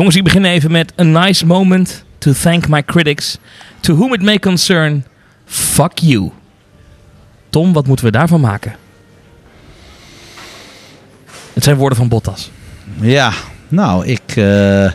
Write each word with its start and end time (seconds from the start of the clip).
Jongens, 0.00 0.18
ik 0.18 0.24
begin 0.24 0.44
even 0.44 0.70
met 0.70 0.92
a 1.00 1.02
nice 1.02 1.46
moment 1.46 2.04
to 2.18 2.32
thank 2.32 2.68
my 2.68 2.84
critics. 2.84 3.38
To 3.80 3.94
whom 3.94 4.14
it 4.14 4.22
may 4.22 4.38
concern, 4.38 5.04
fuck 5.44 5.98
you. 5.98 6.30
Tom, 7.50 7.72
wat 7.72 7.86
moeten 7.86 8.04
we 8.04 8.10
daarvan 8.10 8.40
maken? 8.40 8.76
Het 11.52 11.64
zijn 11.64 11.76
woorden 11.76 11.98
van 11.98 12.08
Bottas. 12.08 12.50
Ja, 13.00 13.32
nou, 13.68 14.06
ik. 14.06 14.22
eh, 14.36 14.90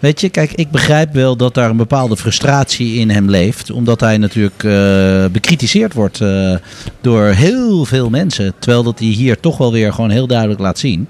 weet 0.00 0.20
je, 0.20 0.28
kijk, 0.28 0.52
ik 0.52 0.70
begrijp 0.70 1.12
wel 1.12 1.36
dat 1.36 1.54
daar 1.54 1.70
een 1.70 1.76
bepaalde 1.76 2.16
frustratie 2.16 2.94
in 2.94 3.10
hem 3.10 3.30
leeft. 3.30 3.70
Omdat 3.70 4.00
hij 4.00 4.18
natuurlijk 4.18 4.64
eh, 4.64 5.24
bekritiseerd 5.32 5.92
wordt 5.92 6.20
eh, 6.20 6.54
door 7.00 7.24
heel 7.24 7.84
veel 7.84 8.10
mensen. 8.10 8.52
Terwijl 8.58 8.82
dat 8.82 8.98
hij 8.98 9.08
hier 9.08 9.40
toch 9.40 9.58
wel 9.58 9.72
weer 9.72 9.92
gewoon 9.92 10.10
heel 10.10 10.26
duidelijk 10.26 10.60
laat 10.60 10.78
zien 10.78 11.08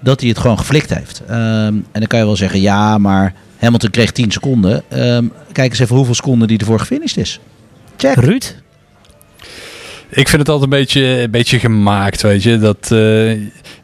dat 0.00 0.20
hij 0.20 0.28
het 0.28 0.38
gewoon 0.38 0.58
geflikt 0.58 0.94
heeft. 0.94 1.22
Ehm, 1.26 1.36
en 1.66 1.84
dan 1.92 2.06
kan 2.06 2.18
je 2.18 2.24
wel 2.24 2.36
zeggen, 2.36 2.60
ja, 2.60 2.98
maar 2.98 3.34
Hamilton 3.58 3.90
kreeg 3.90 4.12
10 4.12 4.30
seconden. 4.30 4.82
Ehm, 4.88 5.24
kijk 5.52 5.70
eens 5.70 5.78
even 5.78 5.96
hoeveel 5.96 6.14
seconden 6.14 6.48
die 6.48 6.58
ervoor 6.58 6.80
gefinished 6.80 7.16
is. 7.16 7.40
Check. 7.96 8.14
Ruud? 8.14 8.54
Ik 10.10 10.28
vind 10.28 10.40
het 10.42 10.48
altijd 10.48 10.72
een 10.72 10.78
beetje, 10.78 11.02
een 11.02 11.30
beetje 11.30 11.58
gemaakt, 11.58 12.22
weet 12.22 12.42
je. 12.42 12.58
Dat, 12.58 12.88
eh, 12.90 13.30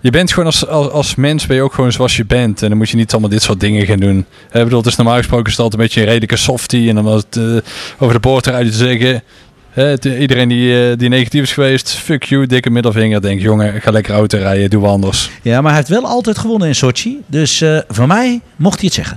je 0.01 0.10
bent 0.10 0.32
gewoon 0.32 0.46
als, 0.46 0.66
als, 0.66 0.91
als 0.91 1.15
mens 1.15 1.46
ben 1.46 1.56
je 1.56 1.62
ook 1.62 1.74
gewoon 1.74 1.92
zoals 1.92 2.16
je 2.16 2.24
bent. 2.24 2.62
En 2.62 2.69
dan 2.69 2.78
moet 2.78 2.91
je 2.91 2.96
niet 2.96 3.12
allemaal 3.12 3.30
dit 3.30 3.42
soort 3.42 3.60
dingen 3.60 3.87
gaan 3.87 3.98
doen. 3.98 4.19
Ik 4.52 4.65
bedoel, 4.65 4.82
normaal 4.96 5.16
gesproken 5.16 5.46
is 5.46 5.52
het 5.52 5.60
altijd 5.60 5.80
een 5.80 5.87
beetje 5.87 6.01
een 6.01 6.06
redelijke 6.06 6.37
softie. 6.37 6.88
En 6.88 6.95
dan 6.95 7.05
was 7.05 7.23
het 7.27 7.37
eh, 7.37 7.45
over 7.98 8.15
de 8.15 8.20
poort 8.20 8.46
eruit 8.46 8.70
te 8.70 8.77
zeggen. 8.77 9.23
iedereen 10.20 10.48
die, 10.48 10.91
eh, 10.91 10.98
die 10.98 11.09
negatief 11.09 11.42
is 11.42 11.52
geweest, 11.52 11.91
fuck 11.91 12.24
you, 12.24 12.46
dikke 12.46 12.70
middelvinger. 12.70 13.23
Denk, 13.23 13.41
jongen, 13.41 13.80
ga 13.80 13.91
lekker 13.91 14.15
auto 14.15 14.38
rijden, 14.38 14.70
doe 14.70 14.87
anders. 14.87 15.30
Ja, 15.43 15.60
maar 15.60 15.73
hij 15.73 15.80
heeft 15.80 16.01
wel 16.01 16.10
altijd 16.10 16.38
gewonnen 16.38 16.68
in 16.68 16.74
Sochi. 16.74 17.18
Dus 17.27 17.60
eh 17.60 17.79
van 17.88 18.09
mij 18.09 18.41
mocht 18.56 18.80
hij 18.80 18.91
het 18.93 18.95
zeggen. 18.95 19.16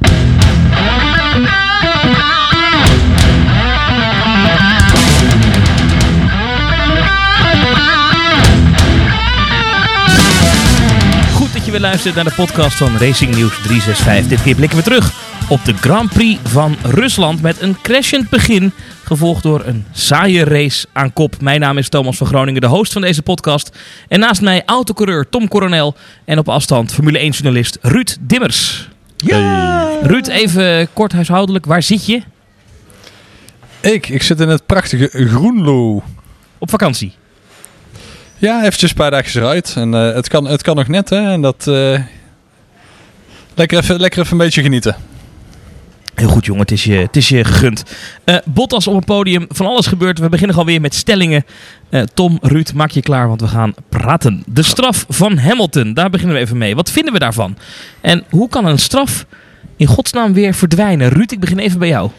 Weer 11.81 11.85
luistert 11.85 12.15
naar 12.15 12.23
de 12.23 12.33
podcast 12.35 12.77
van 12.77 12.97
Racing 12.97 13.35
News 13.35 13.61
365. 13.61 14.27
Dit 14.27 14.41
keer 14.41 14.55
blikken 14.55 14.77
we 14.77 14.83
terug 14.83 15.11
op 15.49 15.65
de 15.65 15.73
Grand 15.73 16.09
Prix 16.09 16.39
van 16.43 16.77
Rusland 16.83 17.41
met 17.41 17.61
een 17.61 17.81
crashend 17.81 18.29
begin. 18.29 18.71
Gevolgd 19.03 19.43
door 19.43 19.65
een 19.65 19.85
saaie 19.91 20.43
race 20.43 20.87
aan 20.93 21.13
kop. 21.13 21.41
Mijn 21.41 21.59
naam 21.59 21.77
is 21.77 21.89
Thomas 21.89 22.17
van 22.17 22.27
Groningen, 22.27 22.61
de 22.61 22.67
host 22.67 22.93
van 22.93 23.01
deze 23.01 23.21
podcast. 23.21 23.77
En 24.07 24.19
naast 24.19 24.41
mij 24.41 24.63
autocoureur 24.65 25.29
Tom 25.29 25.47
Coronel 25.47 25.95
en 26.25 26.37
op 26.37 26.49
afstand 26.49 26.93
Formule 26.93 27.19
1 27.19 27.31
journalist 27.31 27.77
Ruud 27.81 28.17
Dimmers. 28.19 28.89
Ja! 29.17 29.89
Ruud, 30.01 30.27
even 30.27 30.87
kort 30.93 31.11
huishoudelijk, 31.11 31.65
waar 31.65 31.83
zit 31.83 32.05
je? 32.05 32.21
Ik, 33.79 34.09
ik 34.09 34.23
zit 34.23 34.39
in 34.39 34.49
het 34.49 34.65
prachtige 34.65 35.09
Groenlo. 35.27 36.03
Op 36.57 36.69
vakantie. 36.69 37.13
Ja, 38.39 38.63
eventjes 38.63 38.89
een 38.89 38.95
paar 38.95 39.11
dagjes 39.11 39.35
eruit. 39.35 39.73
En 39.75 39.93
eh, 39.93 40.13
het, 40.13 40.27
kan, 40.27 40.45
het 40.47 40.61
kan 40.61 40.75
nog 40.75 40.87
net, 40.87 41.09
hè. 41.09 41.31
En 41.31 41.41
dat... 41.41 41.67
eh, 41.67 41.99
lekker, 43.55 43.77
even, 43.77 43.99
lekker 43.99 44.19
even 44.19 44.31
een 44.31 44.37
beetje 44.37 44.61
genieten. 44.61 44.95
Heel 46.15 46.27
goed, 46.27 46.45
jongen. 46.45 46.61
Het 46.61 46.71
is 46.71 46.83
je, 46.83 46.93
het 46.95 47.15
is 47.15 47.29
je 47.29 47.43
gegund. 47.43 47.83
Eh 48.23 48.37
Bottas 48.45 48.87
op 48.87 48.95
het 48.95 49.05
podium. 49.05 49.45
Van 49.49 49.65
alles 49.65 49.87
gebeurt. 49.87 50.19
We 50.19 50.29
beginnen 50.29 50.55
alweer 50.55 50.81
met 50.81 50.95
stellingen. 50.95 51.45
Tom, 52.13 52.37
Ruud, 52.41 52.71
maak 52.73 52.89
je 52.91 53.01
klaar, 53.01 53.27
want 53.27 53.41
we 53.41 53.47
gaan 53.47 53.73
praten. 53.89 54.43
De 54.45 54.63
straf 54.63 55.05
van 55.09 55.37
Hamilton. 55.37 55.93
Daar 55.93 56.09
beginnen 56.09 56.35
we 56.35 56.41
even 56.41 56.57
mee. 56.57 56.75
Wat 56.75 56.91
vinden 56.91 57.13
we 57.13 57.19
daarvan? 57.19 57.57
En 58.01 58.23
hoe 58.29 58.49
kan 58.49 58.65
een 58.65 58.79
straf 58.79 59.25
in 59.75 59.87
godsnaam 59.87 60.33
weer 60.33 60.53
verdwijnen? 60.53 61.09
Ruud, 61.09 61.31
ik 61.31 61.39
begin 61.39 61.59
even 61.59 61.79
bij 61.79 61.87
jou. 61.87 62.09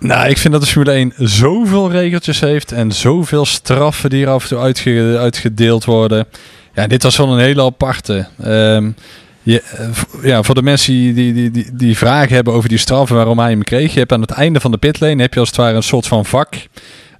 Nou, 0.00 0.28
ik 0.28 0.38
vind 0.38 0.52
dat 0.52 0.62
de 0.62 0.68
Formule 0.68 0.92
1 0.92 1.12
zoveel 1.16 1.90
regeltjes 1.90 2.40
heeft 2.40 2.72
en 2.72 2.92
zoveel 2.92 3.46
straffen 3.46 4.10
die 4.10 4.24
er 4.24 4.30
af 4.30 4.42
en 4.42 4.48
toe 4.48 4.58
uitge- 4.58 5.16
uitgedeeld 5.18 5.84
worden. 5.84 6.26
Ja, 6.74 6.86
dit 6.86 7.02
was 7.02 7.16
wel 7.16 7.32
een 7.32 7.38
hele 7.38 7.62
aparte. 7.62 8.26
Ehm, 8.42 8.90
je, 9.42 9.60
eh, 9.62 9.88
ja, 10.22 10.42
voor 10.42 10.54
de 10.54 10.62
mensen 10.62 10.92
die, 10.92 11.14
die, 11.14 11.50
die, 11.50 11.70
die, 11.72 11.96
vragen 11.96 12.34
hebben 12.34 12.52
over 12.52 12.68
die 12.68 12.78
straffen 12.78 13.16
waarom 13.16 13.38
hij 13.38 13.50
hem 13.50 13.64
kreeg. 13.64 13.92
Je 13.92 13.98
hebt 13.98 14.12
aan 14.12 14.20
het 14.20 14.30
einde 14.30 14.60
van 14.60 14.70
de 14.70 14.76
pitlane 14.78 15.22
heb 15.22 15.34
je 15.34 15.40
als 15.40 15.48
het 15.48 15.58
ware 15.58 15.76
een 15.76 15.82
soort 15.82 16.06
van 16.06 16.24
vak. 16.24 16.54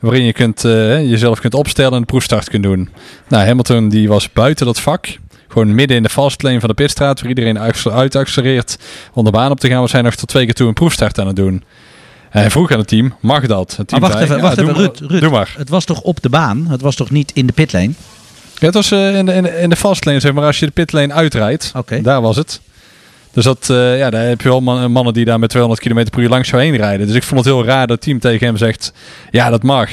Waarin 0.01 0.25
je 0.25 0.33
kunt, 0.33 0.65
eh, 0.65 1.11
jezelf 1.11 1.41
kunt 1.41 1.55
opstellen 1.55 1.93
en 1.93 2.01
de 2.01 2.07
proefstart 2.07 2.49
kunt 2.49 2.63
doen. 2.63 2.89
Nou, 3.29 3.47
Hamilton 3.47 3.89
die 3.89 4.09
was 4.09 4.33
buiten 4.33 4.67
dat 4.67 4.81
vak. 4.81 5.07
Gewoon 5.49 5.75
midden 5.75 5.97
in 5.97 6.03
de 6.03 6.09
fastlane 6.09 6.61
van 6.61 6.69
de 6.69 6.75
pitstraat. 6.75 7.21
Waar 7.21 7.29
iedereen 7.29 7.59
uit- 7.59 7.87
uitaccelereert 7.91 8.79
om 9.13 9.25
de 9.25 9.31
baan 9.31 9.51
op 9.51 9.61
te 9.61 9.69
gaan. 9.69 9.83
We 9.83 9.89
zijn 9.89 10.05
nog 10.05 10.15
tot 10.15 10.29
twee 10.29 10.45
keer 10.45 10.55
toe 10.55 10.69
een 10.69 10.75
proefstart 10.75 11.19
aan 11.19 11.27
het 11.27 11.37
doen. 11.37 11.63
En 12.31 12.41
hij 12.41 12.51
vroeg 12.51 12.71
aan 12.73 12.79
het 12.79 12.89
team, 12.89 13.15
mag 13.21 13.47
dat? 13.47 13.77
Het 13.77 13.89
team 13.89 14.01
Maar 14.01 14.11
wacht 14.11 14.23
zei, 14.27 14.39
even, 14.39 14.49
wacht 14.49 14.59
even 14.61 14.75
Ruud, 14.75 15.01
Ruud. 15.01 15.21
doe 15.21 15.31
maar. 15.31 15.55
Het 15.57 15.69
was 15.69 15.85
toch 15.85 16.01
op 16.01 16.23
de 16.23 16.29
baan? 16.29 16.67
Het 16.69 16.81
was 16.81 16.95
toch 16.97 17.11
niet 17.11 17.31
in 17.35 17.47
de 17.47 17.53
pitlane? 17.53 17.93
Ja, 18.59 18.67
het 18.67 18.75
was 18.75 18.91
eh, 18.91 19.17
in, 19.17 19.27
de, 19.27 19.33
in, 19.33 19.43
de, 19.43 19.51
in 19.61 19.71
de 19.71 19.77
fastlane, 19.77 20.21
zeg 20.21 20.33
maar, 20.33 20.45
als 20.45 20.59
je 20.59 20.67
de 20.67 20.73
pitlane 20.73 21.13
uitrijdt. 21.13 21.71
Daar 22.03 22.21
was 22.21 22.37
het. 22.37 22.61
Dus 23.33 23.45
dat, 23.45 23.71
eh, 23.71 23.99
ja, 23.99 24.11
daar 24.11 24.27
heb 24.27 24.41
je 24.41 24.49
wel 24.49 24.61
man- 24.61 24.91
mannen 24.93 25.13
die 25.15 25.25
daar 25.25 25.39
met 25.39 25.51
200 25.51 25.83
km 25.89 26.05
per 26.11 26.21
uur 26.23 26.29
langs 26.29 26.49
zou 26.49 26.63
heen 26.63 26.77
rijden. 26.77 27.07
Dus 27.07 27.17
ik 27.17 27.23
vond 27.23 27.45
het 27.45 27.55
heel 27.55 27.65
raar 27.65 27.87
dat 27.87 27.97
het 27.97 28.01
team 28.01 28.19
tegen 28.19 28.47
hem 28.47 28.57
zegt, 28.57 28.93
ja, 29.31 29.51
dat 29.51 29.63
mag. 29.63 29.91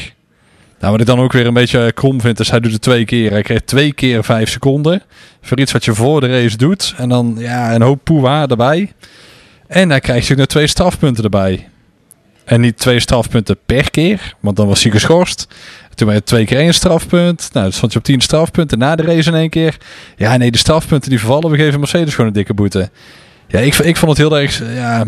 Nou, 0.80 0.92
wat 0.92 1.00
ik 1.02 1.06
dan 1.08 1.20
ook 1.20 1.32
weer 1.32 1.46
een 1.48 1.54
beetje 1.54 1.92
krom 1.92 2.22
vind, 2.22 2.40
is 2.40 2.50
hij 2.50 2.60
doet 2.60 2.72
het 2.72 2.82
twee 2.82 3.06
keer. 3.06 3.32
Hij 3.32 3.42
kreeg 3.42 3.62
twee 3.62 3.94
keer 3.94 4.24
vijf 4.24 4.50
seconden 4.50 5.02
voor 5.42 5.60
iets 5.60 5.72
wat 5.72 5.86
je 5.86 5.94
voor 5.94 6.22
de 6.22 6.28
race 6.42 6.58
doet. 6.58 6.94
En 6.98 7.10
dan, 7.10 7.36
ja, 7.38 7.76
een 7.76 7.82
hoop 7.82 8.00
poeha 8.04 8.48
erbij. 8.48 8.94
En 9.68 9.90
hij 9.90 10.00
krijgt 10.00 10.32
ook 10.32 10.38
nog 10.38 10.46
twee 10.46 10.68
strafpunten 10.68 11.24
erbij. 11.24 11.68
En 12.46 12.62
niet 12.62 12.78
twee 12.78 13.00
strafpunten 13.00 13.58
per 13.66 13.92
keer, 13.92 14.36
want 14.40 14.56
dan 14.56 14.68
was 14.68 14.84
hij 14.84 14.92
geschorst. 14.92 15.48
Toen 15.96 16.08
werd 16.08 16.26
twee 16.26 16.46
keer 16.46 16.58
één 16.58 16.74
strafpunt. 16.74 17.50
Nou, 17.54 17.66
dus 17.66 17.76
stond 17.76 17.92
je 17.92 17.98
op 17.98 18.06
tien 18.06 18.22
strafpunten 18.22 18.78
na 18.78 18.96
de 18.96 19.04
race 19.04 19.30
in 19.30 19.36
één 19.36 19.50
keer. 19.50 19.78
Ja, 20.18 20.38
nee, 20.38 20.52
de 20.52 20.58
strafpunten 20.58 21.10
die 21.10 21.20
vervallen. 21.20 21.52
We 21.52 21.58
geven 21.58 21.80
Mercedes 21.80 22.14
gewoon 22.14 22.28
een 22.28 22.36
dikke 22.36 22.54
boete. 22.54 22.90
Ja, 23.48 23.60
ik, 23.60 23.76
ik 23.76 23.98
vond 23.98 24.12
het 24.12 24.20
heel 24.30 24.40
erg... 24.40 24.60
Ja, 24.60 25.02
ik, 25.02 25.08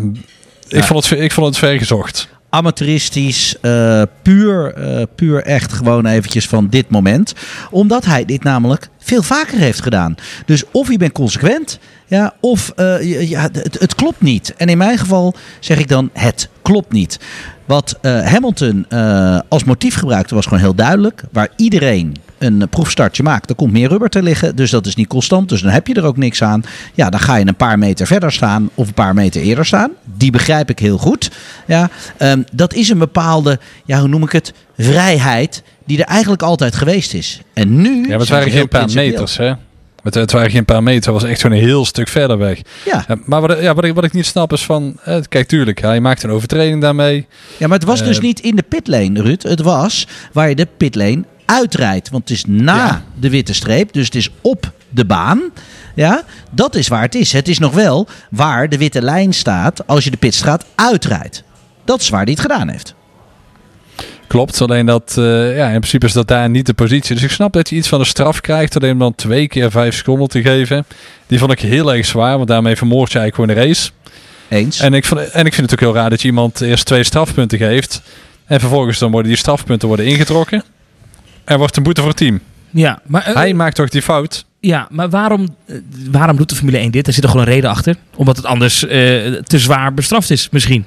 Ja. 0.68 0.82
Vond 0.82 1.08
het, 1.08 1.20
ik 1.20 1.32
vond 1.32 1.46
het 1.46 1.58
ver 1.58 1.78
gezocht. 1.78 2.28
Amateuristisch, 2.50 3.60
eh, 3.60 4.02
puur, 4.22 4.74
eh, 4.74 5.02
puur 5.14 5.42
echt 5.42 5.72
gewoon 5.72 6.06
eventjes 6.06 6.46
van 6.46 6.68
dit 6.68 6.90
moment. 6.90 7.34
Omdat 7.70 8.04
hij 8.04 8.24
dit 8.24 8.42
namelijk 8.42 8.88
veel 8.98 9.22
vaker 9.22 9.58
heeft 9.58 9.82
gedaan. 9.82 10.14
Dus 10.46 10.64
of 10.70 10.90
je 10.90 10.98
bent 10.98 11.12
consequent, 11.12 11.78
ja, 12.06 12.34
of 12.40 12.72
eh, 12.76 13.28
ja, 13.28 13.42
het, 13.52 13.76
het 13.80 13.94
klopt 13.94 14.20
niet. 14.20 14.54
En 14.56 14.68
in 14.68 14.78
mijn 14.78 14.98
geval 14.98 15.34
zeg 15.60 15.78
ik 15.78 15.88
dan, 15.88 16.10
het 16.12 16.48
klopt 16.62 16.92
niet. 16.92 17.18
Wat 17.64 17.98
Hamilton 18.02 18.86
als 19.48 19.64
motief 19.64 19.94
gebruikte 19.94 20.34
was 20.34 20.44
gewoon 20.44 20.60
heel 20.62 20.74
duidelijk. 20.74 21.22
Waar 21.32 21.48
iedereen 21.56 22.16
een 22.38 22.68
proefstartje 22.70 23.22
maakt, 23.22 23.46
dan 23.46 23.56
komt 23.56 23.72
meer 23.72 23.88
rubber 23.88 24.08
te 24.08 24.22
liggen. 24.22 24.56
Dus 24.56 24.70
dat 24.70 24.86
is 24.86 24.94
niet 24.94 25.06
constant, 25.06 25.48
dus 25.48 25.60
dan 25.62 25.70
heb 25.72 25.86
je 25.86 25.94
er 25.94 26.04
ook 26.04 26.16
niks 26.16 26.42
aan. 26.42 26.62
Ja, 26.94 27.10
dan 27.10 27.20
ga 27.20 27.36
je 27.36 27.46
een 27.46 27.56
paar 27.56 27.78
meter 27.78 28.06
verder 28.06 28.32
staan 28.32 28.70
of 28.74 28.86
een 28.86 28.94
paar 28.94 29.14
meter 29.14 29.42
eerder 29.42 29.66
staan. 29.66 29.90
Die 30.04 30.30
begrijp 30.30 30.70
ik 30.70 30.78
heel 30.78 30.98
goed. 30.98 31.30
Ja, 31.66 31.90
ehm, 32.16 32.42
dat 32.52 32.74
is 32.74 32.88
een 32.88 32.98
bepaalde, 32.98 33.58
ja, 33.84 33.98
hoe 33.98 34.08
noem 34.08 34.22
ik 34.22 34.32
het, 34.32 34.52
vrijheid 34.78 35.62
die 35.84 35.98
er 35.98 36.04
eigenlijk 36.04 36.42
altijd 36.42 36.76
geweest 36.76 37.14
is. 37.14 37.40
En 37.54 37.80
nu... 37.80 38.08
Ja, 38.08 38.18
het 38.18 38.28
waren 38.28 38.50
geen 38.50 38.68
paar 38.68 38.90
meters, 38.92 39.36
hè? 39.36 39.52
Het, 40.02 40.14
het 40.14 40.32
waren 40.32 40.50
geen 40.50 40.64
paar 40.64 40.82
meter. 40.82 41.12
Het 41.12 41.22
was 41.22 41.30
echt 41.30 41.42
een 41.42 41.52
heel 41.52 41.84
stuk 41.84 42.08
verder 42.08 42.38
weg. 42.38 42.60
Ja. 42.84 43.04
Maar 43.24 43.40
wat, 43.40 43.60
ja, 43.60 43.74
wat, 43.74 43.84
ik, 43.84 43.94
wat 43.94 44.04
ik 44.04 44.12
niet 44.12 44.26
snap 44.26 44.52
is 44.52 44.64
van... 44.64 44.96
eh, 45.04 45.16
kijk, 45.28 45.48
tuurlijk, 45.48 45.80
hij 45.80 46.00
maakt 46.00 46.22
een 46.22 46.30
overtreding 46.30 46.80
daarmee. 46.80 47.26
ja, 47.56 47.66
maar 47.66 47.78
het 47.78 47.86
was 47.86 48.02
dus 48.02 48.16
Eh, 48.16 48.22
niet 48.22 48.40
in 48.40 48.56
de 48.56 48.62
pitlane, 48.62 49.22
Ruud. 49.22 49.42
Het 49.42 49.60
was 49.60 50.06
waar 50.32 50.48
je 50.48 50.54
de 50.54 50.68
pitlane 50.76 51.24
uitrijdt. 51.48 52.10
Want 52.10 52.28
het 52.28 52.36
is 52.38 52.44
na 52.46 52.76
Ja. 52.76 53.02
de 53.20 53.30
witte 53.30 53.54
streep, 53.54 53.92
dus 53.92 54.04
het 54.04 54.14
is 54.14 54.30
op 54.40 54.72
de 54.90 55.04
baan. 55.04 55.42
Ja, 55.94 56.22
dat 56.50 56.74
is 56.74 56.88
waar 56.88 57.02
het 57.02 57.14
is. 57.14 57.32
Het 57.32 57.48
is 57.48 57.58
nog 57.58 57.72
wel 57.74 58.08
waar 58.30 58.68
de 58.68 58.78
witte 58.78 59.02
lijn 59.02 59.32
staat 59.32 59.86
als 59.86 60.04
je 60.04 60.10
de 60.10 60.16
pitstraat 60.16 60.64
uitrijdt. 60.74 61.42
Dat 61.84 62.00
is 62.00 62.08
waar 62.08 62.22
hij 62.22 62.32
het 62.32 62.40
gedaan 62.40 62.68
heeft. 62.68 62.94
Klopt, 64.26 64.60
alleen 64.60 64.86
dat... 64.86 65.14
eh, 65.18 65.56
ja, 65.56 65.66
in 65.68 65.78
principe 65.80 66.06
is 66.06 66.12
dat 66.12 66.28
daar 66.28 66.50
niet 66.50 66.66
de 66.66 66.74
positie. 66.74 67.14
Dus 67.14 67.24
ik 67.24 67.30
snap 67.30 67.52
dat 67.52 67.68
je 67.70 67.76
iets 67.76 67.88
van 67.88 67.98
de 67.98 68.04
straf 68.04 68.40
krijgt. 68.40 68.76
Alleen 68.76 68.98
dan 68.98 69.14
twee 69.14 69.48
keer 69.48 69.70
vijf 69.70 69.94
seconden 69.96 70.28
te 70.28 70.42
geven. 70.42 70.84
Die 71.26 71.38
vond 71.38 71.52
ik 71.52 71.60
heel 71.60 71.94
erg 71.94 72.06
zwaar. 72.06 72.36
Want 72.36 72.48
daarmee 72.48 72.76
vermoord 72.76 73.12
je 73.12 73.18
eigenlijk 73.18 73.50
gewoon 73.50 73.64
de 73.64 73.68
race. 73.74 73.90
Eens. 74.48 74.80
En 74.80 74.94
ik, 74.94 75.04
vond, 75.04 75.20
en 75.20 75.46
ik 75.46 75.54
vind 75.54 75.70
het 75.70 75.72
ook 75.80 75.86
heel 75.86 76.00
raar 76.00 76.10
dat 76.10 76.20
je 76.22 76.28
iemand 76.28 76.60
eerst 76.60 76.84
twee 76.84 77.04
strafpunten 77.04 77.58
geeft. 77.58 78.02
En 78.46 78.60
vervolgens 78.60 78.98
dan 78.98 79.10
worden 79.10 79.28
die 79.30 79.38
strafpunten 79.40 79.88
worden 79.88 80.06
ingetrokken. 80.06 80.64
Er 81.48 81.58
wordt 81.58 81.76
een 81.76 81.82
boete 81.82 82.00
voor 82.00 82.10
het 82.10 82.18
team. 82.18 82.40
Ja, 82.70 83.00
maar, 83.06 83.22
eh, 83.22 83.34
Hij 83.34 83.54
maakt 83.54 83.76
toch 83.76 83.88
die 83.88 84.02
fout? 84.02 84.44
ja, 84.60 84.86
maar 84.90 85.10
waarom, 85.10 85.48
eh, 85.66 85.76
waarom 86.10 86.36
doet 86.36 86.48
de 86.48 86.54
Formule 86.54 86.78
1 86.78 86.90
dit? 86.90 87.06
Er 87.06 87.12
zit 87.12 87.22
er 87.24 87.30
gewoon 87.30 87.46
een 87.46 87.52
reden 87.52 87.70
achter. 87.70 87.96
Omdat 88.16 88.36
het 88.36 88.46
anders 88.46 88.86
eh, 88.86 88.90
te 89.32 89.58
zwaar 89.58 89.94
bestraft 89.94 90.30
is, 90.30 90.48
misschien. 90.50 90.86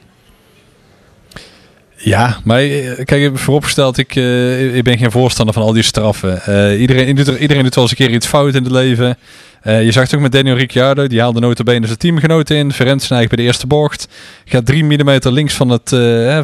Ja, 1.97 2.37
maar 2.43 2.61
kijk, 3.03 3.37
vooropgesteld, 3.37 3.97
ik, 3.97 4.15
eh, 4.15 4.75
ik 4.75 4.83
ben 4.83 4.97
geen 4.97 5.11
voorstander 5.11 5.53
van 5.53 5.63
al 5.63 5.73
die 5.73 5.83
straffen. 5.83 6.41
Eh, 6.45 6.81
iedereen, 6.81 7.15
doet 7.15 7.27
er, 7.27 7.37
iedereen 7.37 7.63
doet 7.63 7.75
wel 7.75 7.83
eens 7.83 7.99
een 7.99 8.05
keer 8.05 8.15
iets 8.15 8.27
fout 8.27 8.55
in 8.55 8.63
het 8.63 8.71
leven. 8.71 9.17
Je 9.63 9.91
zag 9.91 10.03
het 10.03 10.15
ook 10.15 10.21
met 10.21 10.31
Daniel 10.31 10.55
Ricciardo. 10.55 11.07
Die 11.07 11.19
haalde 11.19 11.39
notabene 11.39 11.85
zijn 11.85 11.97
teamgenoot 11.97 12.49
in. 12.49 12.73
Ferenc 12.73 13.07
bij 13.07 13.27
de 13.27 13.41
eerste 13.41 13.67
bocht. 13.67 14.07
Gaat 14.45 14.65
drie 14.65 14.83
millimeter 14.83 15.31
links 15.31 15.53
van, 15.53 15.69
het, 15.69 15.89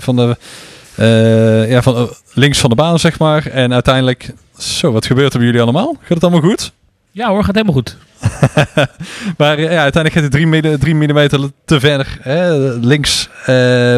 van 0.03 0.15
de... 0.15 0.37
eh, 0.97 1.69
ja, 1.69 1.81
van, 1.81 1.95
eh, 1.95 2.03
links 2.33 2.59
van 2.59 2.69
de 2.69 2.75
baan, 2.75 2.99
zeg 2.99 3.19
maar. 3.19 3.45
En 3.45 3.73
uiteindelijk... 3.73 4.33
Zo, 4.57 4.91
wat 4.91 5.05
gebeurt 5.05 5.31
er 5.31 5.37
bij 5.37 5.47
jullie 5.47 5.61
allemaal? 5.61 5.95
Gaat 5.99 6.09
het 6.09 6.23
allemaal 6.23 6.49
goed? 6.49 6.71
Ja 7.11 7.29
hoor, 7.29 7.43
gaat 7.43 7.55
helemaal 7.55 7.75
goed. 7.75 7.97
Maar 9.37 9.57
eh, 9.57 9.71
ja, 9.71 9.81
uiteindelijk 9.81 10.13
gaat 10.13 10.21
hij 10.21 10.29
drie, 10.29 10.47
milli- 10.47 10.77
drie 10.77 10.95
millimeter 10.95 11.39
te 11.65 11.79
ver 11.79 12.17
hè, 12.21 12.57
links 12.75 13.29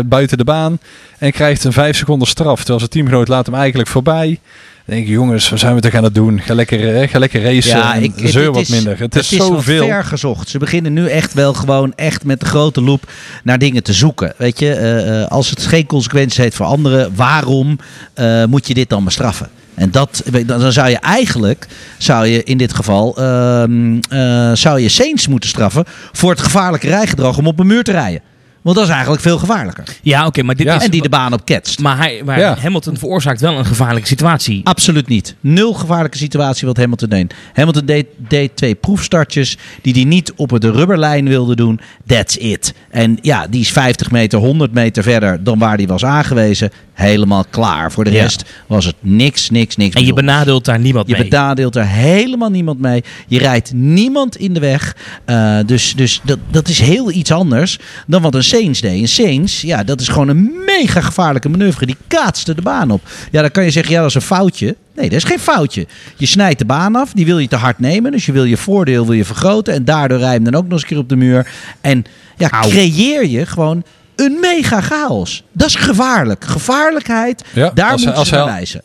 buiten 0.05 0.37
de 0.37 0.43
baan. 0.43 0.79
En 1.17 1.31
krijgt 1.31 1.63
een 1.63 1.73
vijf 1.73 1.97
seconden 1.97 2.27
straf. 2.27 2.57
Terwijl 2.57 2.79
zijn 2.79 2.91
teamgenoot 2.91 3.27
laat 3.27 3.45
hem 3.45 3.55
eigenlijk 3.55 3.89
voorbij. 3.89 4.39
Denk 4.89 5.07
jongens, 5.07 5.49
wat 5.49 5.59
zijn 5.59 5.75
we 5.75 5.81
toch 5.81 5.93
aan 5.93 6.03
het 6.03 6.15
doen? 6.15 6.41
Ga 6.41 6.53
lekker, 6.53 6.95
eh, 7.01 7.09
ga 7.09 7.19
lekker 7.19 7.41
racen 7.41 7.77
Ja, 7.77 7.93
ik, 7.93 8.11
het- 8.15 8.31
zeur 8.31 8.51
wat 8.51 8.61
is- 8.61 8.69
minder. 8.69 8.99
Het, 8.99 9.15
is 9.15 9.31
wat 9.37 9.47
zoveel. 9.47 9.85
ver 9.85 10.03
gezocht. 10.03 10.49
Ze 10.49 10.57
beginnen 10.57 10.93
nu 10.93 11.07
echt 11.07 11.33
wel 11.33 11.53
gewoon 11.53 11.93
echt 11.95 12.23
met 12.23 12.39
de 12.39 12.45
grote 12.45 12.81
loep 12.81 13.11
naar 13.43 13.57
dingen 13.59 13.83
te 13.83 13.93
zoeken. 13.93 14.33
Weet 14.37 14.59
je, 14.59 14.73
eh, 14.73 15.21
eh, 15.21 15.27
als 15.27 15.49
het 15.49 15.65
geen 15.65 15.85
consequenties 15.85 16.37
heeft 16.37 16.55
voor 16.55 16.65
anderen, 16.65 17.15
waarom 17.15 17.79
moet 18.49 18.67
je 18.67 18.73
dit 18.73 18.89
dan 18.89 19.03
bestraffen? 19.03 19.49
En 19.75 19.91
dat, 19.91 20.23
dan 20.45 20.71
zou 20.71 20.89
je 20.89 20.97
eigenlijk, 20.97 21.67
zou 21.97 22.25
je 22.27 22.43
in 22.43 22.57
dit 22.57 22.73
geval, 22.73 23.17
ehm, 23.17 23.99
eh, 24.09 24.51
zou 24.53 24.79
je 24.79 24.89
Saints 24.89 25.27
moeten 25.27 25.49
straffen 25.49 25.83
voor 26.11 26.29
het 26.29 26.39
gevaarlijke 26.41 26.87
rijgedrag 26.87 27.37
om 27.37 27.47
op 27.47 27.59
een 27.59 27.67
muur 27.67 27.83
te 27.83 27.91
rijden. 27.91 28.21
Want 28.61 28.75
dat 28.75 28.85
is 28.85 28.91
eigenlijk 28.91 29.21
veel 29.21 29.37
gevaarlijker. 29.37 29.83
Ja, 30.01 30.25
oké, 30.25 30.43
maar 30.43 30.55
dit 30.55 30.65
Ja. 30.65 30.75
is... 30.75 30.83
En 30.83 30.91
die 30.91 31.01
de 31.01 31.09
baan 31.09 31.33
op 31.33 31.45
ketst. 31.45 31.79
Maar, 31.79 31.97
hij, 31.97 32.21
maar 32.25 32.39
Ja. 32.39 32.57
Hamilton 32.61 32.97
veroorzaakt 32.97 33.41
wel 33.41 33.57
een 33.57 33.65
gevaarlijke 33.65 34.07
situatie. 34.07 34.61
Absoluut 34.63 35.07
niet. 35.07 35.35
Nul 35.39 35.73
gevaarlijke 35.73 36.17
situatie 36.17 36.67
wat 36.67 36.77
Hamilton 36.77 37.09
deed. 37.09 37.33
Hamilton 37.53 37.85
deed, 37.85 38.05
deed 38.17 38.55
twee 38.55 38.75
proefstartjes 38.75 39.57
die 39.81 39.93
hij 39.93 40.03
niet 40.03 40.33
op 40.35 40.59
de 40.59 40.71
rubberlijn 40.71 41.27
wilde 41.27 41.55
doen. 41.55 41.79
That's 42.07 42.35
it. 42.35 42.73
En 42.89 43.17
ja, 43.21 43.47
die 43.47 43.61
is 43.61 43.71
50 43.71 44.11
meter, 44.11 44.39
100 44.39 44.73
meter 44.73 45.03
verder 45.03 45.43
dan 45.43 45.59
waar 45.59 45.75
hij 45.77 45.87
was 45.87 46.05
aangewezen. 46.05 46.71
Helemaal 46.99 47.45
klaar. 47.49 47.91
Voor 47.91 48.03
de 48.03 48.11
Ja. 48.11 48.21
rest 48.21 48.43
was 48.67 48.85
het 48.85 48.95
niks, 48.99 49.49
niks, 49.49 49.75
niks. 49.75 49.95
En 49.95 50.05
je 50.05 50.13
benadeelt 50.13 50.65
daar 50.65 50.79
niemand 50.79 51.07
Je 51.07 51.13
mee. 51.17 51.27
benadeelt 51.27 51.75
er 51.75 51.87
helemaal 51.87 52.49
niemand 52.49 52.79
mee. 52.79 53.03
Je 53.27 53.37
rijdt 53.39 53.73
niemand 53.73 54.35
in 54.35 54.53
de 54.53 54.59
weg. 54.59 54.95
Eh, 55.25 55.57
dus 55.65 55.93
dus 55.95 56.21
dat, 56.23 56.39
dat 56.51 56.67
is 56.67 56.79
heel 56.79 57.11
iets 57.11 57.31
anders 57.31 57.79
dan 58.07 58.21
wat 58.21 58.35
een 58.35 58.43
Saints 58.43 58.81
deed. 58.81 59.01
Een 59.01 59.07
Saints, 59.07 59.61
ja, 59.61 59.83
dat 59.83 60.01
is 60.01 60.07
gewoon 60.07 60.27
een 60.27 60.51
mega 60.65 61.01
gevaarlijke 61.01 61.49
manoeuvre. 61.49 61.85
Die 61.85 61.97
kaatste 62.07 62.55
de 62.55 62.61
baan 62.61 62.91
op. 62.91 63.01
Ja, 63.31 63.41
dan 63.41 63.51
kan 63.51 63.63
je 63.63 63.71
zeggen, 63.71 63.93
ja, 63.93 63.99
dat 63.99 64.09
is 64.09 64.15
een 64.15 64.21
foutje. 64.21 64.75
Nee, 64.95 65.09
dat 65.09 65.17
is 65.17 65.23
geen 65.23 65.39
foutje. 65.39 65.87
Je 66.17 66.25
snijdt 66.25 66.59
de 66.59 66.65
baan 66.65 66.95
af, 66.95 67.11
die 67.13 67.25
wil 67.25 67.39
je 67.39 67.47
te 67.47 67.55
hard 67.55 67.79
nemen. 67.79 68.11
Dus 68.11 68.25
je 68.25 68.31
wil 68.31 68.43
je 68.43 68.57
voordeel 68.57 69.05
wil 69.05 69.15
je 69.15 69.25
vergroten. 69.25 69.73
En 69.73 69.85
daardoor 69.85 70.17
rij 70.17 70.27
je 70.27 70.33
hem 70.33 70.43
dan 70.43 70.55
ook 70.55 70.63
nog 70.63 70.71
eens 70.71 70.81
een 70.81 70.87
keer 70.87 70.97
op 70.97 71.09
de 71.09 71.15
muur. 71.15 71.47
En 71.81 72.05
ja, 72.37 72.49
creëer 72.49 73.25
je 73.27 73.45
gewoon 73.45 73.83
een 74.19 74.37
mega 74.41 74.81
chaos. 74.81 75.43
Dat 75.51 75.67
is 75.67 75.75
gevaarlijk. 75.75 76.45
Gevaarlijkheid, 76.45 77.43
Ja, 77.53 77.71
daar 77.73 77.91
als 77.91 78.03
hij- 78.03 78.11
moeten 78.13 78.13
als 78.15 78.27
ze 78.27 78.33
naar 78.35 78.43
hij- 78.43 78.53
wijzen. 78.53 78.81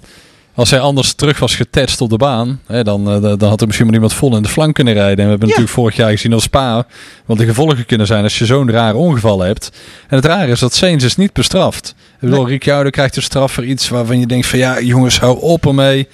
Als 0.57 0.71
hij 0.71 0.81
anders 0.81 1.13
terug 1.13 1.39
was 1.39 1.55
getest 1.55 2.01
op 2.01 2.11
de 2.11 2.17
baan, 2.17 2.61
hè, 2.67 2.83
dan, 2.85 3.11
eh, 3.11 3.21
dan 3.39 3.49
had 3.49 3.61
er 3.61 3.67
misschien 3.67 3.87
maar 3.87 3.95
iemand 3.95 4.13
vol 4.15 4.37
in 4.37 4.43
de 4.43 4.49
flank 4.49 4.75
kunnen 4.75 4.95
rijden. 4.95 5.19
En 5.19 5.25
we 5.25 5.31
hebben 5.31 5.49
Ja. 5.49 5.55
natuurlijk 5.55 5.81
vorig 5.81 5.97
jaar 5.97 6.11
gezien 6.11 6.35
op 6.35 6.41
Spa 6.41 6.87
wat 7.27 7.39
de 7.39 7.45
gevolgen 7.45 7.87
kunnen 7.87 8.07
zijn 8.07 8.23
als 8.23 8.39
je 8.39 8.47
zo'n 8.47 8.71
rare 8.71 8.97
ongeval 8.97 9.41
hebt. 9.41 9.71
En 10.09 10.17
het 10.17 10.25
rare 10.25 10.51
is 10.51 10.61
dat 10.61 10.75
Sainz 10.75 11.05
is 11.05 11.17
niet 11.17 11.33
bestraft. 11.33 11.95
Ik 12.21 12.29
bedoel, 12.29 12.49
Ricciardo 12.49 12.91
krijgt 12.91 13.17
een 13.17 13.23
straf 13.23 13.53
voor 13.53 13.65
iets 13.65 13.89
waarvan 13.89 14.21
je 14.21 14.27
denkt 14.27 14.47
van 14.47 14.59
ja, 14.59 14.81
jongens, 14.81 15.21
hou 15.21 15.41
op 15.41 15.67
ermee. 15.67 16.09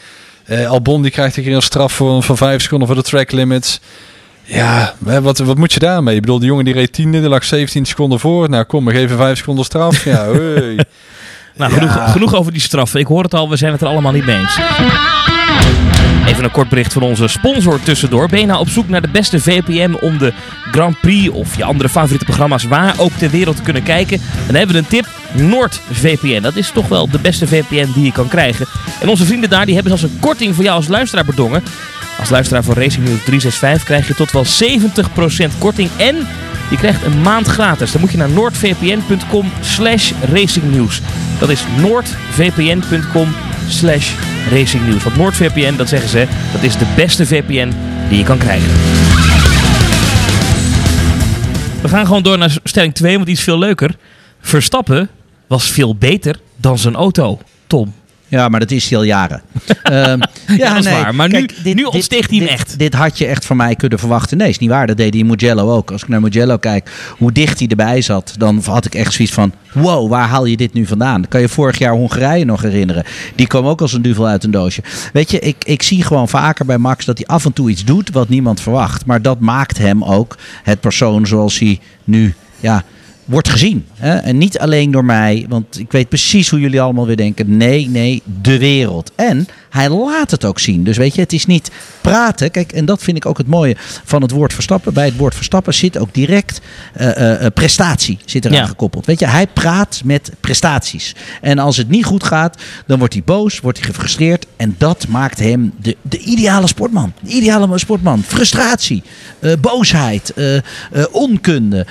Eh 0.44 0.70
Albon 0.70 1.02
die 1.02 1.10
krijgt 1.10 1.36
een 1.36 1.42
keer 1.42 1.54
een 1.54 1.62
straf 1.62 1.92
voor, 1.92 2.22
van 2.22 2.36
vijf 2.36 2.62
seconden 2.62 2.86
voor 2.86 2.96
de 2.96 3.02
track 3.02 3.32
limits. 3.32 3.80
Ja, 4.52 4.94
wat, 4.98 5.38
wat 5.38 5.56
moet 5.58 5.72
je 5.72 5.78
daarmee? 5.78 6.14
Ik 6.14 6.20
bedoel, 6.20 6.38
die 6.38 6.48
jongen 6.48 6.64
die 6.64 6.74
reed 6.74 6.92
tiende, 6.92 7.20
die 7.20 7.28
lag 7.28 7.44
17 7.44 7.84
seconden 7.84 8.20
voor. 8.20 8.48
Nou 8.50 8.64
kom, 8.64 8.84
we 8.84 8.90
geven 8.92 9.16
vijf 9.16 9.38
seconden 9.38 9.64
straf. 9.64 10.04
Ja, 10.04 10.24
hoi. 10.26 10.76
Nou, 11.56 11.72
genoeg, 11.72 11.94
Ja. 11.94 12.06
genoeg 12.06 12.34
over 12.34 12.52
die 12.52 12.60
straffen. 12.60 13.00
Ik 13.00 13.06
hoor 13.06 13.22
het 13.22 13.34
al, 13.34 13.48
we 13.48 13.56
zijn 13.56 13.72
het 13.72 13.80
er 13.80 13.86
allemaal 13.86 14.12
niet 14.12 14.24
mee 14.26 14.36
eens. 14.38 14.58
Even 16.26 16.44
een 16.44 16.50
kort 16.50 16.68
bericht 16.68 16.92
van 16.92 17.02
onze 17.02 17.28
sponsor 17.28 17.82
tussendoor. 17.82 18.28
Ben 18.28 18.40
je 18.40 18.46
nou 18.46 18.60
op 18.60 18.68
zoek 18.68 18.88
naar 18.88 19.00
de 19.00 19.08
beste 19.08 19.40
VPN 19.40 19.96
om 20.00 20.18
de 20.18 20.32
Grand 20.70 21.00
Prix 21.00 21.28
of 21.30 21.56
je 21.56 21.64
andere 21.64 21.88
favoriete 21.88 22.24
programma's 22.24 22.64
waar 22.64 22.94
ook 22.98 23.12
ter 23.12 23.30
wereld 23.30 23.56
te 23.56 23.62
kunnen 23.62 23.82
kijken? 23.82 24.20
Dan 24.46 24.54
hebben 24.54 24.74
we 24.74 24.80
een 24.82 24.86
tip. 24.88 25.06
NordVPN. 25.34 26.40
Dat 26.42 26.56
is 26.56 26.70
toch 26.70 26.88
wel 26.88 27.10
de 27.10 27.18
beste 27.18 27.46
VPN 27.46 27.90
die 27.94 28.04
je 28.04 28.12
kan 28.12 28.28
krijgen. 28.28 28.66
En 29.00 29.08
onze 29.08 29.24
vrienden 29.24 29.50
daar 29.50 29.64
die 29.66 29.74
hebben 29.74 29.98
zelfs 29.98 30.14
een 30.14 30.20
korting 30.20 30.54
voor 30.54 30.64
jou 30.64 30.76
als 30.76 30.88
luisteraar 30.88 31.24
bedongen. 31.24 31.62
Als 32.20 32.30
luisteraar 32.30 32.62
van 32.62 32.74
Racing 32.74 33.04
News 33.04 33.24
365 33.24 33.84
krijg 33.84 34.06
je 34.06 34.14
tot 34.14 34.32
wel 34.32 34.44
70% 35.54 35.58
korting 35.58 35.90
en 35.96 36.16
je 36.70 36.76
krijgt 36.76 37.04
een 37.04 37.20
maand 37.20 37.46
gratis. 37.46 37.92
Dan 37.92 38.00
moet 38.00 38.10
je 38.10 38.16
naar 38.16 38.30
noordvpn.com 38.30 39.52
slash 39.60 40.12
racingnieuws. 40.32 41.00
Dat 41.38 41.48
is 41.48 41.64
noordvpn.com 41.80 43.34
slash 43.68 44.12
racingnieuws. 44.50 45.02
Want 45.02 45.16
NoordVPN, 45.16 45.76
dat 45.76 45.88
zeggen 45.88 46.08
ze, 46.08 46.26
dat 46.52 46.62
is 46.62 46.76
de 46.76 46.92
beste 46.96 47.26
VPN 47.26 47.72
die 48.08 48.18
je 48.18 48.24
kan 48.24 48.38
krijgen. 48.38 48.70
We 51.82 51.88
gaan 51.88 52.06
gewoon 52.06 52.22
door 52.22 52.38
naar 52.38 52.56
stelling 52.64 52.94
2, 52.94 53.14
want 53.14 53.26
die 53.26 53.34
is 53.34 53.42
veel 53.42 53.58
leuker. 53.58 53.96
Verstappen 54.40 55.08
was 55.46 55.70
veel 55.70 55.96
beter 55.96 56.40
dan 56.56 56.78
zijn 56.78 56.94
auto, 56.94 57.38
Tom. 57.66 57.94
Ja, 58.30 58.48
maar 58.48 58.60
dat 58.60 58.70
is 58.70 58.88
hij 58.88 58.98
al 58.98 59.04
jaren. 59.04 59.42
Ehm, 59.82 60.20
Ja, 60.56 60.74
dat 60.74 60.84
is 60.84 60.90
waar. 60.92 61.14
Maar 61.14 61.28
nu- 61.28 61.46
nu 61.62 61.82
ontsteegt 61.84 62.28
hij 62.30 62.38
hem 62.38 62.46
dit, 62.46 62.56
echt. 62.56 62.78
Dit 62.78 62.94
had 62.94 63.18
je 63.18 63.26
echt 63.26 63.44
van 63.44 63.56
mij 63.56 63.74
kunnen 63.76 63.98
verwachten. 63.98 64.36
Nee, 64.36 64.48
is 64.48 64.58
niet 64.58 64.70
waar. 64.70 64.86
Dat 64.86 64.96
deed 64.96 65.12
hij 65.12 65.22
in 65.22 65.26
Mugello 65.26 65.70
ook. 65.76 65.90
Als 65.90 66.02
ik 66.02 66.08
naar 66.08 66.20
Mugello 66.20 66.56
kijk, 66.56 66.90
hoe 67.18 67.32
dicht 67.32 67.58
hij 67.58 67.68
erbij 67.68 68.00
zat, 68.00 68.34
dan 68.38 68.62
had 68.64 68.84
ik 68.84 68.94
echt 68.94 69.12
zoiets 69.12 69.34
van: 69.34 69.52
wow, 69.72 70.10
waar 70.10 70.28
haal 70.28 70.44
je 70.44 70.56
dit 70.56 70.72
nu 70.72 70.86
vandaan? 70.86 71.28
Kan 71.28 71.40
je 71.40 71.48
vorig 71.48 71.78
jaar 71.78 71.92
Hongarije 71.92 72.44
nog 72.44 72.62
herinneren? 72.62 73.04
Die 73.34 73.46
kwam 73.46 73.66
ook 73.66 73.80
als 73.80 73.92
een 73.92 74.02
duvel 74.02 74.26
uit 74.26 74.44
een 74.44 74.50
doosje. 74.50 74.82
Weet 75.12 75.30
je, 75.30 75.38
ik, 75.38 75.56
ik 75.64 75.82
zie 75.82 76.02
gewoon 76.04 76.28
vaker 76.28 76.64
bij 76.64 76.78
Max 76.78 77.04
dat 77.04 77.18
hij 77.18 77.26
af 77.26 77.44
en 77.44 77.52
toe 77.52 77.70
iets 77.70 77.84
doet 77.84 78.10
wat 78.12 78.28
niemand 78.28 78.60
verwacht. 78.60 79.06
Maar 79.06 79.22
dat 79.22 79.40
maakt 79.40 79.78
hem 79.78 80.04
ook 80.04 80.36
het 80.62 80.80
persoon 80.80 81.26
zoals 81.26 81.58
hij 81.58 81.78
nu, 82.04 82.34
ja 82.60 82.82
wordt 83.30 83.48
gezien. 83.48 83.86
Hè? 83.94 84.16
En 84.16 84.38
niet 84.38 84.58
alleen 84.58 84.90
door 84.90 85.04
mij, 85.04 85.46
want 85.48 85.78
ik 85.78 85.92
weet 85.92 86.08
precies 86.08 86.48
hoe 86.48 86.60
jullie 86.60 86.80
allemaal 86.80 87.06
weer 87.06 87.16
denken. 87.16 87.56
Nee, 87.56 87.88
nee, 87.88 88.22
de 88.42 88.58
wereld. 88.58 89.12
En 89.14 89.48
hij 89.70 89.88
laat 89.88 90.30
het 90.30 90.44
ook 90.44 90.58
zien. 90.58 90.84
Dus 90.84 90.96
weet 90.96 91.14
je, 91.14 91.20
het 91.20 91.32
is 91.32 91.46
niet 91.46 91.70
praten. 92.00 92.50
Kijk, 92.50 92.72
en 92.72 92.84
dat 92.84 93.02
vind 93.02 93.16
ik 93.16 93.26
ook 93.26 93.38
het 93.38 93.46
mooie 93.46 93.76
van 94.04 94.22
het 94.22 94.30
woord 94.30 94.52
verstappen. 94.52 94.94
Bij 94.94 95.04
het 95.04 95.16
woord 95.16 95.34
verstappen 95.34 95.74
zit 95.74 95.98
ook 95.98 96.14
direct 96.14 96.60
eh, 96.92 97.08
eh, 97.16 97.44
eh, 97.44 97.52
prestatie 97.54 98.18
zit 98.24 98.44
eraan 98.44 98.56
Ja. 98.56 98.66
gekoppeld. 98.66 99.06
Weet 99.06 99.18
je, 99.20 99.26
hij 99.26 99.46
praat 99.46 100.00
met 100.04 100.32
prestaties. 100.40 101.14
En 101.40 101.58
als 101.58 101.76
het 101.76 101.88
niet 101.88 102.04
goed 102.04 102.24
gaat, 102.24 102.62
dan 102.86 102.98
wordt 102.98 103.14
hij 103.14 103.22
boos, 103.24 103.60
wordt 103.60 103.78
hij 103.78 103.86
gefrustreerd. 103.86 104.46
En 104.56 104.74
dat 104.78 105.06
maakt 105.08 105.38
hem 105.38 105.72
de, 105.80 105.96
de 106.02 106.18
ideale 106.18 106.66
sportman. 106.66 107.12
De 107.22 107.30
ideale 107.30 107.78
sportman. 107.78 108.22
Frustratie, 108.22 109.02
boosheid, 109.60 110.34
onkunde, 111.10 111.86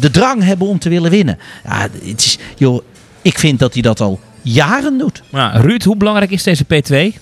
de 0.00 0.08
drang 0.10 0.42
hebben 0.42 0.63
om 0.68 0.78
te 0.78 0.88
willen 0.88 1.10
winnen. 1.10 1.38
Ja, 1.64 1.88
het 2.04 2.20
is, 2.24 2.38
joh, 2.56 2.82
ik 3.22 3.38
vind 3.38 3.58
dat 3.58 3.72
hij 3.72 3.82
dat 3.82 4.00
al 4.00 4.20
jaren 4.42 4.98
doet. 4.98 5.22
Ruud, 5.60 5.82
hoe 5.82 5.96
belangrijk 5.96 6.30
is 6.30 6.42
deze 6.42 6.64
P2? 6.64 7.18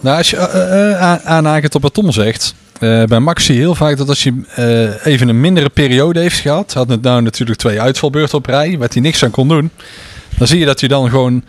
Nou, 0.00 0.16
als 0.16 0.30
je 0.30 0.36
uh, 0.36 0.90
uh, 0.90 1.00
aan- 1.02 1.20
aanhakend 1.24 1.74
op 1.74 1.82
wat 1.82 1.94
Tom 1.94 2.12
zegt. 2.12 2.54
eh, 2.80 3.04
bij 3.04 3.18
Max 3.20 3.44
zie 3.44 3.54
je 3.54 3.60
heel 3.60 3.74
vaak 3.74 3.96
dat 3.96 4.08
als 4.08 4.22
hij 4.22 4.34
eh, 4.54 5.06
even 5.06 5.28
een 5.28 5.40
mindere 5.40 5.68
periode 5.68 6.20
heeft 6.20 6.38
gehad. 6.40 6.72
Had 6.72 6.88
het 6.88 7.02
nou 7.02 7.22
natuurlijk 7.22 7.58
twee 7.58 7.80
uitvalbeurten 7.80 8.38
op 8.38 8.46
rij. 8.46 8.78
Waar 8.78 8.88
hij 8.92 9.02
niks 9.02 9.24
aan 9.24 9.30
kon 9.30 9.48
doen. 9.48 9.70
Dan 10.38 10.46
zie 10.46 10.58
je 10.58 10.64
dat 10.66 10.80
hij 10.80 10.88
dan 10.88 11.10
gewoon 11.10 11.44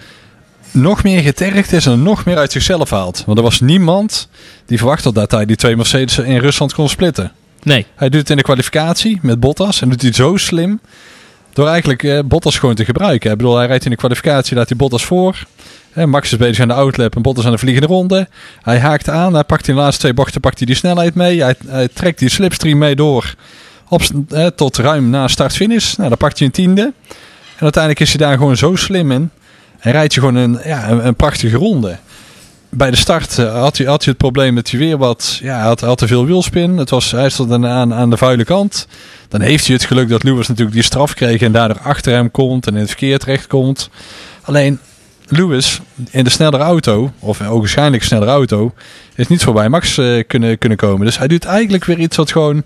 nog 0.71 1.03
meer 1.03 1.21
getergd 1.21 1.71
is 1.73 1.85
en 1.85 2.03
nog 2.03 2.25
meer 2.25 2.37
uit 2.37 2.51
zichzelf 2.51 2.89
haalt. 2.89 3.23
Want 3.25 3.37
er 3.37 3.43
was 3.43 3.59
niemand 3.59 4.27
die 4.65 4.77
verwachtte 4.77 5.13
dat 5.13 5.31
hij 5.31 5.45
die 5.45 5.55
twee 5.55 5.75
Mercedes 5.75 6.17
in 6.17 6.37
Rusland 6.37 6.73
kon 6.73 6.89
splitten. 6.89 7.31
Nee. 7.63 7.85
Hij 7.95 8.09
doet 8.09 8.19
het 8.19 8.29
in 8.29 8.37
de 8.37 8.43
kwalificatie 8.43 9.19
met 9.21 9.39
Bottas. 9.39 9.81
En 9.81 9.89
doet 9.89 9.99
hij 10.01 10.07
het 10.09 10.17
zo 10.17 10.37
slim. 10.37 10.79
Door 11.59 11.67
eigenlijk 11.67 12.03
eh, 12.03 12.19
Bottas 12.25 12.57
gewoon 12.57 12.75
te 12.75 12.85
gebruiken. 12.85 13.31
Ik 13.31 13.37
bedoel, 13.37 13.57
hij 13.57 13.67
rijdt 13.67 13.83
in 13.85 13.91
de 13.91 13.97
kwalificatie, 13.97 14.55
laat 14.55 14.67
hij 14.67 14.77
Bottas 14.77 15.05
voor. 15.05 15.43
Max 15.93 16.31
is 16.31 16.37
bezig 16.37 16.59
aan 16.59 16.67
de 16.67 16.73
outlap 16.73 17.15
en 17.15 17.21
Bottas 17.21 17.45
aan 17.45 17.51
de 17.51 17.57
vliegende 17.57 17.87
ronde. 17.87 18.27
Hij 18.61 18.79
haakt 18.79 19.09
aan, 19.09 19.33
hij 19.33 19.43
pakt 19.43 19.67
in 19.67 19.75
de 19.75 19.81
laatste 19.81 20.01
twee 20.01 20.13
bochten 20.13 20.41
pakt 20.41 20.57
hij 20.57 20.67
die 20.67 20.75
snelheid 20.75 21.15
mee. 21.15 21.43
Hij, 21.43 21.87
trekt 21.93 22.19
die 22.19 22.29
slipstream 22.29 22.77
mee 22.77 22.95
door 22.95 23.35
tot 24.55 24.77
ruim 24.77 25.09
na 25.09 25.27
start-finish. 25.27 25.95
Nou, 25.95 26.09
dan 26.09 26.17
pakt 26.17 26.37
hij 26.37 26.47
een 26.47 26.53
tiende. 26.53 26.81
En 27.55 27.63
uiteindelijk 27.63 28.03
is 28.03 28.09
hij 28.09 28.27
daar 28.27 28.37
gewoon 28.37 28.57
zo 28.57 28.75
slim 28.75 29.11
in. 29.11 29.29
En 29.79 29.91
rijdt 29.91 30.13
je 30.13 30.19
gewoon 30.19 30.35
een, 30.35 30.59
ja, 30.63 30.89
een, 30.89 31.05
een 31.05 31.15
prachtige 31.15 31.57
ronde. 31.57 31.97
Bij 32.69 32.89
de 32.89 32.97
start 32.97 33.37
eh, 33.37 33.59
had 33.59 33.77
hij, 33.77 33.87
had 33.87 34.03
hij 34.03 34.13
het 34.13 34.17
probleem 34.17 34.55
dat 34.55 34.69
hij 34.69 34.79
weer 34.79 34.97
wat... 34.97 35.39
Ja, 35.41 35.57
hij 35.57 35.75
had, 35.85 35.97
te 35.97 36.07
veel 36.07 36.25
wielspin. 36.25 36.77
Het 36.77 36.89
was, 36.89 37.11
hij 37.11 37.29
stond 37.29 37.51
aan, 37.65 37.93
aan, 37.93 38.09
de 38.09 38.17
vuile 38.17 38.43
kant. 38.43 38.87
Dan 39.27 39.41
heeft 39.41 39.65
hij 39.65 39.75
het 39.75 39.85
geluk 39.85 40.09
dat 40.09 40.23
Lewis 40.23 40.47
natuurlijk 40.47 40.75
die 40.75 40.85
straf 40.85 41.13
kreeg... 41.13 41.41
en 41.41 41.51
daardoor 41.51 41.79
achter 41.79 42.13
hem 42.13 42.31
komt 42.31 42.67
en 42.67 42.73
in 42.73 42.79
het 42.79 42.89
verkeer 42.89 43.19
terecht 43.19 43.47
komt. 43.47 43.89
Alleen, 44.41 44.79
Lewis 45.27 45.79
in 46.11 46.23
de 46.23 46.29
snellere 46.29 46.63
auto, 46.63 47.11
of 47.19 47.37
waarschijnlijk 47.37 48.03
snellere 48.03 48.31
auto, 48.31 48.73
is 49.15 49.27
niet 49.27 49.43
voorbij 49.43 49.69
Max 49.69 49.97
eh, 49.97 50.23
kunnen, 50.27 50.57
kunnen 50.57 50.77
komen. 50.77 51.05
Dus 51.05 51.17
hij 51.17 51.27
doet 51.27 51.45
eigenlijk 51.45 51.85
weer 51.85 51.99
iets 51.99 52.17
wat 52.17 52.31
gewoon, 52.31 52.63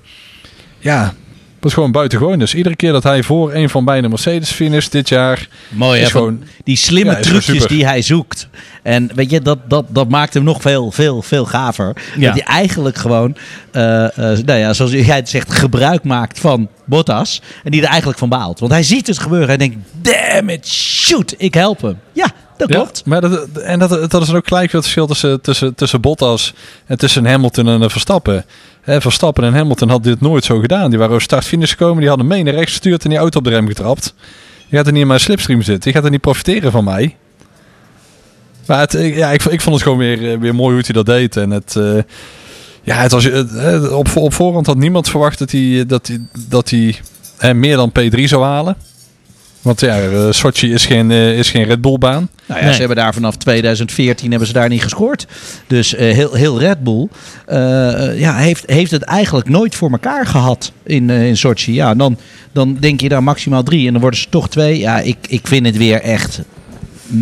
ja, 0.79 1.13
wat 1.63 1.73
gewoon 1.73 1.91
buitengewoon 1.91 2.41
is. 2.41 2.53
Iedere 2.53 2.75
keer 2.75 2.91
dat 2.91 3.03
hij 3.03 3.23
voor 3.23 3.53
een 3.53 3.69
van 3.69 3.85
beide 3.85 4.09
Mercedes 4.09 4.51
finish 4.51 4.87
dit 4.87 5.09
jaar, 5.09 5.47
Mooi 5.69 6.01
is 6.01 6.11
gewoon, 6.11 6.43
die 6.63 6.75
slimme 6.75 7.11
Ja, 7.11 7.19
trucjes 7.19 7.67
die 7.67 7.85
hij 7.85 8.01
zoekt. 8.01 8.47
En 8.83 9.09
weet 9.15 9.29
je, 9.29 9.41
dat, 9.41 9.57
dat, 9.67 9.85
dat 9.89 10.09
maakt 10.09 10.33
hem 10.33 10.43
nog 10.43 10.61
veel, 10.61 10.91
veel, 10.91 11.21
veel 11.21 11.45
gaver. 11.45 11.95
Ja. 12.17 12.25
Dat 12.25 12.33
hij 12.33 12.55
eigenlijk 12.55 12.97
gewoon, 12.97 13.35
eh, 13.71 14.03
eh, 14.05 14.45
nou 14.45 14.59
ja, 14.59 14.73
zoals 14.73 14.91
jij 14.91 15.15
het 15.15 15.29
zegt, 15.29 15.53
gebruik 15.53 16.03
maakt 16.03 16.39
van 16.39 16.69
Bottas. 16.85 17.41
En 17.63 17.71
die 17.71 17.81
er 17.81 17.87
eigenlijk 17.87 18.19
van 18.19 18.29
baalt. 18.29 18.59
Want 18.59 18.71
hij 18.71 18.83
ziet 18.83 19.07
het 19.07 19.19
gebeuren 19.19 19.49
en 19.49 19.57
denkt, 19.57 19.77
damn 20.01 20.49
it, 20.49 20.67
shoot, 20.67 21.35
ik 21.37 21.53
help 21.53 21.81
hem. 21.81 21.99
Ja, 22.13 22.31
dat 22.57 22.69
Ja, 22.69 22.75
klopt. 22.75 23.05
maar 23.05 23.21
dat, 23.21 23.47
en 23.47 23.79
dat, 23.79 24.11
dat 24.11 24.21
is 24.21 24.33
ook 24.33 24.47
gelijk 24.47 24.71
het 24.71 24.81
verschil 24.81 25.07
tussen, 25.07 25.41
tussen, 25.41 25.75
tussen 25.75 26.01
Bottas 26.01 26.53
en 26.85 26.97
tussen 26.97 27.25
Hamilton 27.25 27.67
en 27.67 27.81
eh, 27.81 27.89
Verstappen. 27.89 28.45
Verstappen 28.85 29.43
en 29.43 29.53
Hamilton 29.53 29.89
hadden 29.89 30.11
dit 30.11 30.21
nooit 30.21 30.43
zo 30.43 30.59
gedaan. 30.59 30.89
Die 30.89 30.99
waren 30.99 31.21
start-finish 31.21 31.71
gekomen, 31.71 31.99
die 31.99 32.09
hadden 32.09 32.27
mee 32.27 32.43
naar 32.43 32.53
rechts 32.53 32.71
gestuurd 32.71 33.03
en 33.03 33.09
die 33.09 33.19
auto 33.19 33.37
op 33.37 33.43
de 33.43 33.49
rem 33.49 33.67
getrapt. 33.67 34.13
Je 34.67 34.75
gaat 34.75 34.85
er 34.85 34.91
niet 34.91 35.01
in 35.01 35.07
mijn 35.07 35.19
slipstream 35.19 35.61
zitten, 35.61 35.91
je 35.91 35.95
gaat 35.95 36.05
er 36.05 36.11
niet 36.11 36.21
profiteren 36.21 36.71
van 36.71 36.83
mij. 36.83 37.15
Maar 38.65 38.79
het, 38.79 38.91
ja, 38.91 39.31
ik, 39.31 39.43
ik 39.43 39.61
vond 39.61 39.75
het 39.75 39.83
gewoon 39.83 39.97
weer, 39.97 40.31
eh, 40.31 40.39
weer 40.39 40.55
mooi 40.55 40.73
hoe 40.73 40.83
hij 40.83 40.93
dat 40.93 41.05
deed. 41.05 41.37
En 41.37 41.49
het, 41.49 41.75
eh, 41.75 42.01
ja, 42.83 42.95
het 42.95 43.11
was, 43.11 43.29
op, 43.89 44.15
op 44.15 44.33
voorhand 44.33 44.65
had 44.65 44.77
niemand 44.77 45.09
verwacht 45.09 45.39
dat 45.39 45.51
hij, 45.51 45.85
dat 45.87 46.07
hij, 46.07 46.19
dat 46.47 46.69
hij 46.69 46.99
eh, 47.37 47.51
meer 47.51 47.75
dan 47.75 47.91
P3 47.99 48.23
zou 48.23 48.43
halen. 48.43 48.75
Want 49.63 49.79
ja, 49.79 49.99
eh, 49.99 50.27
Sochi 50.31 50.73
is 50.73 50.85
geen, 50.85 51.11
eh, 51.11 51.37
is 51.37 51.49
geen 51.49 51.63
Red 51.63 51.81
Bull 51.81 51.97
baan. 51.97 52.29
Nou 52.45 52.59
ja, 52.59 52.65
Nee. 52.65 52.73
ze 52.73 52.79
hebben 52.79 52.97
daar 52.97 53.13
vanaf 53.13 53.35
2014 53.37 54.29
hebben 54.29 54.47
ze 54.47 54.53
daar 54.53 54.69
niet 54.69 54.81
gescoord. 54.83 55.27
Dus 55.67 55.95
eh, 55.95 56.13
heel, 56.13 56.33
heel 56.33 56.59
Red 56.59 56.83
Bull 56.83 57.07
eh, 57.45 58.07
eh, 58.09 58.19
ja, 58.19 58.35
heeft, 58.35 58.63
heeft 58.65 58.91
het 58.91 59.01
eigenlijk 59.03 59.49
nooit 59.49 59.75
voor 59.75 59.91
elkaar 59.91 60.25
gehad 60.25 60.71
in, 60.83 61.09
eh, 61.09 61.27
in 61.27 61.37
Sochi. 61.37 61.73
Ja, 61.73 61.95
dan, 61.95 62.17
dan 62.51 62.77
denk 62.79 63.01
je 63.01 63.09
daar 63.09 63.23
maximaal 63.23 63.63
drie 63.63 63.85
en 63.87 63.91
dan 63.91 64.01
worden 64.01 64.19
ze 64.19 64.29
toch 64.29 64.49
twee. 64.49 64.79
Ja, 64.79 64.99
ik, 64.99 65.17
ik 65.27 65.47
vind 65.47 65.65
het 65.65 65.77
weer 65.77 66.01
echt 66.01 66.41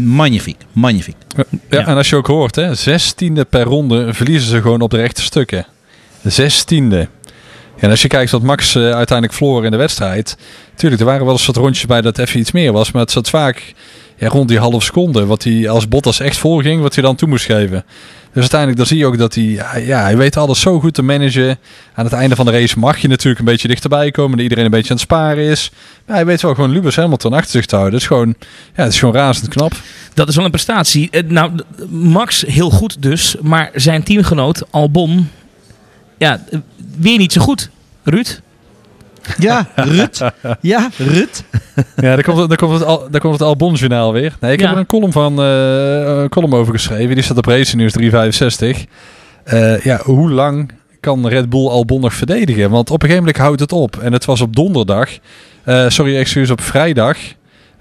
magnifiek. 0.05 0.57
Magnifiek. 0.71 1.15
Ja, 1.37 1.43
Ja. 1.69 1.85
en 1.87 1.95
als 1.95 2.09
je 2.09 2.15
ook 2.15 2.27
hoort, 2.27 2.55
hè, 2.55 2.75
zestiende 2.75 3.45
per 3.45 3.63
ronde 3.63 4.13
verliezen 4.13 4.49
ze 4.49 4.61
gewoon 4.61 4.81
op 4.81 4.89
de 4.89 4.97
rechte 4.97 5.21
stukken. 5.21 5.65
Zestiende. 6.23 7.07
Ja, 7.75 7.81
en 7.87 7.89
als 7.89 8.01
je 8.01 8.07
kijkt 8.07 8.31
wat 8.31 8.41
Max 8.41 8.75
uiteindelijk 8.75 9.33
verloor 9.33 9.65
in 9.65 9.71
de 9.71 9.77
wedstrijd. 9.77 10.37
Tuurlijk, 10.81 11.01
er 11.01 11.09
waren 11.09 11.25
wel 11.25 11.33
eens 11.33 11.45
wat 11.45 11.55
rondjes 11.55 11.85
bij 11.85 12.01
dat 12.01 12.17
even 12.17 12.39
iets 12.39 12.51
meer 12.51 12.71
was. 12.71 12.91
Maar 12.91 13.01
het 13.01 13.11
zat 13.11 13.29
vaak 13.29 13.73
ja, 14.17 14.27
rond 14.27 14.47
die 14.47 14.59
half 14.59 14.83
seconde. 14.83 15.25
Wat 15.25 15.43
hij 15.43 15.69
als 15.69 15.87
Bottas 15.87 16.19
echt 16.19 16.37
volging, 16.37 16.81
wat 16.81 16.95
hij 16.95 17.03
dan 17.03 17.15
toe 17.15 17.27
moest 17.27 17.45
geven. 17.45 17.85
Dus 18.33 18.41
uiteindelijk 18.41 18.77
dan 18.77 18.87
zie 18.87 18.97
je 18.97 19.05
ook 19.05 19.17
dat 19.17 19.35
hij, 19.35 19.43
ja, 19.85 20.01
hij 20.01 20.17
weet 20.17 20.37
alles 20.37 20.59
zo 20.59 20.79
goed 20.79 20.93
te 20.93 21.01
managen. 21.01 21.59
Aan 21.93 22.05
het 22.05 22.13
einde 22.13 22.35
van 22.35 22.45
de 22.45 22.51
race 22.51 22.79
mag 22.79 22.97
je 22.97 23.07
natuurlijk 23.07 23.39
een 23.39 23.45
beetje 23.45 23.67
dichterbij 23.67 24.11
komen. 24.11 24.31
Dat 24.31 24.41
iedereen 24.41 24.65
een 24.65 24.71
beetje 24.71 24.89
aan 24.89 24.95
het 24.95 25.05
sparen 25.05 25.43
is. 25.43 25.71
Maar 26.05 26.15
hij 26.15 26.25
weet 26.25 26.41
wel 26.41 26.55
gewoon 26.55 26.71
Lewis 26.71 26.95
Hamilton 26.95 27.33
achter 27.33 27.51
zich 27.51 27.65
te 27.65 27.75
houden. 27.75 27.93
Dat 27.93 28.01
is 28.01 28.07
gewoon, 28.07 28.35
ja, 28.75 28.83
het 28.83 28.93
is 28.93 28.99
gewoon 28.99 29.15
razend 29.15 29.47
knap. 29.47 29.73
Dat 30.13 30.27
is 30.27 30.35
wel 30.35 30.45
een 30.45 30.51
prestatie. 30.51 31.09
Eh, 31.11 31.23
Nou, 31.23 31.51
Max 31.89 32.43
heel 32.47 32.69
goed 32.69 33.01
dus, 33.01 33.35
maar 33.41 33.69
zijn 33.73 34.03
teamgenoot 34.03 34.63
Albon, 34.71 35.29
ja, 36.17 36.43
eh, 36.49 36.59
weer 36.97 37.17
niet 37.17 37.33
zo 37.33 37.41
goed. 37.41 37.69
Ruud? 38.03 38.39
Ja, 39.37 39.67
Rut. 39.75 40.21
Ja, 40.61 40.89
Rut. 40.97 41.43
Ja, 41.75 42.15
daar 42.15 42.23
komt, 42.23 42.47
daar 42.49 42.57
komt 42.57 42.73
het, 42.73 42.83
Al- 42.83 43.07
daar 43.11 43.21
komt 43.21 43.33
het 43.33 43.41
Albon-journaal 43.41 44.13
weer. 44.13 44.35
Nee, 44.39 44.51
ik 44.53 44.59
Ja. 44.59 44.65
heb 44.65 44.73
er 44.75 44.79
een 44.81 44.85
column, 44.87 45.11
van, 45.11 45.39
eh, 45.41 46.17
een 46.21 46.29
column 46.29 46.53
over 46.53 46.73
geschreven. 46.73 47.15
Die 47.15 47.23
staat 47.23 47.37
op 47.37 47.45
Racing 47.45 47.81
News 47.81 47.91
365. 47.91 48.85
Eh, 49.43 49.79
ja, 49.79 49.99
hoe 50.03 50.31
lang 50.31 50.71
kan 50.99 51.27
Red 51.27 51.49
Bull 51.49 51.67
Albon 51.67 52.01
nog 52.01 52.13
verdedigen? 52.13 52.69
Want 52.69 52.89
op 52.89 52.95
een 53.03 53.09
gegeven 53.09 53.23
moment 53.23 53.37
houdt 53.43 53.59
het 53.59 53.71
op. 53.71 53.97
En 53.97 54.13
het 54.13 54.25
was 54.25 54.41
op 54.41 54.55
donderdag. 54.55 55.09
eh, 55.63 55.89
sorry, 55.89 56.17
excuus, 56.17 56.49
op 56.49 56.61
vrijdag. 56.61 57.17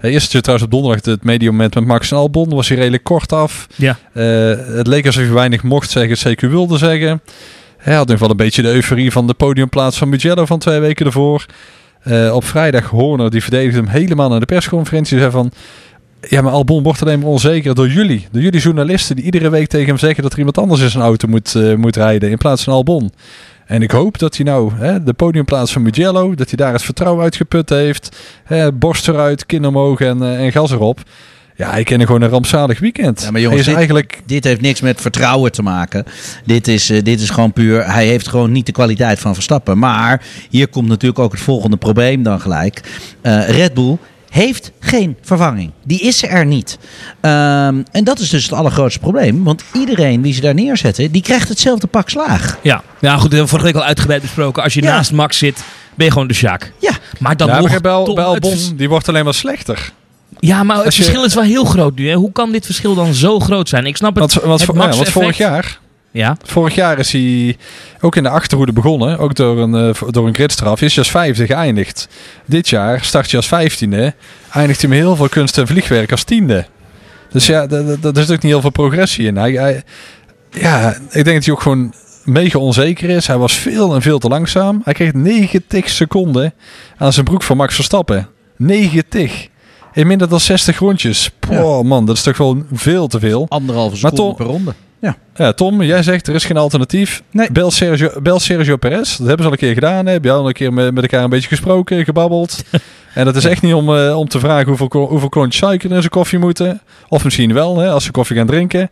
Uh, 0.01 0.13
eerst 0.13 0.29
trouwens 0.29 0.65
op 0.65 0.71
donderdag 0.71 1.05
het 1.05 1.23
mediummoment 1.23 1.75
met 1.75 1.85
Max 1.85 2.11
en 2.11 2.17
Albon. 2.17 2.49
Was 2.49 2.67
hij 2.67 2.77
redelijk 2.77 3.03
kort 3.03 3.33
af. 3.33 3.67
Ja. 3.75 3.97
Eh, 4.13 4.25
het 4.75 4.87
leek 4.87 5.05
alsof 5.05 5.23
hij 5.23 5.31
weinig 5.33 5.63
mocht 5.63 5.89
zeggen, 5.89 6.35
CQ 6.35 6.39
wilde 6.49 6.77
zeggen. 6.77 7.21
Hij 7.81 7.93
had 7.93 8.09
in 8.09 8.13
ieder 8.13 8.17
geval 8.17 8.29
een 8.29 8.45
beetje 8.45 8.61
de 8.61 8.73
euforie 8.73 9.11
van 9.11 9.27
de 9.27 9.33
podiumplaats 9.33 9.97
van 9.97 10.09
Mugello 10.09 10.45
van 10.45 10.59
twee 10.59 10.79
weken 10.79 11.05
ervoor. 11.05 11.45
Eh, 12.01 12.35
op 12.35 12.43
vrijdag 12.43 12.85
Horner, 12.85 13.29
die 13.29 13.41
verdedigde 13.41 13.77
hem 13.77 13.87
helemaal 13.87 14.29
naar 14.29 14.39
de 14.39 14.45
persconferentie. 14.45 15.19
zei 15.19 15.31
van, 15.31 15.51
ja, 16.29 16.41
maar 16.41 16.51
Albon 16.51 16.83
wordt 16.83 17.01
alleen 17.01 17.19
maar 17.19 17.29
onzeker 17.29 17.75
door 17.75 17.87
jullie. 17.87 18.27
Door 18.31 18.41
jullie 18.41 18.59
journalisten 18.59 19.15
die 19.15 19.25
iedere 19.25 19.49
week 19.49 19.67
tegen 19.67 19.87
hem 19.87 19.97
zeggen 19.97 20.23
dat 20.23 20.31
er 20.31 20.37
iemand 20.37 20.57
anders 20.57 20.81
in 20.81 20.89
zijn 20.89 21.03
auto 21.03 21.27
moet, 21.27 21.55
eh, 21.55 21.75
moet 21.75 21.95
rijden 21.95 22.29
in 22.29 22.37
plaats 22.37 22.63
van 22.63 22.73
Albon. 22.73 23.11
En 23.65 23.81
ik 23.81 23.91
hoop 23.91 24.17
dat 24.17 24.35
hij 24.35 24.45
nou 24.45 24.71
hè, 24.75 25.03
de 25.03 25.13
podiumplaats 25.13 25.71
van 25.71 25.81
Mugello, 25.81 26.35
dat 26.35 26.47
hij 26.47 26.57
daar 26.57 26.73
het 26.73 26.83
vertrouwen 26.83 27.23
uitgeput 27.23 27.69
heeft. 27.69 28.17
Hè, 28.43 28.71
borst 28.71 29.07
eruit, 29.07 29.45
kin 29.45 29.65
omhoog 29.65 29.99
en, 29.99 30.23
eh, 30.23 30.43
en 30.43 30.51
gas 30.51 30.71
erop. 30.71 30.99
Ja, 31.61 31.73
ik 31.75 31.85
ken 31.85 32.01
gewoon 32.05 32.21
een 32.21 32.29
rampzalig 32.29 32.79
weekend. 32.79 33.21
Ja, 33.21 33.31
maar 33.31 33.41
jongens, 33.41 33.49
Hij 33.51 33.59
is 33.59 33.65
dit- 33.65 33.75
eigenlijk 33.75 34.21
Dit 34.25 34.43
heeft 34.43 34.61
niks 34.61 34.81
met 34.81 35.01
vertrouwen 35.01 35.51
te 35.51 35.61
maken. 35.61 36.05
Dit 36.45 36.67
is, 36.67 36.89
eh, 36.89 37.03
dit 37.03 37.21
is 37.21 37.29
gewoon 37.29 37.53
puur. 37.53 37.91
Hij 37.93 38.05
heeft 38.07 38.27
gewoon 38.27 38.51
niet 38.51 38.65
de 38.65 38.71
kwaliteit 38.71 39.19
van 39.19 39.33
Verstappen. 39.33 39.77
Maar 39.77 40.21
hier 40.49 40.67
komt 40.67 40.87
natuurlijk 40.87 41.19
ook 41.19 41.31
het 41.31 41.41
volgende 41.41 41.77
probleem 41.77 42.23
dan 42.23 42.41
gelijk. 42.41 42.81
Eh, 43.21 43.49
Red 43.49 43.73
Bull 43.73 43.97
heeft 44.29 44.71
geen 44.79 45.15
vervanging. 45.21 45.71
Die 45.85 45.99
is 46.01 46.23
er 46.23 46.45
niet. 46.45 46.77
Ehm, 47.21 47.81
en 47.91 48.03
dat 48.03 48.19
is 48.19 48.29
dus 48.29 48.43
het 48.43 48.53
allergrootste 48.53 48.99
probleem. 48.99 49.43
Want 49.43 49.63
iedereen 49.73 50.21
wie 50.21 50.33
ze 50.33 50.41
daar 50.41 50.53
neerzetten, 50.53 51.11
die 51.11 51.21
krijgt 51.21 51.49
hetzelfde 51.49 51.87
pak 51.87 52.09
slaag. 52.09 52.57
Ja. 52.61 52.83
Ja, 52.99 53.11
goed, 53.13 53.21
dat 53.21 53.31
hebben 53.31 53.41
we 53.41 53.47
vorige 53.47 53.65
week 53.67 53.75
al 53.75 53.83
uitgebreid 53.83 54.21
besproken. 54.21 54.63
Als 54.63 54.73
je 54.73 54.81
Ja. 54.81 54.87
naast 54.91 55.11
Max 55.11 55.37
zit, 55.37 55.63
ben 55.95 56.05
je 56.05 56.11
gewoon 56.11 56.27
de 56.27 56.33
Sjaak. 56.33 56.71
Ja, 56.79 56.91
Maar 57.19 57.37
dan 57.37 57.47
ja, 57.47 57.59
nog... 57.59 58.03
Tom, 58.03 58.17
het 58.17 58.73
die 58.75 58.89
wordt 58.89 59.09
alleen 59.09 59.23
maar 59.23 59.33
slechter. 59.33 59.91
Ja, 60.39 60.63
maar 60.63 60.75
het 60.75 60.85
Als 60.85 60.95
je- 60.97 61.03
verschil 61.03 61.25
is 61.25 61.33
wel 61.33 61.43
heel 61.43 61.65
groot 61.65 61.95
nu. 61.95 62.07
Hè? 62.09 62.15
Hoe 62.15 62.31
kan 62.31 62.51
dit 62.51 62.65
verschil 62.65 62.95
dan 62.95 63.13
zo 63.13 63.39
groot 63.39 63.69
zijn? 63.69 63.85
Ik 63.85 63.97
snap 63.97 64.15
het. 64.15 64.19
Want, 64.19 64.33
want, 64.45 64.59
het 64.59 64.63
voor- 64.69 64.75
ja, 64.75 64.81
want 64.81 64.95
Max-effect. 64.95 65.25
vorig 65.25 65.37
jaar 65.37 65.79
Ja, 66.13 66.37
Vorig 66.43 66.75
jaar 66.75 66.99
is 66.99 67.11
hij 67.11 67.57
ook 68.01 68.15
in 68.15 68.23
de 68.23 68.29
achterhoede 68.29 68.73
begonnen. 68.73 69.17
Ook 69.17 69.35
door 69.35 69.57
een, 69.59 69.75
eh, 69.95 70.01
door 70.09 70.27
een 70.27 70.33
gridstraf. 70.33 70.81
Is 70.81 70.89
hij 70.95 71.03
als 71.03 71.11
vijfde 71.11 71.45
geëindigd. 71.45 72.07
Dit 72.45 72.69
jaar 72.69 73.03
start 73.03 73.25
hij 73.27 73.35
als 73.39 73.47
vijftiende. 73.47 74.13
Eindigt 74.53 74.81
hij 74.81 74.89
met 74.89 74.99
heel 74.99 75.15
veel 75.15 75.29
kunst 75.29 75.57
en 75.57 75.67
vliegwerk 75.67 76.11
als 76.11 76.23
tiende. 76.23 76.65
Dus 77.31 77.45
ja, 77.45 77.67
dat 77.99 78.17
is 78.17 78.23
ook 78.23 78.41
niet 78.41 78.51
heel 78.51 78.61
veel 78.61 78.69
progressie 78.69 79.27
in. 79.27 79.35
Hij, 79.37 79.51
hij- 79.51 79.83
ja, 80.51 80.93
ik 81.09 81.23
denk 81.23 81.35
dat 81.35 81.45
hij 81.45 81.53
ook 81.53 81.61
gewoon 81.61 81.93
mega 82.23 82.59
onzeker 82.59 83.09
is. 83.09 83.27
Hij 83.27 83.37
was 83.37 83.53
veel 83.53 83.93
en 83.95 84.01
veel 84.01 84.19
te 84.19 84.27
langzaam. 84.27 84.81
Hij 84.83 84.93
kreeg 84.93 85.13
90 85.13 85.89
seconden 85.89 86.53
aan 86.97 87.13
zijn 87.13 87.25
broek 87.25 87.43
van 87.43 87.57
Max 87.57 87.75
Verstappen. 87.75 88.27
90. 88.57 89.47
In 89.93 90.07
minder 90.07 90.29
dan 90.29 90.39
60 90.39 90.79
rondjes. 90.79 91.31
Oh 91.49 91.83
man, 91.83 92.05
dat 92.05 92.15
is 92.15 92.23
toch 92.23 92.37
wel 92.37 92.63
veel 92.71 93.07
te 93.07 93.19
veel. 93.19 93.45
anderhalve 93.49 93.95
seconde 93.95 94.35
per 94.35 94.45
ronde. 94.45 94.73
Ja, 95.35 95.53
Tom, 95.53 95.81
jij 95.81 96.03
zegt 96.03 96.27
er 96.27 96.35
is 96.35 96.45
geen 96.45 96.57
alternatief. 96.57 97.23
Nee. 97.31 97.51
Bel, 97.51 97.71
Sergio, 97.71 98.09
bel 98.21 98.39
Sergio 98.39 98.77
Perez. 98.77 99.17
Dat 99.17 99.27
hebben 99.27 99.37
ze 99.37 99.45
al 99.45 99.51
een 99.51 99.57
keer 99.57 99.73
gedaan. 99.73 100.05
Hè. 100.05 100.11
Heb 100.11 100.23
je 100.23 100.31
al 100.31 100.47
een 100.47 100.53
keer 100.53 100.73
met, 100.73 100.93
met 100.93 101.03
elkaar 101.03 101.23
een 101.23 101.29
beetje 101.29 101.47
gesproken, 101.47 102.05
gebabbeld. 102.05 102.63
en 103.13 103.25
dat 103.25 103.35
is 103.35 103.45
echt 103.45 103.61
niet 103.61 103.73
om, 103.73 103.97
eh, 103.97 104.17
om 104.17 104.27
te 104.27 104.39
vragen 104.39 104.67
hoeveel, 104.67 105.07
hoeveel 105.07 105.29
klontjes 105.29 105.61
suiker 105.61 105.89
in 105.91 105.97
zijn 105.97 106.09
koffie 106.09 106.39
moeten. 106.39 106.81
Of 107.07 107.23
misschien 107.23 107.53
wel, 107.53 107.77
hè, 107.77 107.89
als 107.89 108.03
ze 108.03 108.11
koffie 108.11 108.37
gaan 108.37 108.47
drinken. 108.47 108.89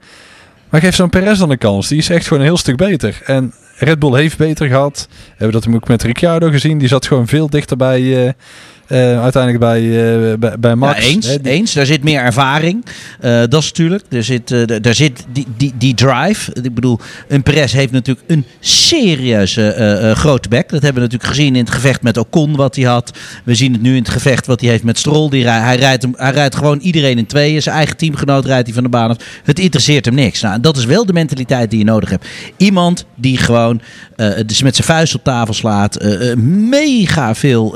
Maar 0.70 0.82
geef 0.82 0.96
zo'n 0.96 1.10
Perez 1.10 1.40
dan 1.40 1.50
een 1.50 1.58
kans. 1.58 1.88
Die 1.88 1.98
is 1.98 2.10
echt 2.10 2.24
gewoon 2.24 2.40
een 2.40 2.50
heel 2.50 2.58
stuk 2.58 2.78
beter. 2.78 3.22
En 3.26 3.54
Red 3.78 4.00
Bull 4.00 4.14
heeft 4.20 4.38
beter 4.38 4.68
gehad. 4.68 5.08
We 5.10 5.16
hebben 5.38 5.62
dat 5.62 5.76
ook 5.76 5.88
met 5.88 6.04
Ricciardo 6.04 6.50
gezien. 6.50 6.78
Die 6.78 6.88
zat 6.88 7.08
gewoon 7.08 7.28
veel 7.28 7.50
dichter 7.50 7.78
bij... 7.78 8.26
eh, 8.28 8.34
eh, 8.90 9.22
uiteindelijk 9.22 9.64
bij, 9.64 9.82
eh, 9.82 10.38
bij, 10.38 10.60
bij 10.60 10.76
Max. 10.76 11.00
Ja, 11.00 11.12
eens, 11.12 11.28
hè. 11.28 11.42
Die- 11.42 11.52
eens. 11.52 11.74
Daar 11.74 11.86
zit 11.86 12.04
meer 12.04 12.22
ervaring. 12.22 12.86
Eh, 13.20 13.40
dat 13.50 13.62
is 13.62 13.68
natuurlijk. 13.68 14.04
Er 14.10 14.24
zit, 14.24 14.50
daar 14.84 14.94
zit 14.94 15.26
die, 15.32 15.46
die, 15.58 15.74
die 15.78 15.94
drive. 15.94 16.52
Ik 16.62 16.74
bedoel, 16.74 17.00
een 17.28 17.44
Perez 17.44 17.74
heeft 17.74 17.92
natuurlijk 17.92 18.30
een 18.30 18.46
serieuze 18.60 20.14
grote 20.18 20.50
bek. 20.50 20.70
Dat 20.70 20.82
hebben 20.82 21.02
we 21.02 21.10
natuurlijk 21.10 21.30
gezien 21.30 21.56
in 21.56 21.64
het 21.64 21.74
gevecht 21.74 22.02
met 22.02 22.18
Ocon 22.18 22.56
wat 22.56 22.76
hij 22.76 22.86
had. 22.86 23.18
We 23.44 23.56
zien 23.56 23.74
het 23.74 23.82
nu 23.82 23.96
in 23.96 24.02
het 24.02 24.10
gevecht 24.10 24.46
wat 24.46 24.62
hij 24.62 24.70
heeft 24.70 24.84
met 24.84 24.98
Stroll. 24.98 25.30
Die, 25.30 25.48
hij, 25.48 25.76
rijdt 25.76 26.06
hij 26.16 26.32
rijdt 26.32 26.56
gewoon 26.56 26.80
iedereen 26.80 27.18
in 27.18 27.26
tweeën. 27.26 27.62
Zijn 27.62 27.76
eigen 27.76 27.98
teamgenoot 27.98 28.46
rijdt 28.46 28.66
hij 28.66 28.74
van 28.74 28.84
de 28.84 28.90
baan 28.90 29.10
af. 29.10 29.18
Het 29.44 29.60
interesseert 29.60 30.06
hem 30.06 30.16
niks. 30.16 30.42
Nou, 30.42 30.60
dat 30.60 30.78
is 30.78 30.86
wel 30.86 31.06
de 31.06 31.14
mentaliteit 31.14 31.70
die 31.70 31.80
je 31.80 31.86
nodig 31.86 32.10
hebt. 32.10 32.28
Iemand 32.58 33.06
die 33.16 33.38
gewoon 33.38 33.82
dus 34.46 34.62
met 34.62 34.76
zijn 34.76 34.88
vuist 34.88 35.16
op 35.16 35.24
tafel 35.24 35.54
slaat. 35.54 36.04
mega 36.70 37.36
veel, 37.36 37.76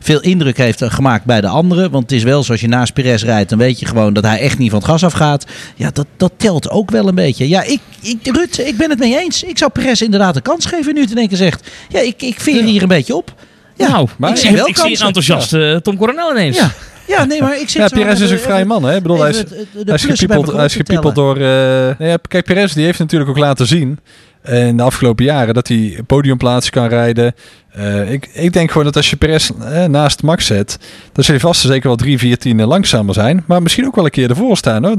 veel 0.00 0.20
indruk 0.26 0.56
heeft 0.56 0.82
eh, 0.82 0.90
gemaakt 0.90 1.24
bij 1.24 1.40
de 1.40 1.48
anderen. 1.48 1.90
Want 1.90 2.02
het 2.02 2.12
is 2.12 2.22
wel 2.22 2.42
zoals 2.42 2.60
je 2.60 2.68
naast 2.68 2.92
Perez 2.92 3.22
rijdt. 3.22 3.48
Dan 3.48 3.58
weet 3.58 3.78
je 3.78 3.86
gewoon 3.86 4.12
dat 4.12 4.24
hij 4.24 4.38
echt 4.38 4.58
niet 4.58 4.70
van 4.70 4.78
het 4.78 4.88
gas 4.88 5.04
afgaat. 5.04 5.46
Ja, 5.74 5.90
dat, 5.92 6.06
dat 6.16 6.32
telt 6.36 6.70
ook 6.70 6.90
wel 6.90 7.08
een 7.08 7.14
beetje. 7.14 7.48
Ja, 7.48 7.62
ik, 7.62 7.80
ik, 8.00 8.18
Ruud, 8.22 8.58
ik 8.58 8.76
ben 8.76 8.90
het 8.90 8.98
mee 8.98 9.18
eens. 9.18 9.42
Ik 9.42 9.58
zou 9.58 9.70
Perez 9.70 10.00
inderdaad 10.00 10.36
een 10.36 10.42
kans 10.42 10.66
geven 10.66 10.94
nu 10.94 11.06
te 11.06 11.14
denken 11.14 11.36
zegt. 11.36 11.70
Ja, 11.88 12.00
ik, 12.00 12.22
ik 12.22 12.40
veer 12.40 12.62
hier 12.62 12.82
een 12.82 12.88
beetje 12.88 13.16
op. 13.16 13.34
Ja, 13.76 13.88
nou, 13.88 14.08
maar 14.18 14.30
ik, 14.30 14.36
zie, 14.36 14.52
wel 14.52 14.68
ik 14.68 14.76
zie 14.76 15.00
een 15.00 15.06
enthousiaste 15.06 15.80
Tom 15.82 15.96
Coronel 15.96 16.30
ineens. 16.30 16.56
Ja. 16.56 16.72
Ja, 17.06 17.24
nee, 17.24 17.40
maar 17.42 17.60
ik 17.60 17.68
zit 17.68 17.82
Ja, 17.82 17.88
zo 17.88 17.96
Perez 17.96 18.20
is 18.20 18.30
een 18.30 18.38
vrij 18.38 18.64
man, 18.64 18.84
hè? 18.84 18.96
Ik 18.96 19.02
bedoel, 19.02 19.20
hij 19.20 19.30
is, 19.30 19.44
hij 19.86 19.98
gepiepeld, 19.98 21.14
door... 21.14 21.36
eh 21.36 21.98
nee, 21.98 22.08
ja, 22.08 22.16
kijk, 22.28 22.44
Perez 22.44 22.72
die 22.72 22.84
heeft 22.84 22.98
natuurlijk 22.98 23.30
ook 23.30 23.38
laten 23.38 23.66
zien 23.66 23.98
eh, 24.42 24.66
in 24.66 24.76
de 24.76 24.82
afgelopen 24.82 25.24
jaren 25.24 25.54
dat 25.54 25.68
hij 25.68 25.98
podiumplaatsen 26.06 26.72
kan 26.72 26.88
rijden. 26.88 27.34
Eh, 27.72 28.12
ik, 28.12 28.28
ik 28.32 28.52
denk 28.52 28.70
gewoon 28.70 28.84
dat 28.84 28.96
als 28.96 29.10
je 29.10 29.16
Perez 29.16 29.50
eh, 29.50 29.84
naast 29.84 30.22
Max 30.22 30.46
zet, 30.46 30.78
dan 31.12 31.24
zul 31.24 31.34
je 31.34 31.40
vast 31.40 31.60
zeker 31.60 31.88
wel 31.88 31.96
drie, 31.96 32.18
vier 32.18 32.38
tienden 32.38 32.66
langzamer 32.66 33.14
zijn. 33.14 33.44
Maar 33.46 33.62
misschien 33.62 33.86
ook 33.86 33.94
wel 33.94 34.04
een 34.04 34.10
keer 34.10 34.30
ervoor 34.30 34.56
staan. 34.56 34.84
Hoor. 34.84 34.96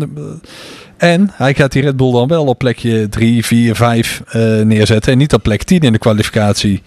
En 0.98 1.30
hij 1.34 1.54
gaat 1.54 1.72
die 1.72 1.82
Red 1.82 1.98
Bull 1.98 2.12
dan 2.12 2.28
wel 2.28 2.46
op 2.46 2.58
plekje 2.58 3.10
3, 3.10 3.46
4, 3.46 3.76
5 3.76 4.22
eh, 4.28 4.42
neerzetten. 4.62 5.12
En 5.12 5.18
niet 5.18 5.34
op 5.34 5.44
plek 5.44 5.64
10 5.64 5.80
in 5.80 5.92
de 5.92 5.98
kwalificatie. 5.98 6.82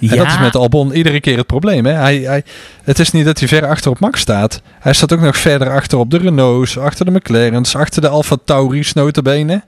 En 0.00 0.16
dat 0.16 0.26
is 0.26 0.38
met 0.38 0.56
Albon 0.56 0.92
iedere 0.92 1.20
keer 1.20 1.36
het 1.36 1.46
probleem. 1.46 1.86
Hè? 1.86 1.92
Hij, 1.92 2.16
hij, 2.16 2.42
het 2.84 2.98
is 2.98 3.10
niet 3.10 3.24
dat 3.24 3.38
hij 3.38 3.48
ver 3.48 3.66
achter 3.66 3.90
op 3.90 4.00
Max 4.00 4.20
staat. 4.20 4.62
Hij 4.80 4.92
staat 4.92 5.12
ook 5.12 5.20
nog 5.20 5.36
verder 5.36 5.70
achter 5.70 5.98
op 5.98 6.10
de 6.10 6.18
Renaults, 6.18 6.78
achter 6.78 7.04
de 7.04 7.10
McLaren's, 7.10 7.76
achter 7.76 8.02
de 8.02 8.08
Alfa 8.08 8.36
Tauri's 8.44 8.92
notabene. 8.92 9.62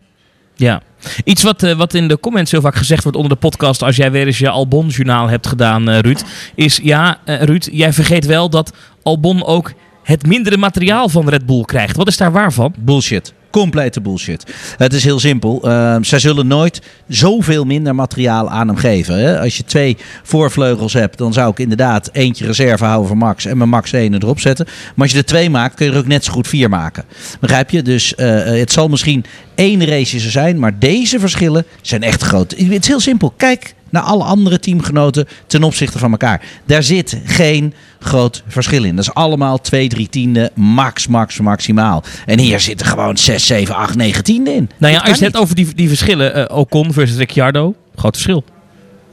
Ja. 0.55 0.83
Iets 1.25 1.43
wat, 1.43 1.63
eh, 1.63 1.77
wat 1.77 1.95
in 1.95 2.09
de 2.09 2.21
comments 2.21 2.51
heel 2.51 2.61
vaak 2.61 2.77
gezegd 2.77 3.03
wordt 3.03 3.19
onder 3.19 3.33
de 3.33 3.39
podcast... 3.39 3.83
als 3.83 3.97
jij 3.97 4.11
weer 4.11 4.27
eens 4.27 4.39
je 4.39 4.49
Albon-journaal 4.49 5.29
hebt 5.29 5.47
gedaan, 5.47 5.89
eh, 5.89 5.99
Ruud... 5.99 6.23
is 6.55 6.81
ja, 6.83 7.19
eh, 7.25 7.43
Ruud, 7.43 7.69
jij 7.73 7.93
vergeet 7.93 8.27
wel 8.27 8.51
dat 8.51 8.73
Albon 9.03 9.45
ook 9.45 9.73
het 10.03 10.27
mindere 10.27 10.57
materiaal 10.57 11.09
van 11.09 11.29
Red 11.29 11.47
Bull 11.47 11.63
krijgt. 11.65 11.97
Wat 11.97 12.09
is 12.09 12.17
daar 12.17 12.33
waar 12.33 12.53
van? 12.53 12.75
Bullshit. 12.79 13.35
Complete 13.53 14.01
bullshit. 14.01 14.55
Het 14.77 14.93
is 14.93 15.05
heel 15.05 15.21
simpel. 15.21 15.69
Uh, 15.69 15.97
zij 16.01 16.19
zullen 16.19 16.47
nooit 16.47 16.83
zoveel 17.09 17.65
minder 17.65 17.95
materiaal 17.95 18.51
aan 18.51 18.67
hem 18.67 18.77
geven. 18.77 19.19
Hè? 19.19 19.41
Als 19.41 19.57
je 19.57 19.65
twee 19.65 19.97
voorvleugels 20.23 20.93
hebt, 20.93 21.19
dan 21.19 21.33
zou 21.33 21.51
ik 21.51 21.59
inderdaad 21.59 22.11
eentje 22.13 22.47
reserve 22.47 22.85
houden 22.85 23.09
voor 23.09 23.17
Max 23.17 23.45
en 23.45 23.57
mijn 23.57 23.69
Max 23.69 23.93
1 23.93 24.15
erop 24.15 24.41
zetten. 24.41 24.67
Maar 24.67 25.05
als 25.05 25.11
je 25.13 25.19
er 25.19 25.25
twee 25.25 25.51
maakt, 25.51 25.75
kun 25.75 25.87
je 25.87 25.93
er 25.93 25.99
ook 25.99 26.07
net 26.07 26.25
zo 26.25 26.33
goed 26.33 26.49
vier 26.49 26.69
maken. 26.69 27.05
Begrijp 27.41 27.71
je? 27.71 27.83
Dus 27.83 28.15
uh, 28.17 28.45
het 28.45 28.73
zal 28.73 28.89
misschien 28.89 29.25
één 29.55 29.85
race 29.85 30.31
zijn, 30.31 30.59
maar 30.59 30.79
deze 30.79 31.19
verschillen 31.19 31.65
zijn 31.83 32.03
echt 32.03 32.23
groot. 32.23 32.51
Het 32.51 32.83
is 32.83 32.87
heel 32.87 33.01
simpel. 33.01 33.35
Kijk 33.37 33.75
naar 33.93 34.03
alle 34.03 34.25
andere 34.25 34.59
teamgenoten 34.59 35.29
ten 35.47 35.63
opzichte 35.63 35.99
van 35.99 36.11
elkaar. 36.11 36.43
Daar 36.67 36.83
zit 36.83 37.21
geen 37.25 37.75
groot 37.99 38.43
verschil 38.47 38.85
in. 38.85 38.97
Dat 38.97 39.05
is 39.05 39.15
allemaal 39.15 39.61
2, 39.61 39.89
3 39.89 40.09
tienden, 40.09 40.51
max, 40.55 41.07
max, 41.07 41.41
maximaal. 41.41 42.03
En 42.27 42.39
hier 42.39 42.61
zitten 42.61 42.87
gewoon 42.87 43.17
6, 43.17 43.47
7, 43.47 43.75
8, 43.75 43.95
9 43.95 44.25
tienden 44.25 44.55
in. 44.55 44.71
Nou 44.79 44.93
ja, 44.93 45.01
als 45.01 45.19
je 45.19 45.25
het 45.25 45.37
over 45.37 45.55
die, 45.55 45.75
die 45.75 45.89
verschillen, 45.89 46.39
uh, 46.39 46.59
Ocon 46.59 46.93
versus 46.93 47.17
Ricciardo, 47.17 47.75
groot 47.95 48.13
verschil. 48.17 48.45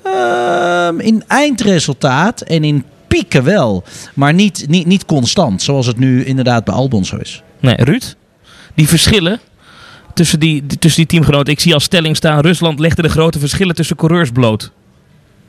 Um, 0.05 0.99
in 0.99 1.23
eindresultaat 1.27 2.41
en 2.41 2.63
in 2.63 2.83
pieken 3.07 3.43
wel, 3.43 3.83
maar 4.13 4.33
niet, 4.33 4.65
niet, 4.67 4.85
niet 4.85 5.05
constant, 5.05 5.61
zoals 5.61 5.85
het 5.85 5.97
nu 5.97 6.23
inderdaad 6.25 6.63
bij 6.63 6.73
Albon 6.73 7.05
zo 7.05 7.15
is. 7.15 7.43
Nee, 7.59 7.75
Ruud, 7.75 8.15
die 8.75 8.87
verschillen 8.87 9.39
tussen 10.19 10.39
die, 10.39 10.63
tussen 10.79 11.01
die 11.01 11.05
teamgenoten. 11.05 11.53
Ik 11.53 11.59
zie 11.59 11.73
als 11.73 11.83
stelling 11.83 12.15
staan, 12.15 12.39
Rusland 12.39 12.79
legde 12.79 13.01
de 13.01 13.09
grote 13.09 13.39
verschillen 13.39 13.75
tussen 13.75 13.95
coureurs 13.95 14.29
bloot. 14.31 14.71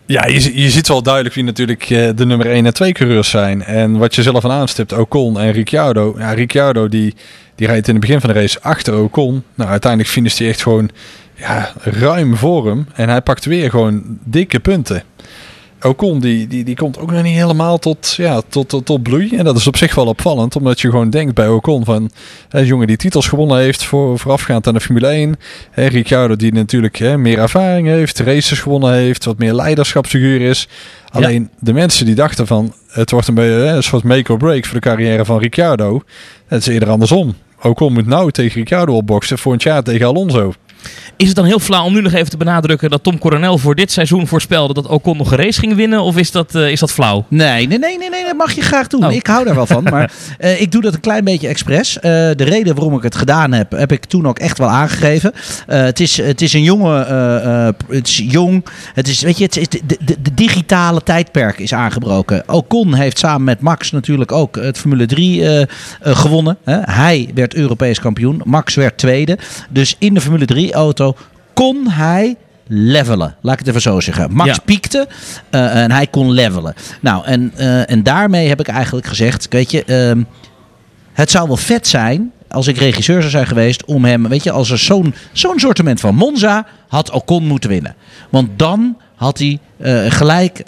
Ja, 0.06 0.26
je, 0.26 0.60
je 0.62 0.70
ziet 0.70 0.88
wel 0.88 1.02
duidelijk 1.02 1.34
wie 1.34 1.44
natuurlijk 1.44 1.90
uh, 1.90 2.10
de 2.14 2.26
nummer 2.26 2.46
1 2.46 2.66
en 2.66 2.74
2 2.74 2.92
coureurs 2.92 3.30
zijn. 3.30 3.62
En 3.64 3.98
wat 3.98 4.14
je 4.14 4.22
zelf 4.22 4.44
aan 4.44 4.50
aanstipt, 4.50 4.92
Ocon 4.92 5.40
en 5.40 5.52
Ricciardo. 5.52 6.14
Ja, 6.18 6.32
Ricciardo 6.32 6.88
die, 6.88 7.14
die 7.54 7.66
rijdt 7.66 7.88
in 7.88 7.94
het 7.94 8.02
begin 8.02 8.20
van 8.20 8.32
de 8.32 8.40
race 8.40 8.60
achter 8.60 8.98
Ocon. 8.98 9.42
Nou, 9.54 9.70
uiteindelijk 9.70 10.10
finisht 10.10 10.38
hij 10.38 10.48
echt 10.48 10.62
gewoon 10.62 10.90
ja, 11.34 11.72
ruim 11.82 12.36
voor 12.36 12.66
hem. 12.66 12.86
En 12.94 13.08
hij 13.08 13.20
pakt 13.20 13.44
weer 13.44 13.70
gewoon 13.70 14.02
dikke 14.24 14.60
punten. 14.60 15.02
Ocon 15.82 16.20
die, 16.20 16.46
die, 16.46 16.64
die 16.64 16.76
komt 16.76 16.98
ook 16.98 17.10
nog 17.10 17.22
niet 17.22 17.34
helemaal 17.34 17.78
tot, 17.78 18.14
ja, 18.16 18.40
tot, 18.48 18.68
tot, 18.68 18.86
tot 18.86 19.02
bloei. 19.02 19.36
En 19.36 19.44
dat 19.44 19.56
is 19.56 19.66
op 19.66 19.76
zich 19.76 19.94
wel 19.94 20.06
opvallend, 20.06 20.56
omdat 20.56 20.80
je 20.80 20.90
gewoon 20.90 21.10
denkt 21.10 21.34
bij 21.34 21.48
Ocon 21.48 21.84
van 21.84 22.10
een 22.50 22.66
jongen 22.66 22.86
die 22.86 22.96
titels 22.96 23.28
gewonnen 23.28 23.58
heeft 23.58 23.84
voor, 23.84 24.18
voorafgaand 24.18 24.66
aan 24.66 24.74
de 24.74 24.80
Formule 24.80 25.06
1. 25.06 25.36
Hè, 25.70 25.86
Ricciardo 25.86 26.36
die 26.36 26.52
natuurlijk 26.52 26.96
hè, 26.96 27.18
meer 27.18 27.38
ervaring 27.38 27.86
heeft, 27.86 28.18
races 28.18 28.60
gewonnen 28.60 28.92
heeft, 28.92 29.24
wat 29.24 29.38
meer 29.38 29.54
leiderschapsfiguur 29.54 30.40
is. 30.40 30.68
Alleen 31.10 31.42
ja. 31.42 31.48
de 31.58 31.72
mensen 31.72 32.06
die 32.06 32.14
dachten 32.14 32.46
van 32.46 32.74
het 32.88 33.10
wordt 33.10 33.28
een, 33.28 33.34
beetje, 33.34 33.52
hè, 33.52 33.76
een 33.76 33.82
soort 33.82 34.04
make 34.04 34.32
or 34.32 34.38
break 34.38 34.64
voor 34.64 34.80
de 34.80 34.88
carrière 34.88 35.24
van 35.24 35.38
Ricciardo. 35.38 36.02
Het 36.46 36.60
is 36.60 36.66
eerder 36.66 36.88
andersom. 36.88 37.34
Ocon 37.62 37.92
moet 37.92 38.06
nou 38.06 38.30
tegen 38.30 38.58
Ricciardo 38.58 38.94
opboksen 38.94 39.38
voor 39.38 39.52
een 39.52 39.60
jaar 39.62 39.82
tegen 39.82 40.06
Alonso. 40.06 40.52
Is 41.20 41.26
het 41.26 41.36
dan 41.36 41.44
heel 41.44 41.58
flauw 41.58 41.84
om 41.84 41.92
nu 41.92 42.00
nog 42.00 42.12
even 42.12 42.30
te 42.30 42.36
benadrukken 42.36 42.90
dat 42.90 43.02
Tom 43.02 43.18
Coronel 43.18 43.58
voor 43.58 43.74
dit 43.74 43.92
seizoen 43.92 44.26
voorspelde 44.26 44.74
dat 44.74 44.86
Ocon 44.86 45.16
nog 45.16 45.30
een 45.30 45.38
race 45.38 45.60
ging 45.60 45.74
winnen? 45.74 46.02
Of 46.02 46.16
is 46.16 46.30
dat, 46.30 46.54
uh, 46.54 46.70
is 46.70 46.80
dat 46.80 46.92
flauw? 46.92 47.24
Nee, 47.28 47.66
nee, 47.66 47.78
nee, 47.78 47.98
nee, 47.98 48.10
nee, 48.10 48.24
dat 48.24 48.36
mag 48.36 48.52
je 48.52 48.62
graag 48.62 48.86
doen. 48.86 49.04
Oh. 49.04 49.12
Ik 49.12 49.26
hou 49.26 49.44
daar 49.44 49.54
wel 49.54 49.66
van. 49.66 49.82
Maar 49.82 50.12
uh, 50.38 50.60
ik 50.64 50.72
doe 50.72 50.82
dat 50.82 50.94
een 50.94 51.00
klein 51.00 51.24
beetje 51.24 51.48
expres. 51.48 51.96
Uh, 51.96 52.02
de 52.02 52.34
reden 52.36 52.74
waarom 52.74 52.96
ik 52.96 53.02
het 53.02 53.14
gedaan 53.14 53.52
heb, 53.52 53.70
heb 53.70 53.92
ik 53.92 54.04
toen 54.04 54.26
ook 54.26 54.38
echt 54.38 54.58
wel 54.58 54.68
aangegeven. 54.68 55.32
het, 55.66 56.00
is, 56.00 56.16
het 56.16 56.40
is 56.40 56.52
een 56.52 56.62
jonge, 56.62 56.94
het 57.88 58.08
is 58.08 58.22
jong. 58.28 58.64
Het 58.94 59.08
is, 59.08 59.20
weet 59.20 59.38
je, 59.38 59.44
het 59.44 59.56
is 59.56 59.68
de, 59.68 59.80
de, 59.86 60.16
de, 60.22 60.34
digitale 60.34 61.02
tijdperk 61.02 61.58
is 61.58 61.74
aangebroken. 61.74 62.42
Ocon 62.46 62.94
heeft 62.94 63.18
samen 63.18 63.44
met 63.44 63.60
Max 63.60 63.90
natuurlijk 63.90 64.32
ook 64.32 64.56
het 64.56 64.78
Formule 64.78 65.06
3 65.06 65.66
gewonnen. 66.00 66.58
Hij 66.70 67.30
werd 67.34 67.54
Europees 67.54 68.00
kampioen. 68.00 68.40
Max 68.44 68.74
werd 68.74 68.98
tweede. 68.98 69.38
Dus 69.68 69.96
in 69.98 70.14
de 70.14 70.20
Formule 70.20 70.44
3 70.44 70.69
auto 70.72 71.16
kon 71.54 71.88
hij 71.88 72.36
levelen. 72.66 73.36
Laat 73.40 73.52
ik 73.52 73.58
het 73.58 73.68
even 73.68 73.80
zo 73.80 74.00
zeggen. 74.00 74.32
Max 74.32 74.54
ja. 74.54 74.62
piekte 74.64 75.08
uh, 75.50 75.82
en 75.82 75.90
hij 75.90 76.06
kon 76.06 76.30
levelen. 76.30 76.74
Nou, 77.00 77.24
en, 77.24 77.52
uh, 77.58 77.90
en 77.90 78.02
daarmee 78.02 78.48
heb 78.48 78.60
ik 78.60 78.68
eigenlijk 78.68 79.06
gezegd, 79.06 79.46
weet 79.50 79.70
je, 79.70 79.84
uh, 79.86 80.22
het 81.12 81.30
zou 81.30 81.46
wel 81.46 81.56
vet 81.56 81.88
zijn 81.88 82.32
als 82.48 82.66
ik 82.66 82.76
regisseur 82.76 83.20
zou 83.20 83.30
zijn 83.30 83.46
geweest 83.46 83.84
om 83.84 84.04
hem, 84.04 84.28
weet 84.28 84.44
je, 84.44 84.50
als 84.50 84.70
er 84.70 84.78
zo'n 84.78 85.14
zo'n 85.32 85.58
sortiment 85.58 86.00
van 86.00 86.14
Monza 86.14 86.66
had 86.88 87.10
Ocon 87.10 87.46
moeten 87.46 87.70
winnen. 87.70 87.94
Want 88.28 88.58
dan 88.58 88.96
had 89.14 89.38
hij 89.38 89.58
uh, 89.78 90.10
gelijk 90.10 90.62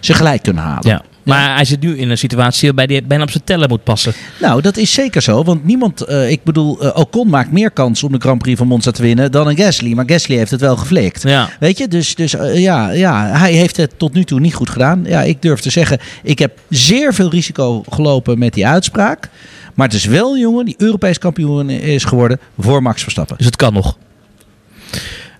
ze 0.00 0.14
gelijk 0.14 0.42
kunnen 0.42 0.62
halen. 0.62 0.90
Ja. 0.90 1.02
Maar 1.28 1.54
hij 1.54 1.64
zit 1.64 1.80
nu 1.80 1.96
in 1.96 2.10
een 2.10 2.18
situatie 2.18 2.72
waarbij 2.72 2.96
hij 2.96 3.06
bijna 3.06 3.22
op 3.22 3.30
zijn 3.30 3.44
tellen 3.44 3.68
moet 3.68 3.84
passen. 3.84 4.12
Nou, 4.40 4.62
dat 4.62 4.76
is 4.76 4.92
zeker 4.92 5.22
zo. 5.22 5.44
Want 5.44 5.64
niemand, 5.64 6.08
uh, 6.08 6.30
ik 6.30 6.42
bedoel, 6.44 6.84
uh, 6.84 6.90
Ocon 6.94 7.28
maakt 7.28 7.52
meer 7.52 7.70
kans 7.70 8.02
om 8.02 8.12
de 8.12 8.18
Grand 8.18 8.42
Prix 8.42 8.58
van 8.58 8.66
Monza 8.66 8.90
te 8.90 9.02
winnen 9.02 9.32
dan 9.32 9.48
een 9.48 9.56
Gasly. 9.56 9.92
Maar 9.92 10.04
Gasly 10.08 10.36
heeft 10.36 10.50
het 10.50 10.60
wel 10.60 10.76
geflikt. 10.76 11.22
Ja. 11.22 11.48
Weet 11.60 11.78
je, 11.78 11.88
dus, 11.88 12.14
dus 12.14 12.34
uh, 12.34 12.58
ja, 12.58 12.90
ja, 12.90 13.26
hij 13.26 13.52
heeft 13.52 13.76
het 13.76 13.98
tot 13.98 14.14
nu 14.14 14.24
toe 14.24 14.40
niet 14.40 14.54
goed 14.54 14.70
gedaan. 14.70 15.04
Ja, 15.06 15.22
ik 15.22 15.42
durf 15.42 15.60
te 15.60 15.70
zeggen, 15.70 15.98
ik 16.22 16.38
heb 16.38 16.58
zeer 16.68 17.14
veel 17.14 17.30
risico 17.30 17.84
gelopen 17.90 18.38
met 18.38 18.54
die 18.54 18.66
uitspraak. 18.66 19.28
Maar 19.74 19.86
het 19.86 19.96
is 19.96 20.04
wel 20.04 20.32
een 20.32 20.40
jongen 20.40 20.64
die 20.64 20.74
Europees 20.78 21.18
kampioen 21.18 21.70
is 21.70 22.04
geworden 22.04 22.40
voor 22.58 22.82
Max 22.82 23.02
Verstappen. 23.02 23.36
Dus 23.36 23.46
het 23.46 23.56
kan 23.56 23.72
nog. 23.72 23.96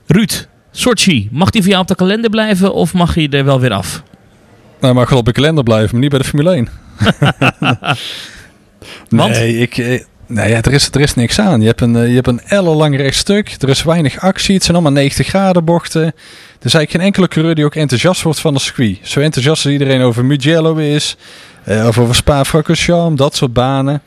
Ruud, 0.06 0.48
Sochi, 0.70 1.28
mag 1.32 1.50
die 1.50 1.60
voor 1.62 1.70
jou 1.70 1.82
op 1.82 1.88
de 1.88 1.94
kalender 1.94 2.30
blijven 2.30 2.74
of 2.74 2.92
mag 2.92 3.14
hij 3.14 3.28
er 3.28 3.44
wel 3.44 3.60
weer 3.60 3.72
af? 3.72 4.02
Nou, 4.80 4.94
mag 4.94 5.10
wel 5.10 5.18
op 5.18 5.24
de 5.24 5.32
kalender 5.32 5.64
blijven, 5.64 5.90
maar 5.90 6.00
niet 6.00 6.10
bij 6.10 6.18
de 6.18 6.24
Formule 6.24 6.50
1. 6.50 6.68
Want? 9.08 9.32
Nee, 9.32 9.58
ik, 9.58 9.76
nee 10.26 10.48
ja, 10.48 10.62
er, 10.62 10.72
is, 10.72 10.88
er 10.92 11.00
is 11.00 11.14
niks 11.14 11.38
aan. 11.40 11.60
Je 11.60 11.66
hebt 11.66 11.80
een, 11.80 12.08
je 12.08 12.14
hebt 12.14 12.26
een 12.26 12.40
ellenlang 12.40 12.96
rechtstuk. 12.96 13.56
Er 13.58 13.68
is 13.68 13.82
weinig 13.82 14.20
actie. 14.20 14.54
Het 14.54 14.64
zijn 14.64 14.76
allemaal 14.76 14.92
90 14.92 15.26
graden 15.26 15.64
bochten. 15.64 16.02
Er 16.02 16.12
is 16.62 16.74
eigenlijk 16.74 16.90
geen 16.90 17.00
enkele 17.00 17.28
coureur 17.28 17.54
die 17.54 17.64
ook 17.64 17.74
enthousiast 17.74 18.22
wordt 18.22 18.40
van 18.40 18.54
de 18.54 18.60
circuit. 18.60 18.98
Zo 19.02 19.20
enthousiast 19.20 19.64
als 19.64 19.72
iedereen 19.72 20.00
over 20.00 20.24
Mugello 20.24 20.76
is. 20.76 21.16
Uh, 21.68 21.86
of 21.86 21.98
over 21.98 22.14
Spa-Francorchamps, 22.14 23.18
dat 23.18 23.36
soort 23.36 23.52
banen. 23.52 24.02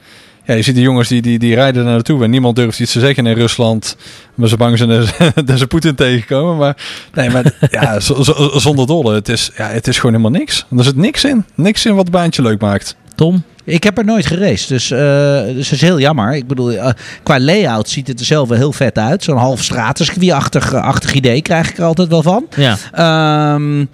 Ja, 0.46 0.54
je 0.54 0.62
ziet 0.62 0.76
die 0.76 0.84
jongens 0.84 1.08
die, 1.08 1.22
die, 1.22 1.40
die 1.40 1.56
rijden 1.56 1.84
naar 1.84 1.94
naartoe 1.94 2.24
en 2.24 2.30
niemand 2.30 2.56
durft 2.56 2.80
iets 2.80 2.92
te 2.92 3.00
zeggen 3.00 3.28
in 3.28 3.34
Rusland. 3.34 3.98
Maar 4.36 4.48
ze 4.48 4.58
bang 4.58 4.78
zijn 4.78 4.90
dat 5.46 5.60
ze 5.60 5.68
Poetin 5.72 5.96
tegenkomen. 5.96 6.58
Maar 6.58 6.78
nee, 7.14 7.30
maar 7.30 7.54
ja, 7.72 8.00
zonder 8.60 8.88
dolle. 8.88 9.14
Het 9.14 9.30
is, 9.30 9.52
ja, 9.58 9.68
het 9.68 9.88
is 9.88 9.96
gewoon 9.96 10.16
helemaal 10.16 10.40
niks. 10.40 10.66
Er 10.78 10.84
zit 10.84 10.96
niks 10.96 11.24
in. 11.24 11.46
Niks 11.56 11.86
in 11.86 11.96
wat 11.96 12.04
het 12.04 12.12
baantje 12.12 12.42
leuk 12.42 12.62
maakt. 12.62 12.96
Tom? 13.16 13.44
Ik 13.64 13.84
heb 13.84 13.98
er 13.98 14.06
nooit 14.06 14.26
geraced, 14.26 14.68
dus, 14.68 14.92
uh, 14.92 15.00
dus 15.44 15.70
dat 15.70 15.72
is 15.72 15.82
heel 15.82 16.00
jammer. 16.00 16.36
Ik 16.36 16.48
bedoel, 16.48 16.72
uh, 16.72 16.90
qua 17.24 17.40
layout 17.40 17.90
ziet 17.90 18.08
het 18.08 18.20
er 18.20 18.26
zelf 18.26 18.50
wel 18.50 18.58
heel 18.58 18.74
vet 18.74 18.98
uit. 18.98 19.24
Zo'n 19.24 19.38
half 19.38 19.64
stratencircuit-achtig 19.64 20.74
achtig 20.74 21.14
idee 21.14 21.42
krijg 21.42 21.70
ik 21.70 21.78
er 21.78 21.84
altijd 21.84 22.08
wel 22.08 22.24
van. 22.24 22.46
Ja. 22.56 23.54
Um, 23.54 23.90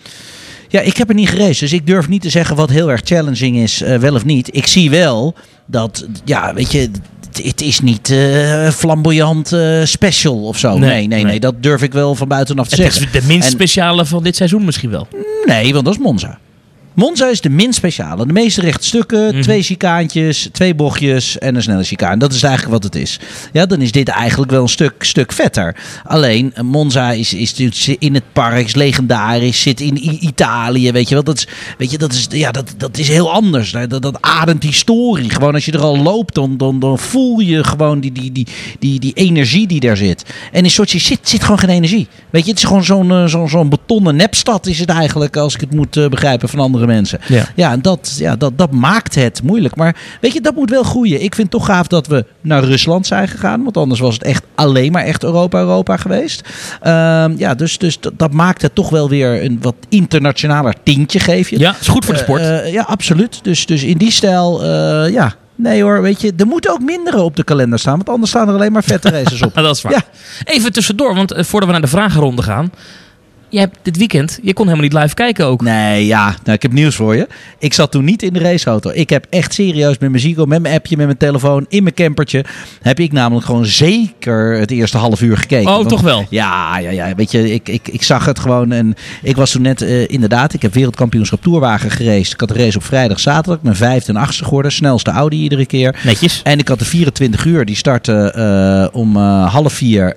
ja, 0.68 0.82
ik 0.82 0.98
heb 0.98 1.10
er 1.10 1.16
niet 1.16 1.30
geraced, 1.30 1.60
dus 1.60 1.74
ik 1.74 1.88
durf 1.88 2.08
niet 2.08 2.22
te 2.22 2.30
zeggen 2.30 2.56
wat 2.56 2.70
heel 2.70 2.92
erg 2.92 3.02
challenging 3.04 3.58
is, 3.58 3.82
uh, 3.82 3.96
wel 3.96 4.14
of 4.14 4.26
niet. 4.26 4.56
Ik 4.56 4.68
zie 4.68 4.90
wel 4.90 5.36
dat, 5.68 6.08
ja, 6.26 6.54
weet 6.54 6.72
je, 6.72 6.90
het 7.44 7.62
is 7.62 7.80
niet 7.80 8.10
uh, 8.10 8.70
flamboyant 8.70 9.54
uh, 9.54 9.86
special 9.86 10.44
of 10.44 10.58
zo. 10.58 10.78
Nee 10.78 10.90
nee, 10.90 11.08
nee, 11.08 11.24
nee, 11.24 11.40
dat 11.40 11.64
durf 11.64 11.82
ik 11.82 11.94
wel 11.94 12.16
van 12.16 12.28
buitenaf 12.28 12.68
te 12.68 12.76
het 12.76 12.84
zeggen. 12.84 13.04
Het 13.04 13.16
is 13.16 13.22
de 13.22 13.28
minst 13.28 13.48
en, 13.48 13.54
speciale 13.54 14.06
van 14.06 14.24
dit 14.24 14.36
seizoen 14.36 14.66
misschien 14.66 14.90
wel. 14.90 15.08
Nee, 15.46 15.74
want 15.74 15.86
dat 15.86 15.94
is 15.94 16.00
Monza. 16.00 16.40
Monza 16.98 17.28
is 17.30 17.42
de 17.42 17.50
minst 17.50 17.78
speciale. 17.78 18.26
De 18.26 18.34
meeste 18.34 18.62
rechte 18.62 18.86
stukken, 18.86 19.34
Mhm. 19.34 19.42
twee 19.42 19.62
chicaantjes, 19.64 20.50
twee 20.52 20.76
bochtjes 20.76 21.38
en 21.38 21.56
een 21.56 21.62
snelle 21.62 21.84
chicaan. 21.84 22.20
Dat 22.20 22.34
is 22.34 22.44
eigenlijk 22.44 22.74
wat 22.74 22.84
het 22.84 22.96
is. 23.02 23.20
Ja, 23.54 23.66
dan 23.66 23.82
is 23.82 23.92
dit 23.92 24.08
eigenlijk 24.08 24.52
wel 24.52 24.62
een 24.62 24.70
stuk, 24.70 24.94
stuk 25.04 25.32
vetter. 25.34 25.76
Alleen, 26.04 26.54
eh, 26.54 26.64
Monza 26.64 27.12
is, 27.12 27.34
is 27.34 27.56
natuurlijk 27.58 28.02
in 28.04 28.14
het 28.14 28.24
park, 28.34 28.66
is 28.66 28.76
legendarisch, 28.76 29.62
zit 29.62 29.80
in 29.82 29.96
I- 29.98 30.18
Italië, 30.22 30.92
weet 30.92 31.08
je 31.10 31.14
wel. 31.16 31.24
Dat 31.24 31.38
is, 31.38 31.48
weet 31.78 31.92
je, 31.92 31.98
dat 31.98 32.14
is, 32.14 32.28
ja, 32.30 32.52
dat, 32.52 32.74
dat 32.78 32.98
is 32.98 33.08
heel 33.08 33.32
anders. 33.32 33.72
Dat, 33.72 33.90
dat, 33.90 34.02
dat 34.02 34.18
ademt 34.22 34.64
historie. 34.64 35.30
Gewoon 35.30 35.54
als 35.54 35.66
je 35.66 35.72
er 35.72 35.82
al 35.82 35.98
loopt, 35.98 36.34
dan, 36.36 36.58
dan, 36.58 36.80
dan 36.80 37.00
voel 37.00 37.40
je 37.40 37.64
gewoon 37.64 38.00
die, 38.00 38.12
die, 38.12 38.32
die, 38.32 38.48
die, 38.80 39.00
die 39.00 39.14
energie 39.14 39.68
die 39.68 39.80
daar 39.80 39.98
zit. 39.98 40.24
En 40.52 40.64
in 40.64 40.72
Sochi 40.72 41.00
zit, 41.00 41.20
zit 41.22 41.42
gewoon 41.44 41.60
geen 41.60 41.70
energie. 41.70 42.08
Weet 42.30 42.44
je, 42.44 42.50
het 42.50 42.60
is 42.60 42.66
gewoon 42.66 42.84
zo'n 42.84 43.12
eh, 43.12 43.26
zo'n 43.26 43.50
zo'n 43.50 43.70
betonnen 43.70 44.16
nepstad 44.16 44.66
is 44.66 44.80
het 44.80 44.90
eigenlijk, 44.90 45.38
als 45.38 45.54
ik 45.54 45.60
het 45.62 45.74
moet 45.76 45.98
eh, 45.98 46.08
begrijpen 46.08 46.50
van 46.50 46.60
andere 46.60 46.86
mensen. 46.88 47.20
Ja. 47.28 47.46
Ja, 47.56 47.72
en 47.72 47.82
dat, 47.82 48.16
ja 48.18 48.36
dat, 48.36 48.58
dat 48.58 48.72
maakt 48.72 49.16
het 49.16 49.44
moeilijk. 49.44 49.76
Maar 49.76 49.96
weet 50.22 50.34
je, 50.34 50.42
dat 50.42 50.56
moet 50.56 50.70
wel 50.70 50.84
groeien. 50.84 51.24
Ik 51.24 51.36
vind 51.36 51.52
het 51.52 51.62
toch 51.62 51.66
gaaf 51.66 51.88
dat 51.88 52.08
we 52.08 52.26
naar 52.42 52.64
Rusland 52.64 53.08
zijn 53.08 53.28
gegaan. 53.28 53.64
Want 53.64 53.78
anders 53.78 54.00
was 54.00 54.14
het 54.14 54.24
echt 54.24 54.44
alleen 54.56 54.92
maar 54.92 55.04
echt 55.04 55.24
Europa-Europa 55.24 55.98
geweest. 55.98 56.42
Ehm, 56.82 57.34
ja, 57.38 57.56
dus, 57.56 57.78
dus 57.78 58.00
dat, 58.00 58.14
dat 58.18 58.34
maakt 58.34 58.62
het 58.62 58.76
toch 58.76 58.90
wel 58.90 59.10
weer 59.10 59.44
een 59.44 59.58
wat 59.62 59.76
internationaler 59.90 60.76
tintje, 60.84 61.20
geef 61.20 61.50
je. 61.50 61.60
Ja, 61.60 61.76
is 61.80 61.88
goed 61.88 62.06
voor 62.06 62.14
de 62.14 62.20
sport. 62.20 62.42
Eh, 62.42 62.58
eh, 62.58 62.74
ja, 62.74 62.82
absoluut. 62.82 63.40
Dus, 63.44 63.66
dus 63.66 63.84
in 63.84 63.98
die 63.98 64.12
stijl, 64.12 64.64
eh, 64.64 65.12
ja. 65.14 65.36
Nee 65.58 65.84
hoor, 65.84 66.02
weet 66.02 66.22
je, 66.22 66.34
er 66.38 66.48
moeten 66.48 66.72
ook 66.72 66.82
mindere 66.82 67.22
op 67.22 67.36
de 67.36 67.44
kalender 67.44 67.80
staan. 67.80 67.96
Want 67.96 68.10
anders 68.10 68.30
staan 68.30 68.48
er 68.48 68.54
alleen 68.54 68.72
maar 68.72 68.84
vette 68.84 69.10
races 69.10 69.42
op. 69.42 69.54
Dat 69.64 69.76
is 69.76 69.82
waar. 69.82 69.92
Ja. 69.92 70.02
Even 70.44 70.72
tussendoor, 70.72 71.16
want 71.16 71.32
eh, 71.32 71.44
voordat 71.44 71.70
we 71.70 71.76
naar 71.76 71.84
de 71.86 71.96
vragenronde 71.96 72.42
gaan. 72.42 72.72
Jij 73.50 73.62
hebt 73.62 73.78
dit 73.82 73.98
weekend, 73.98 74.40
je 74.42 74.54
kon 74.54 74.66
helemaal 74.68 74.90
niet 74.90 75.02
live 75.02 75.14
kijken 75.14 75.46
ook. 75.46 75.62
Nee, 75.62 76.06
ja, 76.06 76.26
nou, 76.26 76.56
ik 76.56 76.62
heb 76.62 76.72
nieuws 76.72 76.96
voor 76.96 77.16
je. 77.16 77.28
Ik 77.60 77.74
zat 77.74 77.92
toen 77.92 78.06
niet 78.06 78.24
in 78.24 78.34
de 78.34 78.40
raceauto. 78.40 78.92
Ik 78.94 79.10
heb 79.10 79.26
echt 79.30 79.54
serieus 79.54 79.98
met 79.98 80.10
mijn 80.10 80.22
Zigo, 80.22 80.46
met 80.46 80.62
mijn 80.62 80.76
appje, 80.76 80.98
met 80.98 81.06
mijn 81.06 81.18
telefoon, 81.18 81.66
in 81.70 81.84
mijn 81.84 81.96
campertje. 81.96 82.46
Heb 82.82 83.00
ik 83.00 83.12
namelijk 83.12 83.46
gewoon 83.46 83.66
zeker 83.66 84.60
het 84.60 84.72
eerste 84.72 84.98
half 84.98 85.22
uur 85.22 85.38
gekeken. 85.38 85.70
Oh, 85.70 85.76
Want- 85.76 85.90
toch 85.90 86.02
wel? 86.02 86.26
Ja, 86.30 86.78
ja, 86.78 86.90
ja. 86.90 87.16
Weet 87.16 87.32
je, 87.32 87.54
ik, 87.54 87.70
ik, 87.70 87.88
ik 87.88 88.04
zag 88.04 88.26
het 88.26 88.40
gewoon. 88.40 88.72
En 88.72 88.96
ik 89.22 89.36
was 89.36 89.52
toen 89.52 89.62
net, 89.62 89.82
eh, 89.82 90.08
inderdaad, 90.08 90.54
ik 90.54 90.62
heb 90.62 90.74
wereldkampioenschap 90.74 91.42
toerwagen 91.42 91.92
geraced. 91.92 92.34
Ik 92.34 92.40
had 92.40 92.50
de 92.50 92.64
race 92.64 92.78
op 92.78 92.84
vrijdag, 92.84 93.20
zaterdag. 93.20 93.62
Ben 93.62 93.76
vijfde 93.76 94.14
en 94.14 94.20
achtste 94.20 94.44
geworden. 94.44 94.72
Snelste 94.72 95.12
Audi 95.12 95.38
iedere 95.38 95.66
keer. 95.66 96.00
Netjes. 96.04 96.42
En 96.44 96.60
ik 96.60 96.68
had 96.68 96.80
de 96.80 96.86
24 96.86 97.46
uur, 97.46 97.66
die 97.66 97.76
startte 97.76 98.32
eh, 98.32 99.00
om 99.00 99.16
eh, 99.18 99.54
half 99.54 99.74
vier 99.74 100.16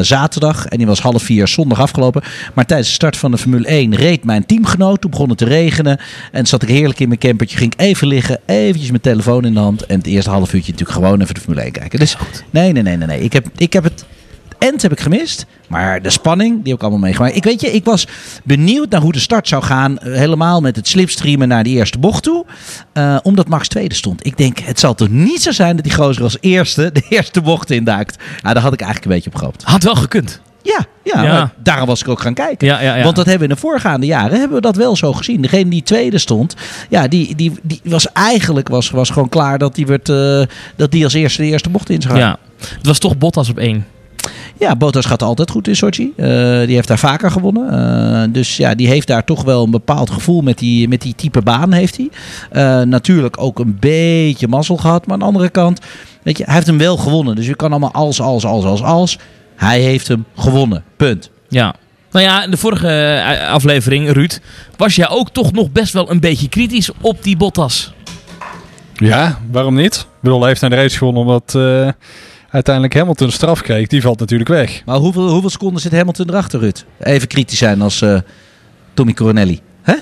zaterdag. 0.00 0.66
En 0.66 0.78
die 0.78 0.86
was 0.86 1.00
half 1.00 1.22
vier 1.22 1.48
zondag 1.48 1.80
afgelopen. 1.80 2.22
Maar 2.54 2.66
tijdens 2.68 2.88
de 2.88 2.94
start 2.94 3.16
van 3.16 3.30
de 3.30 3.38
Formule 3.38 3.66
1 3.66 3.94
reed 3.94 4.24
mijn 4.24 4.46
teamgenoot. 4.46 5.00
Toen 5.00 5.10
begon 5.10 5.28
het 5.28 5.38
te 5.38 5.44
regenen. 5.44 6.00
En 6.32 6.46
zat 6.46 6.62
ik 6.62 6.68
heerlijk 6.68 7.00
in 7.00 7.08
mijn 7.08 7.20
campertje. 7.20 7.56
Ging 7.56 7.72
ik 7.72 7.80
even 7.80 8.06
liggen, 8.06 8.40
eventjes 8.46 8.88
mijn 8.90 9.02
telefoon 9.02 9.44
in 9.44 9.54
de 9.54 9.60
hand. 9.60 9.86
En 9.86 9.98
het 9.98 10.06
eerste 10.06 10.30
half 10.30 10.52
uurtje 10.54 10.72
natuurlijk 10.72 10.98
gewoon 10.98 11.20
even 11.20 11.34
de 11.34 11.40
Formule 11.40 11.62
1 11.62 11.72
kijken. 11.72 11.98
Dus 11.98 12.16
nee, 12.50 12.72
nee, 12.72 12.82
nee, 12.82 12.96
nee. 12.96 13.06
nee. 13.06 13.20
Ik, 13.20 13.32
heb, 13.32 13.46
ik 13.56 13.72
heb 13.72 13.84
het 13.84 14.04
end 14.58 14.82
heb 14.82 14.92
ik 14.92 15.00
gemist. 15.00 15.46
Maar 15.68 16.02
de 16.02 16.10
spanning, 16.10 16.50
die 16.54 16.64
heb 16.66 16.74
ik 16.76 16.80
allemaal 16.80 16.98
meegemaakt. 17.00 17.36
Ik 17.36 17.44
weet 17.44 17.60
je, 17.60 17.72
ik 17.72 17.84
was 17.84 18.06
benieuwd 18.44 18.90
naar 18.90 19.00
hoe 19.00 19.12
de 19.12 19.18
start 19.18 19.48
zou 19.48 19.62
gaan. 19.62 19.98
eh, 19.98 20.12
Helemaal 20.12 20.60
met 20.60 20.76
het 20.76 20.88
slipstreamen 20.88 21.48
naar 21.48 21.64
die 21.64 21.76
eerste 21.76 21.98
bocht 21.98 22.22
toe. 22.22 22.44
Eh, 22.92 23.16
omdat 23.22 23.48
Max 23.48 23.68
tweede 23.68 23.94
stond. 23.94 24.26
Ik 24.26 24.36
denk, 24.36 24.58
het 24.58 24.80
zal 24.80 24.94
toch 24.94 25.08
niet 25.08 25.42
zo 25.42 25.50
zijn 25.50 25.74
dat 25.76 25.84
die 25.84 25.94
gozer 25.94 26.22
als 26.22 26.36
eerste 26.40 26.90
de 26.92 27.02
eerste 27.08 27.40
bocht 27.40 27.70
induikt. 27.70 28.16
Ja, 28.42 28.52
daar 28.52 28.62
had 28.62 28.72
ik 28.72 28.80
eigenlijk 28.80 29.10
een 29.10 29.16
beetje 29.16 29.30
op 29.30 29.36
gehoopt. 29.36 29.62
Had 29.62 29.82
wel 29.82 29.94
gekund. 29.94 30.40
Ja, 30.76 31.22
ja, 31.22 31.52
daarom 31.62 31.86
was 31.86 32.00
ik 32.00 32.08
ook 32.08 32.20
gaan 32.20 32.34
kijken. 32.34 32.66
Ja, 32.66 32.80
ja, 32.80 32.96
ja. 32.96 33.02
Want 33.02 33.16
dat 33.16 33.26
hebben 33.26 33.46
we 33.46 33.54
in 33.54 33.60
de 33.60 33.66
voorgaande 33.68 34.06
jaren 34.06 34.38
hebben 34.38 34.56
we 34.56 34.62
dat 34.62 34.76
wel 34.76 34.96
zo 34.96 35.12
gezien. 35.12 35.42
Degene 35.42 35.70
die 35.70 35.82
tweede 35.82 36.18
stond, 36.18 36.54
ja, 36.88 37.08
die, 37.08 37.34
die, 37.34 37.52
die 37.62 37.80
was 37.84 38.12
eigenlijk 38.12 38.68
was, 38.68 38.90
was 38.90 39.10
gewoon 39.10 39.28
klaar 39.28 39.58
dat 39.58 39.74
die, 39.74 39.86
werd, 39.86 40.08
eh, 40.08 40.42
dat 40.76 40.90
die 40.90 41.04
als 41.04 41.14
eerste 41.14 41.42
de 41.42 41.48
eerste 41.48 41.70
bocht 41.70 41.90
in 41.90 42.02
zou 42.02 42.14
gaan. 42.14 42.22
Ja. 42.22 42.38
Het 42.76 42.86
was 42.86 42.98
toch 42.98 43.18
Bottas 43.18 43.50
op 43.50 43.58
één. 43.58 43.86
Ja, 44.58 44.76
Bottas 44.76 45.06
gaat 45.06 45.22
altijd 45.22 45.50
goed 45.50 45.68
in 45.68 45.76
Sochi. 45.76 46.12
Eh, 46.16 46.26
die 46.66 46.74
heeft 46.74 46.88
daar 46.88 46.98
vaker 46.98 47.30
gewonnen. 47.30 47.70
Eh, 47.70 48.32
dus 48.32 48.56
ja, 48.56 48.74
die 48.74 48.88
heeft 48.88 49.06
daar 49.06 49.24
toch 49.24 49.44
wel 49.44 49.64
een 49.64 49.70
bepaald 49.70 50.10
gevoel 50.10 50.40
met 50.40 50.58
die, 50.58 50.88
met 50.88 51.02
die 51.02 51.14
type 51.14 51.42
baan 51.42 51.72
heeft 51.72 51.98
hij. 52.50 52.84
Natuurlijk 52.84 53.36
ook 53.40 53.58
een 53.58 53.76
beetje 53.80 54.48
mazzel 54.48 54.76
gehad. 54.76 55.06
Maar 55.06 55.14
aan 55.14 55.20
de 55.20 55.26
andere 55.26 55.48
kant, 55.48 55.80
weet 56.22 56.38
je, 56.38 56.44
hij 56.44 56.54
heeft 56.54 56.66
hem 56.66 56.78
wel 56.78 56.96
gewonnen. 56.96 57.36
Dus 57.36 57.46
je 57.46 57.56
kan 57.56 57.70
allemaal 57.70 57.92
als, 57.92 58.20
als, 58.20 58.44
als, 58.44 58.64
als, 58.64 58.82
als. 58.82 59.18
Hij 59.58 59.80
heeft 59.80 60.08
hem 60.08 60.24
gewonnen. 60.36 60.84
Punt. 60.96 61.30
Ja. 61.48 61.74
Nou 62.10 62.24
ja, 62.24 62.44
in 62.44 62.50
de 62.50 62.56
vorige 62.56 62.88
eh, 62.88 63.52
aflevering, 63.52 64.10
Ruud, 64.10 64.40
was 64.76 64.96
jij 64.96 65.08
ook 65.08 65.30
toch 65.30 65.52
nog 65.52 65.70
best 65.70 65.92
wel 65.92 66.10
een 66.10 66.20
beetje 66.20 66.48
kritisch 66.48 66.90
op 67.00 67.22
die 67.22 67.36
Bottas. 67.36 67.92
Ja, 68.94 69.38
waarom 69.50 69.74
niet? 69.74 69.94
Ik 69.94 70.06
bedoel, 70.20 70.38
hij 70.38 70.48
heeft 70.48 70.60
naar 70.60 70.70
de 70.70 70.76
race 70.76 70.96
gewonnen 70.96 71.22
omdat 71.22 71.54
eh, 71.54 71.88
uiteindelijk 72.50 72.94
Hamilton 72.94 73.30
straf 73.30 73.62
kreeg. 73.62 73.86
Die 73.86 74.02
valt 74.02 74.18
natuurlijk 74.18 74.50
weg. 74.50 74.82
Maar 74.84 74.96
hoeveel, 74.96 75.28
hoeveel 75.28 75.50
seconden 75.50 75.80
zit 75.80 75.92
Hamilton 75.92 76.28
erachter, 76.28 76.60
Ruud? 76.60 76.84
Even 76.98 77.28
kritisch 77.28 77.58
zijn 77.58 77.82
als 77.82 78.02
eh, 78.02 78.18
Tommy 78.94 79.12
Coronelli. 79.12 79.60
Hè? 79.82 79.94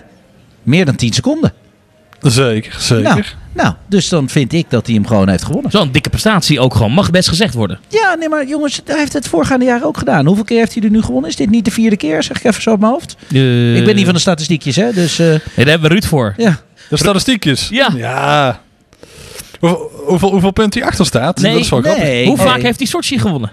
Meer 0.63 0.85
dan 0.85 0.97
10 0.97 1.13
seconden. 1.13 1.53
Zeker, 2.31 2.75
zeker. 2.79 3.03
Nou, 3.03 3.23
nou, 3.53 3.75
dus 3.87 4.09
dan 4.09 4.29
vind 4.29 4.53
ik 4.53 4.71
dat 4.71 4.87
hij 4.87 4.95
hem 4.95 5.07
gewoon 5.07 5.29
heeft 5.29 5.45
gewonnen. 5.45 5.71
Zo'n 5.71 5.93
dikke 5.93 6.11
prestatie 6.11 6.61
ook 6.61 6.75
gewoon. 6.75 6.93
Mag 6.93 7.11
best 7.11 7.29
gezegd 7.29 7.55
worden. 7.55 7.79
Ja, 7.89 8.15
nee, 8.15 8.29
maar 8.29 8.47
jongens, 8.47 8.81
hij 8.85 8.99
heeft 8.99 9.13
het 9.13 9.29
voorgaande 9.29 9.65
jaar 9.65 9.85
ook 9.85 9.99
gedaan. 9.99 10.27
Hoeveel 10.27 10.45
keer 10.45 10.59
heeft 10.59 10.75
hij 10.75 10.83
er 10.83 10.91
nu 10.91 11.03
gewonnen? 11.03 11.31
Is 11.31 11.37
dit 11.37 11.51
niet 11.51 11.65
de 11.65 11.71
vierde 11.71 11.97
keer? 11.97 12.23
Zeg 12.23 12.37
ik 12.39 12.45
even 12.45 12.63
zo 12.63 12.71
op 12.73 12.81
mijn 12.81 12.93
hoofd. 12.93 13.17
ik 13.79 13.85
ben 13.85 13.95
niet 13.95 14.05
van 14.05 14.15
de 14.15 14.21
statistiekjes, 14.21 14.77
hè? 14.77 14.93
Dus 14.93 15.19
eh, 15.19 15.27
Nee, 15.27 15.39
daar 15.55 15.67
hebben 15.67 15.89
we 15.89 15.89
Ruud 15.89 16.05
voor. 16.05 16.35
ja. 16.37 16.61
De 16.89 16.97
statistiekjes. 16.97 17.69
Ja. 17.71 17.89
Ja. 17.97 18.61
Hoeveel, 19.61 19.91
hoeveel, 20.07 20.31
hoeveel 20.31 20.51
punten 20.51 20.81
hij 20.81 20.89
achter 20.91 21.07
staat? 21.07 21.41
Nee, 21.41 21.53
dat 21.53 21.61
is 21.61 21.69
wel 21.69 21.81
grappig. 21.81 22.03
nee. 22.03 22.27
Hoe 22.27 22.37
nee. 22.37 22.47
vaak 22.47 22.63
heeft 22.63 22.79
hij 22.79 22.87
Sochi 22.87 23.19
gewonnen? 23.19 23.51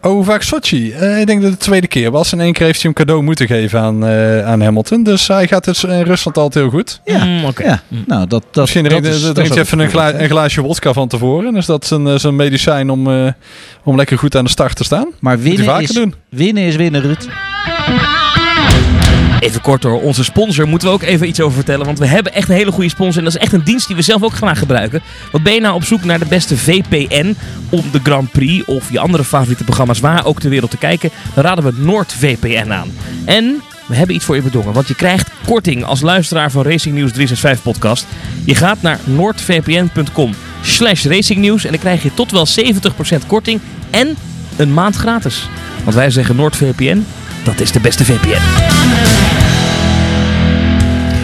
Oh, 0.00 0.28
Sochi? 0.38 0.92
Eh, 0.92 1.20
ik 1.20 1.26
denk 1.26 1.40
dat 1.42 1.50
het 1.50 1.58
de 1.60 1.66
tweede 1.66 1.86
keer 1.86 2.10
was. 2.10 2.32
In 2.32 2.40
één 2.40 2.52
keer 2.52 2.66
heeft 2.66 2.82
hij 2.82 2.90
hem 2.94 3.04
cadeau 3.04 3.22
moeten 3.22 3.46
geven 3.46 3.80
aan, 3.80 4.06
eh, 4.06 4.46
aan 4.46 4.60
Hamilton. 4.62 5.02
Dus 5.02 5.28
hij 5.28 5.46
gaat 5.48 5.64
dus 5.64 5.84
in 5.84 6.02
Rusland 6.02 6.36
altijd 6.38 6.64
heel 6.64 6.72
goed. 6.72 7.00
Ja, 7.04 7.24
Mm, 7.24 7.44
oké. 7.44 7.64
ja. 7.64 7.82
Nou, 8.06 8.26
dat, 8.26 8.44
dat, 8.50 8.56
Misschien 8.62 8.82
dat 8.82 8.92
drinkt, 8.92 9.08
is- 9.08 9.22
dat 9.22 9.34
drinkt 9.34 9.50
is 9.50 9.56
hij 9.56 9.64
even 9.64 9.78
een, 9.78 9.84
goed. 9.84 9.94
gla- 9.94 10.14
een 10.20 10.28
glaasje 10.28 10.60
wodka 10.60 10.92
van 10.92 11.08
tevoren. 11.08 11.52
Dus 11.52 11.66
dat 11.66 11.84
is 11.84 11.90
een, 11.90 12.06
eh, 12.06 12.14
zo'n 12.18 12.36
medicijn 12.36 12.90
om, 12.90 13.10
eh, 13.10 13.32
om 13.84 13.96
lekker 13.96 14.18
goed 14.18 14.36
aan 14.36 14.44
de 14.44 14.50
start 14.50 14.76
te 14.76 14.84
staan. 14.84 15.08
Maar 15.20 15.38
winnen 15.40 15.64
vaker 15.64 15.82
is, 15.82 15.90
doen. 15.92 16.14
winnen 16.28 16.62
is 16.62 16.76
winnen, 16.76 17.00
Ruud. 17.00 17.26
Even 19.40 19.60
kort 19.60 19.82
hoor, 19.82 20.00
onze 20.02 20.24
sponsor 20.24 20.68
moeten 20.68 20.88
we 20.88 20.94
ook 20.94 21.02
even 21.02 21.28
iets 21.28 21.40
over 21.40 21.54
vertellen. 21.54 21.86
Want 21.86 21.98
we 21.98 22.06
hebben 22.06 22.34
echt 22.34 22.48
een 22.48 22.54
hele 22.54 22.72
goede 22.72 22.88
sponsor. 22.88 23.18
En 23.18 23.24
dat 23.24 23.34
is 23.34 23.40
echt 23.40 23.52
een 23.52 23.64
dienst 23.64 23.86
die 23.86 23.96
we 23.96 24.02
zelf 24.02 24.22
ook 24.22 24.32
graag 24.32 24.58
gebruiken. 24.58 25.02
Wat 25.32 25.42
ben 25.42 25.54
je 25.54 25.60
nou 25.60 25.74
op 25.74 25.84
zoek 25.84 26.04
naar 26.04 26.18
de 26.18 26.26
beste 26.26 26.56
VPN 26.56 27.36
om 27.68 27.84
de 27.92 28.00
Grand 28.02 28.30
Prix 28.30 28.64
of 28.64 28.92
je 28.92 28.98
andere 28.98 29.24
favoriete 29.24 29.64
programma's 29.64 30.00
waar 30.00 30.24
ook 30.24 30.40
ter 30.40 30.50
wereld 30.50 30.70
te 30.70 30.76
kijken? 30.76 31.10
Dan 31.34 31.44
raden 31.44 31.64
we 31.64 31.72
NordVPN 31.76 32.70
aan. 32.70 32.90
En 33.24 33.62
we 33.86 33.94
hebben 33.94 34.14
iets 34.14 34.24
voor 34.24 34.36
je 34.36 34.42
bedongen. 34.42 34.72
Want 34.72 34.88
je 34.88 34.94
krijgt 34.94 35.30
korting 35.46 35.84
als 35.84 36.00
luisteraar 36.00 36.50
van 36.50 36.62
Racing 36.62 36.94
News 36.94 37.12
365 37.12 37.62
podcast. 37.62 38.06
Je 38.44 38.54
gaat 38.54 38.82
naar 38.82 38.98
noordvpn.com 39.04 40.34
slash 40.62 41.04
racingnieuws. 41.04 41.64
En 41.64 41.70
dan 41.70 41.80
krijg 41.80 42.02
je 42.02 42.14
tot 42.14 42.30
wel 42.30 42.46
70% 43.22 43.26
korting 43.26 43.60
en 43.90 44.16
een 44.56 44.74
maand 44.74 44.96
gratis. 44.96 45.48
Want 45.84 45.96
wij 45.96 46.10
zeggen 46.10 46.36
NordVPN, 46.36 47.04
dat 47.48 47.60
is 47.60 47.72
de 47.72 47.80
beste 47.80 48.04
VPN. 48.04 48.40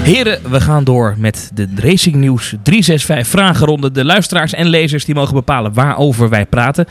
Heren, 0.05 0.51
we 0.51 0.61
gaan 0.61 0.85
door 0.85 1.15
met 1.19 1.51
de 1.55 1.69
Racing 1.77 2.17
News 2.17 2.55
365 2.63 3.27
vragenronde. 3.27 3.91
De 3.91 4.05
luisteraars 4.05 4.53
en 4.53 4.67
lezers 4.67 5.05
die 5.05 5.15
mogen 5.15 5.35
bepalen 5.35 5.73
waarover 5.73 6.29
wij 6.29 6.47
praten. 6.47 6.87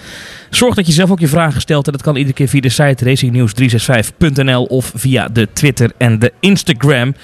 Zorg 0.50 0.76
dat 0.76 0.88
je 0.88 0.94
zelf 0.94 1.12
ook 1.12 1.20
je 1.20 1.28
vragen 1.28 1.62
stelt. 1.62 1.86
En 1.86 1.92
dat 1.92 2.02
kan 2.02 2.16
iedere 2.16 2.36
keer 2.36 2.48
via 2.48 2.62
de 2.62 2.70
site 2.70 3.06
racingnews365.nl 3.06 4.64
of 4.64 4.92
via 4.96 5.28
de 5.28 5.48
Twitter 5.54 5.92
en 5.98 6.20
de 6.20 6.34
Instagram. 6.40 7.16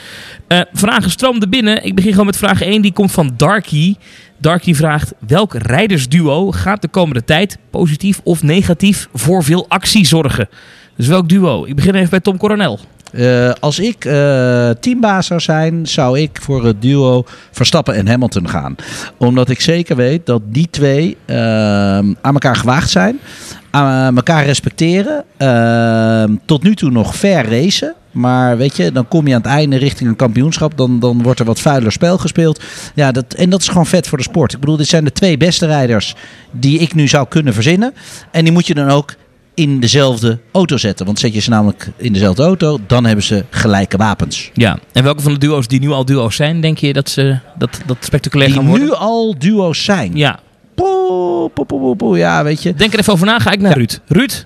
Eh, 0.48 0.60
vragen 0.74 1.12
stroomden 1.12 1.50
binnen. 1.50 1.86
Ik 1.86 1.96
begin 1.96 2.12
gewoon 2.12 2.26
met 2.26 2.38
vraag 2.38 2.62
1. 2.62 2.82
Die 2.82 2.94
komt 2.94 3.12
van 3.12 3.34
Darky. 3.38 3.96
Darky 4.38 4.74
vraagt: 4.74 5.14
welk 5.28 5.54
rijdersduo 5.54 6.52
gaat 6.52 6.82
de 6.82 6.88
komende 6.88 7.24
tijd 7.24 7.58
positief 7.70 8.20
of 8.24 8.44
negatief 8.44 9.08
voor 9.14 9.44
veel 9.44 9.66
actie 9.68 10.06
zorgen? 10.06 10.50
Dus 11.00 11.08
welk 11.08 11.30
duo? 11.30 11.66
Ik 11.66 11.76
begin 11.76 11.96
even 11.96 12.10
bij 12.10 12.20
Tom 12.20 12.38
Coronel. 12.38 12.80
Eh, 13.12 13.52
als 13.60 13.80
ik 13.80 14.06
eh, 14.06 14.70
teambaas 14.70 15.28
zou 15.28 15.40
zijn, 15.40 15.88
zou 15.88 16.20
ik 16.20 16.40
voor 16.42 16.66
het 16.66 16.82
duo 16.82 17.24
Verstappen 17.52 17.94
en 17.94 18.08
Hamilton 18.08 18.50
gaan. 18.50 18.76
Omdat 19.18 19.50
ik 19.50 19.62
zeker 19.62 19.96
weet 19.96 20.26
dat 20.26 20.42
die 20.46 20.68
twee 20.70 21.18
eh, 21.26 21.38
aan 21.98 22.16
elkaar 22.22 22.56
gewaagd 22.56 22.90
zijn. 22.90 23.20
Aan 23.70 24.16
elkaar 24.16 24.46
respecteren. 24.46 25.26
tot 26.46 26.64
nu 26.64 26.76
toe 26.76 26.92
nog 26.92 27.16
fair 27.16 27.50
racen. 27.50 27.96
Maar 28.12 28.58
weet 28.58 28.78
je, 28.78 28.92
dan 28.92 29.08
kom 29.08 29.28
je 29.28 29.34
aan 29.34 29.42
het 29.42 29.52
einde 29.52 29.78
richting 29.78 30.10
een 30.10 30.16
kampioenschap. 30.16 30.78
Dan, 30.78 31.00
dan 31.00 31.24
wordt 31.24 31.40
er 31.40 31.46
wat 31.46 31.60
vuiler 31.60 31.92
spel 31.92 32.18
gespeeld. 32.18 32.64
Ja, 32.96 33.12
dat, 33.12 33.34
en 33.34 33.50
dat 33.50 33.62
is 33.62 33.68
gewoon 33.68 33.86
vet 33.86 34.08
voor 34.08 34.18
de 34.18 34.24
sport. 34.24 34.54
Ik 34.54 34.60
bedoel, 34.60 34.78
dit 34.78 34.88
zijn 34.88 35.04
de 35.04 35.12
twee 35.12 35.38
beste 35.38 35.66
rijders 35.66 36.16
die 36.52 36.80
ik 36.80 36.94
nu 36.94 37.08
zou 37.08 37.28
kunnen 37.28 37.54
verzinnen. 37.54 37.94
En 38.32 38.44
die 38.44 38.54
moet 38.54 38.68
je 38.68 38.74
dan 38.74 38.90
ook 38.90 39.16
in 39.60 39.80
dezelfde 39.80 40.40
auto 40.52 40.78
zetten. 40.78 41.06
Want 41.06 41.20
zet 41.20 41.34
je 41.34 41.40
ze 41.40 41.50
namelijk 41.50 41.90
in 41.98 42.14
dezelfde 42.14 42.44
auto, 42.44 42.78
dan 42.88 43.06
hebben 43.06 43.24
ze 43.26 43.46
gelijke 43.50 43.98
wapens. 43.98 44.52
Ja, 44.54 44.80
en 44.92 45.04
welke 45.04 45.22
van 45.22 45.34
de 45.34 45.40
duo's 45.40 45.68
die 45.68 45.80
nu 45.80 45.90
al 45.92 46.06
duo's 46.06 46.36
zijn, 46.36 46.62
denk 46.62 46.78
je 46.78 46.94
dat 46.94 47.10
ze 47.10 47.38
dat, 47.58 47.80
dat 47.86 47.98
spectaculair 48.00 48.50
Die 48.50 48.58
gaan 48.60 48.68
worden? 48.68 48.88
nu 48.88 48.94
al 48.94 49.36
duo's 49.38 49.84
zijn. 49.84 50.12
Ja, 50.18 50.40
Poe, 50.76 51.50
poe, 51.50 51.66
poe, 51.66 51.80
poe, 51.80 51.96
poe. 51.96 52.18
Ja, 52.18 52.44
weet 52.44 52.64
je. 52.64 52.74
denk 52.74 52.94
er 52.94 53.00
even 53.00 53.14
over 53.14 53.26
na. 53.26 53.40
Ga 53.40 53.52
ik 53.52 53.60
naar 53.62 53.74
Ruud. 53.78 54.00
Ruud? 54.08 54.46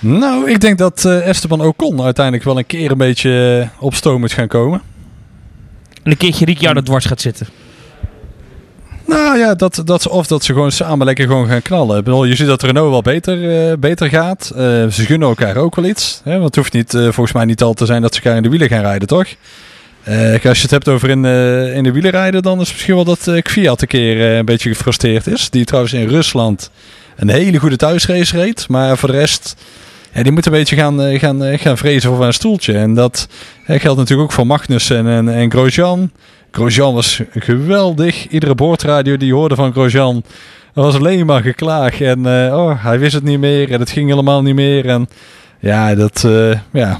Nou, 0.00 0.50
ik 0.50 0.60
denk 0.60 0.78
dat 0.78 1.04
eh, 1.04 1.26
Esteban 1.28 1.60
Ocon 1.60 2.02
uiteindelijk 2.02 2.44
wel 2.44 2.58
een 2.58 2.66
keer 2.66 2.90
een 2.90 2.98
beetje 2.98 3.60
eh, 3.76 3.82
op 3.82 3.94
stoom 3.94 4.20
moet 4.20 4.32
gaan 4.32 4.48
komen. 4.48 4.82
En 6.02 6.10
een 6.10 6.16
keertje 6.16 6.44
Ricciardo 6.44 6.80
dwars 6.82 7.04
gaat 7.04 7.20
zitten. 7.20 7.46
Nou 9.06 9.38
ja, 9.38 9.54
dat, 9.54 9.82
dat, 9.84 10.08
of 10.08 10.26
dat 10.26 10.44
ze 10.44 10.52
gewoon 10.52 10.72
samen 10.72 11.06
lekker 11.06 11.26
gewoon 11.26 11.48
gaan 11.48 11.62
knallen. 11.62 11.98
Ik 11.98 12.04
bedoel, 12.04 12.24
je 12.24 12.34
ziet 12.34 12.46
dat 12.46 12.62
Renault 12.62 12.90
wel 12.90 13.02
beter, 13.02 13.68
eh, 13.70 13.76
beter 13.78 14.08
gaat. 14.08 14.52
Eh, 14.56 14.60
ze 14.86 15.04
gunnen 15.04 15.28
elkaar 15.28 15.56
ook 15.56 15.74
wel 15.74 15.84
iets. 15.84 16.20
Hè? 16.24 16.32
Want 16.32 16.44
het 16.44 16.56
hoeft 16.56 16.72
niet, 16.72 16.94
eh, 16.94 17.02
volgens 17.02 17.32
mij 17.32 17.44
niet 17.44 17.62
al 17.62 17.74
te 17.74 17.86
zijn 17.86 18.02
dat 18.02 18.14
ze 18.14 18.20
elkaar 18.20 18.36
in 18.36 18.42
de 18.42 18.48
wielen 18.48 18.68
gaan 18.68 18.82
rijden, 18.82 19.08
toch? 19.08 19.26
Als 20.44 20.56
je 20.56 20.62
het 20.62 20.70
hebt 20.70 20.88
over 20.88 21.10
in, 21.10 21.24
in 21.74 21.82
de 21.82 21.92
wielen 21.92 22.10
rijden, 22.10 22.42
dan 22.42 22.60
is 22.60 22.72
misschien 22.72 22.94
wel 22.94 23.04
dat 23.04 23.30
Kvyat 23.42 23.82
een 23.82 23.88
keer 23.88 24.36
een 24.38 24.44
beetje 24.44 24.68
gefrustreerd 24.68 25.26
is. 25.26 25.50
Die 25.50 25.64
trouwens 25.64 25.94
in 25.94 26.08
Rusland 26.08 26.70
een 27.16 27.28
hele 27.28 27.58
goede 27.58 27.76
thuisrace 27.76 28.36
reed. 28.36 28.68
Maar 28.68 28.98
voor 28.98 29.10
de 29.10 29.18
rest, 29.18 29.56
die 30.22 30.32
moet 30.32 30.46
een 30.46 30.52
beetje 30.52 30.76
gaan, 30.76 31.18
gaan, 31.18 31.58
gaan 31.58 31.78
vrezen 31.78 32.10
voor 32.16 32.24
een 32.24 32.32
stoeltje. 32.32 32.74
En 32.78 32.94
dat 32.94 33.28
geldt 33.66 33.98
natuurlijk 33.98 34.28
ook 34.28 34.32
voor 34.32 34.46
Magnussen 34.46 35.06
en, 35.06 35.28
en 35.28 35.50
Grosjean. 35.50 36.10
Grosjean 36.54 36.94
was 36.94 37.20
geweldig. 37.34 38.28
Iedere 38.28 38.54
boordradio 38.54 39.16
die 39.16 39.34
hoorde 39.34 39.54
van 39.54 39.72
Grosjean 39.72 40.22
was 40.72 40.94
alleen 40.94 41.26
maar 41.26 41.42
geklaag. 41.42 42.00
En 42.00 42.26
eh, 42.26 42.56
oh, 42.56 42.84
hij 42.84 42.98
wist 42.98 43.14
het 43.14 43.24
niet 43.24 43.38
meer 43.38 43.72
en 43.72 43.80
het 43.80 43.90
ging 43.90 44.08
helemaal 44.08 44.42
niet 44.42 44.54
meer. 44.54 44.86
En 44.86 45.08
ja, 45.60 45.94
dat, 45.94 46.24
eh, 46.24 46.58
ja. 46.72 46.98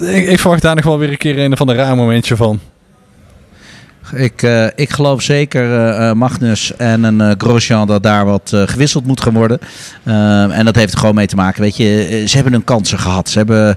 Ik, 0.00 0.28
ik 0.28 0.38
verwacht 0.38 0.62
daar 0.62 0.74
nog 0.74 0.84
wel 0.84 0.98
weer 0.98 1.10
een 1.10 1.16
keer 1.16 1.38
een 1.38 1.56
van 1.56 1.66
de 1.66 1.74
raar 1.74 1.96
momentje 1.96 2.36
van. 2.36 2.60
Ik, 4.14 4.42
eh, 4.42 4.66
ik 4.74 4.90
geloof 4.90 5.22
zeker 5.22 5.88
eh, 5.88 6.12
Magnus 6.12 6.76
en 6.76 7.02
een 7.02 7.34
Grosjean 7.38 7.86
dat 7.86 8.02
daar 8.02 8.24
wat 8.24 8.52
gewisseld 8.54 9.06
moet 9.06 9.20
gaan 9.20 9.32
worden. 9.32 9.58
En 10.50 10.64
dat 10.64 10.74
heeft 10.74 10.92
er 10.92 10.98
gewoon 10.98 11.14
mee 11.14 11.26
te 11.26 11.36
maken. 11.36 11.62
Weet 11.62 11.76
je, 11.76 12.22
ze 12.26 12.34
hebben 12.34 12.52
hun 12.52 12.64
kansen 12.64 12.98
gehad. 12.98 13.28
Ze 13.28 13.38
hebben 13.38 13.76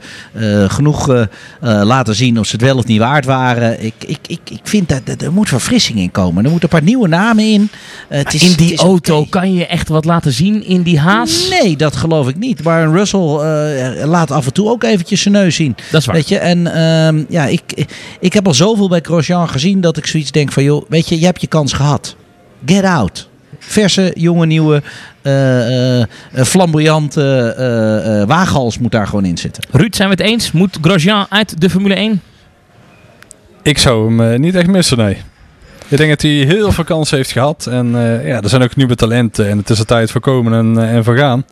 genoeg 0.72 1.28
laten 1.62 2.16
zien 2.16 2.40
of 2.40 2.46
ze 2.46 2.52
het 2.52 2.62
wel 2.62 2.78
of 2.78 2.86
niet 2.86 3.00
waard 3.00 3.26
waren. 3.26 3.86
Ik, 3.86 3.94
ik, 4.00 4.18
ik, 4.28 4.40
ik 4.50 4.62
vind 4.64 4.90
dat, 4.90 5.06
dat 5.06 5.22
er 5.22 5.34
moet 5.34 5.48
verfrissing 5.48 6.00
in 6.00 6.12
komen. 6.12 6.44
Er 6.44 6.52
moeten 6.52 6.70
een 6.72 6.80
paar 6.80 6.88
nieuwe 6.88 7.08
namen 7.08 7.44
in. 7.44 7.70
Het 8.08 8.34
is, 8.34 8.44
in 8.44 8.56
die 8.56 8.72
het 8.72 8.80
is 8.80 8.86
auto 8.86 9.26
kan 9.30 9.54
je 9.54 9.66
echt 9.66 9.90
wat 9.90 10.06
laten 10.06 10.32
zien 10.32 10.66
in 10.66 10.82
die 10.82 11.00
haas. 11.00 11.50
Nee, 11.50 11.76
dat 11.76 11.96
geloof 11.96 12.28
ik 12.28 12.36
niet. 12.38 12.64
Maar 12.64 12.84
een 12.84 12.94
Russell 12.94 14.06
laat 14.06 14.32
af 14.32 14.46
en 14.46 14.54
toe 14.54 14.70
ook 14.70 14.84
eventjes 14.84 15.22
zijn 15.22 15.34
neus 15.34 15.56
zien. 15.56 15.76
Dat 15.92 16.00
is 16.00 16.06
waar. 16.06 16.16
Weet 16.16 16.30
je, 16.30 16.38
en 16.38 16.74
ehm, 16.74 17.24
ja, 17.30 17.46
ik, 17.46 17.88
ik 18.20 18.34
heb 18.34 18.48
al 18.48 18.54
zoveel 18.54 18.90
bij 18.90 19.00
Grosjean 19.02 19.50
gezien 19.50 19.82
dat 19.82 19.98
ik 19.98 20.06
zoiets 20.06 20.23
denk 20.32 20.52
van, 20.52 20.64
joh, 20.64 20.86
weet 20.90 21.10
je, 21.10 21.20
je 21.20 21.26
hebt 21.26 21.42
je 21.42 21.48
kans 21.48 21.74
gehad. 21.74 22.16
Get 22.66 22.84
out. 22.84 23.30
Verse, 23.60 24.12
jonge, 24.16 24.46
nieuwe, 24.46 24.82
eh, 25.22 26.00
eh, 26.00 26.02
eh, 26.32 26.46
flamboyante 26.46 27.54
eh, 27.58 28.22
eh, 28.22 28.28
waaghals 28.28 28.78
moet 28.78 28.92
daar 28.92 29.08
gewoon 29.08 29.26
in 29.26 29.38
zitten. 29.38 29.64
Ruud, 29.72 29.96
zijn 29.96 30.10
we 30.10 30.16
het 30.16 30.24
eens? 30.24 30.52
Moet 30.52 30.78
Grosjean 30.82 31.26
uit 31.30 31.62
de 31.62 31.70
Formule 31.70 31.96
1? 31.96 32.22
Ik 33.62 33.78
zou 33.78 34.16
hem 34.16 34.42
niet 34.42 34.56
echt 34.56 34.68
missen, 34.68 34.98
nee. 34.98 35.18
Ik 35.88 35.98
denk 36.00 36.10
dat 36.10 36.22
hij 36.22 36.32
heel 36.32 36.72
veel 36.72 36.84
kansen 36.84 37.18
heeft 37.18 37.32
gehad. 37.32 37.68
En 37.68 37.96
eh, 37.96 38.28
ja, 38.28 38.42
er 38.42 38.50
zijn 38.50 38.64
ook 38.64 38.76
nieuwe 38.76 38.96
talenten. 38.96 39.50
En 39.50 39.58
het 39.58 39.70
is 39.70 39.78
de 39.78 39.86
tijd 39.86 40.12
voor 40.12 40.22
komen 40.22 40.54
en, 40.54 40.88
en 40.88 41.04
voor 41.04 41.18
gaan. 41.18 41.46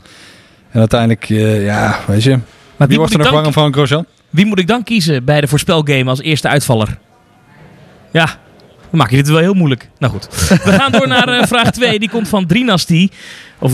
En 0.72 0.80
uiteindelijk, 0.80 1.30
eh, 1.30 1.66
ja, 1.66 2.00
weet 2.08 2.24
je. 2.24 2.30
Maar 2.30 2.40
Wie 2.78 2.88
wie, 2.88 2.98
wordt 2.98 3.14
er 3.14 3.20
nog 3.20 3.28
dan, 3.28 3.36
warm 3.42 3.54
van 3.54 3.74
Grosjean? 3.74 4.06
wie 4.30 4.46
moet 4.46 4.60
ik 4.60 4.68
dan 4.68 4.84
kiezen 4.84 5.26
bij 5.26 5.42
de 5.42 5.48
voorspelgame 5.48 6.10
als 6.10 6.22
eerste 6.22 6.48
uitvaller? 6.48 6.98
Ja, 8.12 8.40
dan 8.92 9.00
maak 9.00 9.10
je 9.10 9.16
dit 9.16 9.28
wel 9.30 9.38
heel 9.40 9.54
moeilijk. 9.54 9.90
Nou 10.00 10.14
goed. 10.14 10.28
We 10.64 10.72
gaan 10.72 10.92
door 10.92 11.08
naar 11.08 11.28
eh, 11.28 11.48
vraag 11.48 11.72
2. 11.72 12.00
Die 12.00 12.10
komt 12.10 12.28
van 12.28 12.46
Drinasty. 12.46 13.10
Of 13.60 13.74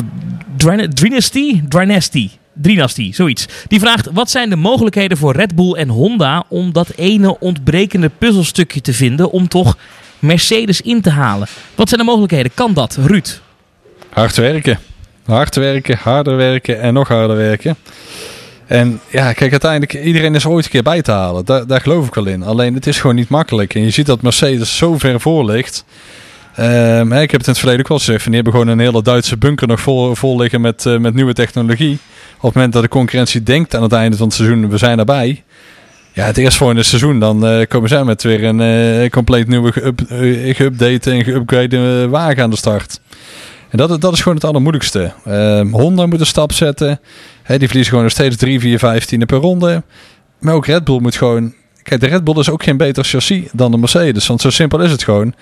Drin- 0.58 0.90
Drinasty? 0.94 1.62
Drinasty. 1.70 2.30
Drinasty, 2.62 3.14
zoiets. 3.14 3.46
Die 3.68 3.80
vraagt, 3.80 4.10
wat 4.14 4.30
zijn 4.30 4.50
de 4.50 4.56
mogelijkheden 4.56 5.18
voor 5.18 5.36
Red 5.36 5.56
Bull 5.56 5.74
en 5.74 5.90
Honda 5.90 6.44
om 6.50 6.74
dat 6.74 6.90
ene 6.96 7.40
ontbrekende 7.40 8.10
puzzelstukje 8.18 8.82
te 8.82 8.94
vinden 8.94 9.32
om 9.32 9.48
toch 9.48 9.78
Mercedes 10.20 10.82
in 10.82 11.02
te 11.02 11.10
halen? 11.10 11.48
Wat 11.76 11.88
zijn 11.90 12.00
de 12.00 12.06
mogelijkheden? 12.08 12.52
Kan 12.54 12.74
dat, 12.74 12.98
Ruud? 13.06 13.40
Hard 14.10 14.36
werken. 14.36 14.80
Hard 15.26 15.56
werken, 15.56 15.98
harder 15.98 16.36
werken 16.36 16.82
en 16.82 16.94
nog 16.94 17.08
harder 17.08 17.36
werken. 17.38 17.76
En 18.68 19.00
ja, 19.10 19.34
kijk, 19.34 19.52
uiteindelijk, 19.52 19.94
iedereen 19.94 20.36
is 20.36 20.46
ooit 20.46 20.66
een 20.66 20.72
keer 20.72 20.84
bij 20.84 21.02
te 21.02 21.12
halen. 21.12 21.46
Daar, 21.46 21.68
daar 21.68 21.82
geloof 21.82 22.08
ik 22.08 22.14
wel 22.14 22.26
in. 22.26 22.44
Alleen, 22.44 22.74
het 22.74 22.88
is 22.88 23.00
gewoon 23.00 23.16
niet 23.16 23.30
makkelijk. 23.30 23.76
En 23.76 23.82
je 23.82 23.90
ziet 23.90 24.06
dat 24.06 24.22
Mercedes 24.22 24.78
zo 24.78 24.98
ver 24.98 25.20
voor 25.20 25.46
ligt. 25.46 25.86
Ehm, 26.56 27.14
ik 27.14 27.32
heb 27.32 27.40
het 27.40 27.48
in 27.48 27.52
het 27.52 27.58
verleden 27.58 27.80
ook 27.80 27.88
wel 27.88 27.98
gezegd. 27.98 28.26
Die 28.26 28.34
hebben 28.36 28.54
gewoon 28.54 28.68
een 28.68 28.80
hele 28.80 29.02
Duitse 29.02 29.38
bunker 29.38 29.68
nog 29.68 29.80
vol, 29.80 30.16
vol 30.16 30.38
liggen 30.38 30.62
met, 30.62 30.86
eh, 30.86 30.98
met 30.98 31.14
nieuwe 31.14 31.34
technologie. 31.34 31.98
Op 32.38 32.42
het 32.42 32.54
moment 32.54 32.74
dat 32.74 32.82
de 32.82 32.90
concurrentie 32.90 33.44
denkt 33.44 33.76
aan 33.76 33.84
het 33.84 33.92
einde 33.92 34.18
van 34.18 34.26
het 34.26 34.36
seizoen, 34.36 34.70
we 34.70 34.78
zijn 34.78 35.00
erbij. 35.00 35.44
Ja, 36.14 36.26
het 36.26 36.38
eerstvolgende 36.38 36.84
seizoen, 36.84 37.20
dan 37.20 37.48
eh, 37.48 37.68
komen 37.68 37.90
zij 37.90 38.04
met 38.04 38.24
weer 38.24 38.44
een 38.44 38.62
eh, 38.62 39.10
compleet 39.10 39.48
nieuwe 39.48 39.74
geüp- 39.74 40.08
geüpdate 40.58 41.12
en 41.12 41.24
geüpgrade 41.26 42.10
wagen 42.10 42.44
aan 42.44 42.50
de 42.50 42.56
start. 42.58 43.00
En 43.70 43.78
dat, 43.78 44.02
dat 44.02 44.14
is 44.14 44.20
gewoon 44.20 44.38
het 44.38 44.46
allermoeilijkste. 44.46 45.14
Ehm 45.26 45.72
Honda 45.72 46.06
moet 46.06 46.20
een 46.20 46.26
stap 46.26 46.52
zetten. 46.52 47.00
Die 47.48 47.58
verliezen 47.58 47.86
gewoon 47.86 48.04
nog 48.04 48.12
steeds 48.12 48.36
3, 48.36 48.60
4, 48.60 48.80
15 48.80 49.26
per 49.26 49.38
ronde. 49.38 49.84
Maar 50.40 50.54
ook 50.54 50.66
Red 50.66 50.84
Bull 50.84 51.00
moet 51.00 51.16
gewoon... 51.16 51.54
Kijk, 51.84 52.02
de 52.02 52.08
Red 52.08 52.24
Bull 52.24 52.40
is 52.40 52.50
ook 52.50 52.64
geen 52.64 52.78
beter 52.78 53.04
chassis 53.04 53.44
dan 53.54 53.72
de 53.72 53.78
Mercedes. 53.78 54.28
Want 54.28 54.42
zo 54.42 54.50
simpel 54.50 54.80
is 54.82 54.92
het 54.92 55.04
gewoon. 55.04 55.34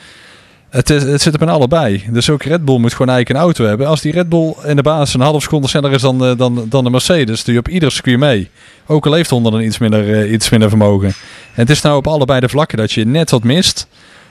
Het, 0.70 0.90
is, 0.90 1.04
het 1.04 1.22
zit 1.22 1.34
er 1.34 1.40
bijna 1.40 1.54
allebei. 1.54 2.04
Dus 2.10 2.30
ook 2.30 2.44
Red 2.44 2.66
Bull 2.66 2.78
moet 2.78 2.92
gewoon 2.94 3.14
eigenlijk 3.14 3.40
een 3.40 3.46
auto 3.46 3.66
hebben. 3.66 3.88
Als 3.88 4.02
die 4.02 4.12
Red 4.12 4.30
Bull 4.30 4.54
in 4.66 4.76
de 4.76 4.82
basis 4.82 5.14
een 5.14 5.22
half 5.22 5.42
seconde 5.42 5.68
sneller 5.68 5.92
is 5.92 6.02
dan, 6.02 6.18
de- 6.18 6.36
dan, 6.36 6.66
dan 6.70 6.84
de 6.84 6.90
Mercedes... 6.90 7.44
doe 7.44 7.54
je 7.54 7.60
op 7.60 7.68
ieder 7.68 7.92
circuit 7.92 8.20
mee. 8.20 8.50
Ook 8.86 9.06
al 9.06 9.14
heeft 9.14 9.30
Honda 9.30 9.50
dan 9.50 9.62
iets 9.62 9.78
minder, 9.78 10.14
eh, 10.14 10.32
iets 10.32 10.50
minder 10.50 10.70
vermogen. 10.70 11.08
En 11.08 11.14
het 11.54 11.70
is 11.70 11.82
nou 11.82 11.98
op 11.98 12.08
allebei 12.08 12.40
de 12.40 12.50
vlakken 12.50 12.78
dat 12.78 12.92
je 12.92 13.06
net 13.06 13.32
wat 13.32 13.44
mist... 13.44 13.88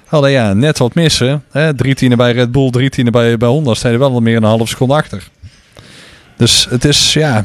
Alleen 0.08 0.32
ja, 0.32 0.52
net 0.52 0.78
wat 0.78 0.94
missen. 0.94 1.44
Hè? 1.50 1.74
Drie 1.74 1.94
tienen 1.94 2.18
bij 2.18 2.32
Red 2.32 2.52
Bull, 2.52 2.70
drie 2.70 2.90
tienen 2.90 3.12
bij, 3.12 3.36
bij 3.36 3.48
Honda. 3.48 3.74
Er 3.82 3.98
wel 3.98 4.20
meer 4.20 4.40
dan 4.40 4.50
een 4.50 4.56
half 4.56 4.68
seconde 4.68 4.94
achter. 4.94 5.28
Dus 6.36 6.66
het 6.70 6.84
is, 6.84 7.12
ja... 7.12 7.44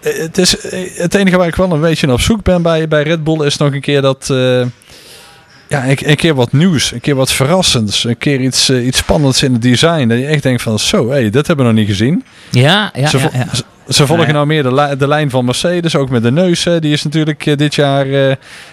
Het, 0.00 0.38
is, 0.38 0.56
het 0.96 1.14
enige 1.14 1.36
waar 1.36 1.46
ik 1.46 1.54
wel 1.56 1.72
een 1.72 1.80
beetje 1.80 2.12
op 2.12 2.20
zoek 2.20 2.42
ben 2.42 2.62
bij, 2.62 2.88
bij 2.88 3.02
Red 3.02 3.24
Bull 3.24 3.44
is 3.46 3.56
nog 3.56 3.72
een 3.72 3.80
keer 3.80 4.02
dat... 4.02 4.30
eh, 4.30 4.60
ja, 5.68 5.88
een, 5.88 5.96
een 6.10 6.16
keer 6.16 6.34
wat 6.34 6.52
nieuws. 6.52 6.92
Een 6.92 7.00
keer 7.00 7.14
wat 7.14 7.32
verrassends. 7.32 8.04
Een 8.04 8.18
keer 8.18 8.40
iets, 8.40 8.68
eh, 8.68 8.86
iets 8.86 8.98
spannends 8.98 9.42
in 9.42 9.52
het 9.52 9.62
design. 9.62 10.08
Dat 10.08 10.18
je 10.18 10.26
echt 10.26 10.42
denkt 10.42 10.62
van 10.62 10.78
zo, 10.78 11.10
hé, 11.10 11.30
dit 11.30 11.46
hebben 11.46 11.66
we 11.66 11.72
nog 11.72 11.80
niet 11.80 11.88
gezien. 11.90 12.24
Ja, 12.50 12.90
ja, 12.94 13.06
ze, 13.08 13.18
ja, 13.18 13.30
vo- 13.30 13.36
ja. 13.38 13.46
ze- 13.54 13.62
ze 13.88 14.06
volgen 14.06 14.26
Ja, 14.26 14.32
nou 14.32 14.46
meer 14.46 14.62
de, 14.62 14.74
li- 14.74 14.96
de 14.96 15.08
lijn 15.08 15.30
van 15.30 15.44
Mercedes. 15.44 15.96
Ook 15.96 16.10
met 16.10 16.22
de 16.22 16.32
neus. 16.32 16.64
hè. 16.64 16.80
Die 16.80 16.92
is 16.92 17.02
natuurlijk 17.04 17.46
eh, 17.46 17.56
dit 17.56 17.74
jaar 17.74 18.06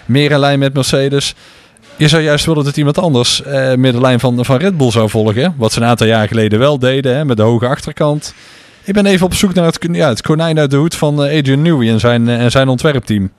meer 0.05 0.31
in 0.31 0.39
lijn 0.39 0.59
met 0.59 0.73
Mercedes. 0.73 1.35
Je 1.95 2.07
zou 2.07 2.23
juist 2.23 2.45
willen 2.45 2.63
dat 2.63 2.77
iemand 2.77 2.97
anders 2.97 3.41
meer 3.75 3.91
de 3.91 4.01
lijn 4.01 4.19
van, 4.19 4.45
van 4.45 4.57
Red 4.57 4.77
Bull 4.77 4.91
zou 4.91 5.09
volgen. 5.09 5.53
Wat 5.57 5.73
ze 5.73 5.79
een 5.81 5.87
aantal 5.87 6.07
jaar 6.07 6.27
geleden 6.27 6.59
wel 6.59 6.79
deden. 6.79 7.15
Hè, 7.15 7.25
met 7.25 7.37
de 7.37 7.43
hoge 7.43 7.67
achterkant. 7.67 8.33
Ik 8.85 8.93
ben 8.93 9.05
even 9.05 9.25
op 9.25 9.33
zoek 9.33 9.53
naar 9.53 9.65
het, 9.65 9.87
ja, 9.91 10.09
het 10.09 10.21
konijn 10.21 10.59
uit 10.59 10.71
de 10.71 10.77
hoed 10.77 10.95
van 10.95 11.23
eh, 11.23 11.37
Adrian 11.37 11.61
Newey 11.61 11.89
en 11.89 11.99
zijn, 11.99 12.29
eh, 12.29 12.43
en 12.43 12.51
zijn 12.51 12.67
ontwerpteam. 12.67 13.31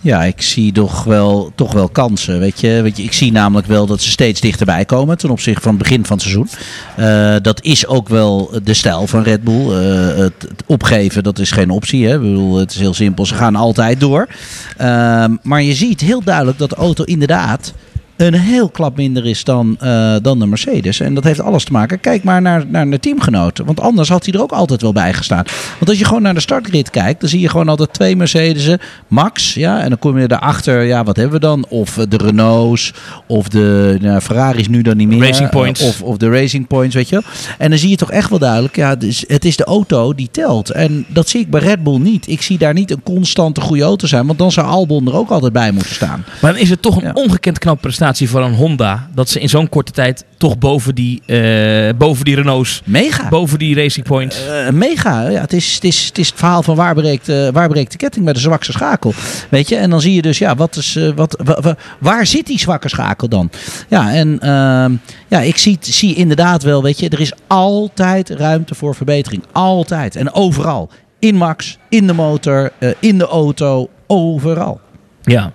Ja, 0.00 0.24
ik 0.24 0.42
zie 0.42 0.72
toch 0.72 1.04
wel, 1.04 1.52
toch 1.54 1.72
wel 1.72 1.88
kansen. 1.88 2.38
Weet 2.38 2.60
je? 2.60 2.80
Weet 2.82 2.96
je, 2.96 3.02
ik 3.02 3.12
zie 3.12 3.32
namelijk 3.32 3.66
wel 3.66 3.86
dat 3.86 4.00
ze 4.00 4.10
steeds 4.10 4.40
dichterbij 4.40 4.84
komen 4.84 5.18
ten 5.18 5.30
opzichte 5.30 5.60
van 5.60 5.74
het 5.74 5.82
begin 5.82 6.04
van 6.04 6.16
het 6.16 6.26
seizoen. 6.26 6.48
Eh, 6.96 7.34
dat 7.42 7.62
is 7.62 7.86
ook 7.86 8.08
wel 8.08 8.50
de 8.62 8.74
stijl 8.74 9.06
van 9.06 9.22
Red 9.22 9.44
Bull. 9.44 9.70
Het, 10.16 10.46
opgeven, 10.66 11.22
dat 11.22 11.38
is 11.38 11.50
geen 11.50 11.70
optie. 11.70 12.06
Hè? 12.06 12.20
Het 12.58 12.70
is 12.70 12.78
heel 12.78 12.94
simpel. 12.94 13.26
Ze 13.26 13.34
gaan 13.34 13.56
altijd 13.56 14.00
door. 14.00 14.28
Ehm, 14.76 15.36
maar 15.42 15.62
je 15.62 15.74
ziet 15.74 16.00
heel 16.00 16.22
duidelijk 16.24 16.58
dat 16.58 16.70
de 16.70 16.76
auto 16.76 17.04
inderdaad 17.04 17.72
een 18.16 18.34
heel 18.34 18.68
klap 18.68 18.96
minder 18.96 19.26
is 19.26 19.44
dan, 19.44 19.76
eh, 19.80 20.14
dan 20.22 20.38
de 20.38 20.46
Mercedes. 20.46 21.00
En 21.00 21.14
dat 21.14 21.24
heeft 21.24 21.40
alles 21.40 21.64
te 21.64 21.72
maken. 21.72 22.00
Kijk 22.00 22.24
maar 22.24 22.42
naar, 22.42 22.64
naar 22.66 22.90
de 22.90 23.00
teamgenoten. 23.00 23.64
Want 23.64 23.80
anders 23.80 24.08
had 24.08 24.24
hij 24.24 24.34
er 24.34 24.42
ook 24.42 24.52
altijd 24.52 24.82
wel 24.82 24.92
bij 24.92 25.12
gestaan. 25.14 25.44
Want 25.78 25.88
als 25.90 25.98
je 25.98 26.04
gewoon 26.04 26.22
naar 26.22 26.34
de 26.34 26.40
startgrid 26.40 26.90
kijkt, 26.90 27.20
dan 27.20 27.28
zie 27.28 27.40
je 27.40 27.48
gewoon 27.48 27.68
altijd 27.68 27.92
twee 27.92 28.16
Mercedes'en, 28.16 28.78
max. 29.08 29.54
Ja, 29.54 29.80
en 29.80 29.88
dan 29.88 29.98
kom 29.98 30.18
je 30.18 30.28
daarachter, 30.28 30.82
ja, 30.82 31.04
wat 31.04 31.16
hebben 31.16 31.34
we 31.34 31.46
dan? 31.46 31.64
Of 31.68 31.94
de 32.08 32.16
Renaults, 32.16 32.92
of 33.26 33.48
de 33.48 33.96
nou, 34.00 34.20
Ferraris 34.20 34.68
nu 34.68 34.82
dan 34.82 34.96
niet 34.96 35.08
meer. 35.08 35.20
Racing 35.26 35.50
Points. 35.50 35.80
Eh, 35.80 35.86
Of, 35.88 36.02
of 36.02 36.16
de 36.16 36.30
Racing 36.30 36.66
Points, 36.66 36.94
weet 36.94 37.08
je 37.08 37.14
wel. 37.14 37.24
En 37.58 37.70
dan 37.70 37.78
zie 37.78 37.90
je 37.90 37.96
toch 37.96 38.10
echt 38.10 38.30
wel 38.30 38.38
duidelijk, 38.38 38.76
ja, 38.76 38.96
het 39.26 39.44
is 39.44 39.56
de 39.56 39.64
auto 39.64 40.14
die 40.14 40.28
telt. 40.30 40.70
En 40.70 41.04
dat 41.08 41.28
zie 41.28 41.40
ik 41.40 41.50
bij 41.50 41.60
Red 41.60 41.82
Bull 41.82 41.98
niet. 41.98 42.28
Ik 42.28 42.42
zie 42.42 42.58
daar 42.58 42.74
niet 42.74 42.90
een 42.90 43.02
constante 43.02 43.60
goede 43.60 43.82
auto 43.82 44.06
zijn, 44.06 44.26
want 44.26 44.38
dan 44.38 44.52
zou 44.52 44.66
Albon 44.66 45.06
er 45.06 45.14
ook 45.16 45.30
altijd 45.30 45.52
bij 45.52 45.72
moeten 45.72 45.94
staan. 45.94 46.24
Maar 46.40 46.52
dan 46.52 46.60
is 46.60 46.70
het 46.70 46.82
toch 46.82 46.96
een 46.96 47.04
Ja. 47.06 47.10
ongekend 47.14 47.58
knap 47.58 47.80
prestatie 47.80 48.04
prestatie 48.06 48.30
van 48.30 48.42
een 48.50 48.54
Honda. 48.58 49.08
Dat 49.14 49.28
ze 49.28 49.40
in 49.40 49.48
zo'n 49.48 49.68
korte 49.68 49.92
tijd 49.92 50.24
toch 50.36 50.58
boven 50.58 50.94
die, 50.94 51.22
eh, 51.26 51.94
boven 51.96 52.24
die 52.24 52.34
Renaults, 52.34 52.82
Mega. 52.84 53.28
boven 53.28 53.58
die 53.58 53.74
Racing 53.74 54.06
Points. 54.06 54.46
Eh, 54.46 54.68
mega. 54.70 55.28
Ja, 55.28 55.40
het, 55.40 55.52
is, 55.52 55.74
het, 55.74 55.84
is, 55.84 56.04
het 56.06 56.18
is 56.18 56.28
het 56.28 56.38
verhaal 56.38 56.62
van 56.62 56.76
waar 56.76 56.94
breekt, 56.94 57.28
eh, 57.28 57.48
waar 57.48 57.68
breekt 57.68 57.90
de 57.92 57.96
ketting 57.98 58.24
bij 58.24 58.34
de 58.34 58.40
zwakste 58.40 58.72
schakel. 58.72 59.14
Weet 59.48 59.68
je? 59.68 59.76
En 59.76 59.90
dan 59.90 60.00
zie 60.00 60.14
je 60.14 60.22
dus, 60.22 60.38
ja, 60.38 60.54
wat 60.54 60.76
is, 60.76 60.96
eh, 60.96 61.08
wat, 61.14 61.40
wa- 61.44 61.60
wa- 61.60 61.76
waar 61.98 62.26
zit 62.26 62.46
die 62.46 62.58
zwakke 62.58 62.88
schakel 62.88 63.28
dan? 63.28 63.50
Ja, 63.88 64.12
en 64.12 64.38
ehm, 64.40 64.92
ja, 65.28 65.40
ik 65.40 65.56
zie, 65.56 65.76
zie 65.80 66.14
inderdaad 66.14 66.62
wel, 66.62 66.82
weet 66.82 66.98
je, 67.00 67.08
er 67.08 67.20
is 67.20 67.32
altijd 67.46 68.30
ruimte 68.30 68.74
voor 68.74 68.94
verbetering. 68.94 69.42
Altijd. 69.52 70.16
En 70.16 70.32
overal. 70.32 70.90
In 71.18 71.34
Max, 71.34 71.78
in 71.88 72.06
de 72.06 72.12
motor, 72.12 72.70
eh, 72.78 72.90
in 73.00 73.18
de 73.18 73.26
auto, 73.26 73.88
overal. 74.06 74.80
Ja. 75.22 75.52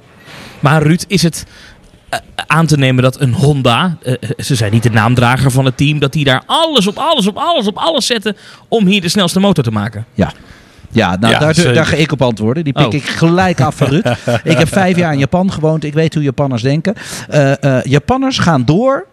Maar 0.60 0.84
Ruud, 0.84 1.04
is 1.08 1.24
het 1.24 1.46
eh, 1.46 1.52
aan 2.48 2.66
te 2.66 2.78
nemen 2.78 3.04
dat 3.04 3.20
een 3.20 3.34
Honda, 3.34 3.98
eh, 4.04 4.14
ze 4.38 4.56
zijn 4.56 4.72
niet 4.72 4.84
de 4.84 4.90
naamdrager 4.90 5.52
van 5.52 5.66
het 5.66 5.78
team, 5.78 6.00
dat 6.00 6.14
die 6.14 6.26
daar 6.26 6.44
alles 6.46 6.88
op 6.88 6.98
alles 6.98 7.28
op 7.28 7.38
alles 7.38 7.68
op 7.68 7.78
alles 7.78 8.06
zetten 8.06 8.36
om 8.68 8.86
hier 8.86 9.02
de 9.02 9.10
snelste 9.10 9.40
motor 9.40 9.64
te 9.64 9.72
maken? 9.72 10.06
Ja. 10.14 10.32
Ja, 10.94 11.16
nou, 11.20 11.34
Ja, 11.34 11.40
daar, 11.40 11.54
zeker. 11.56 11.74
daar 11.74 11.86
ga 11.86 11.96
ik 11.96 12.12
op 12.12 12.22
antwoorden. 12.22 12.64
Die 12.64 12.74
pik 12.74 12.86
Oh. 12.86 12.94
ik 12.94 13.04
gelijk 13.04 13.62
af 13.62 13.76
van 13.76 13.88
Ruud. 13.88 14.06
ik 14.44 14.58
heb 14.58 14.68
vijf 14.68 14.98
jaar 14.98 15.14
in 15.14 15.20
Japan 15.20 15.52
gewoond. 15.52 15.84
Ik 15.84 15.94
weet 15.94 16.14
hoe 16.14 16.24
Japanners 16.24 16.62
denken. 16.62 16.94
Eh, 17.30 17.64
eh, 17.64 17.84
Japanners 17.86 18.38
gaan 18.40 18.66
door 18.66 19.06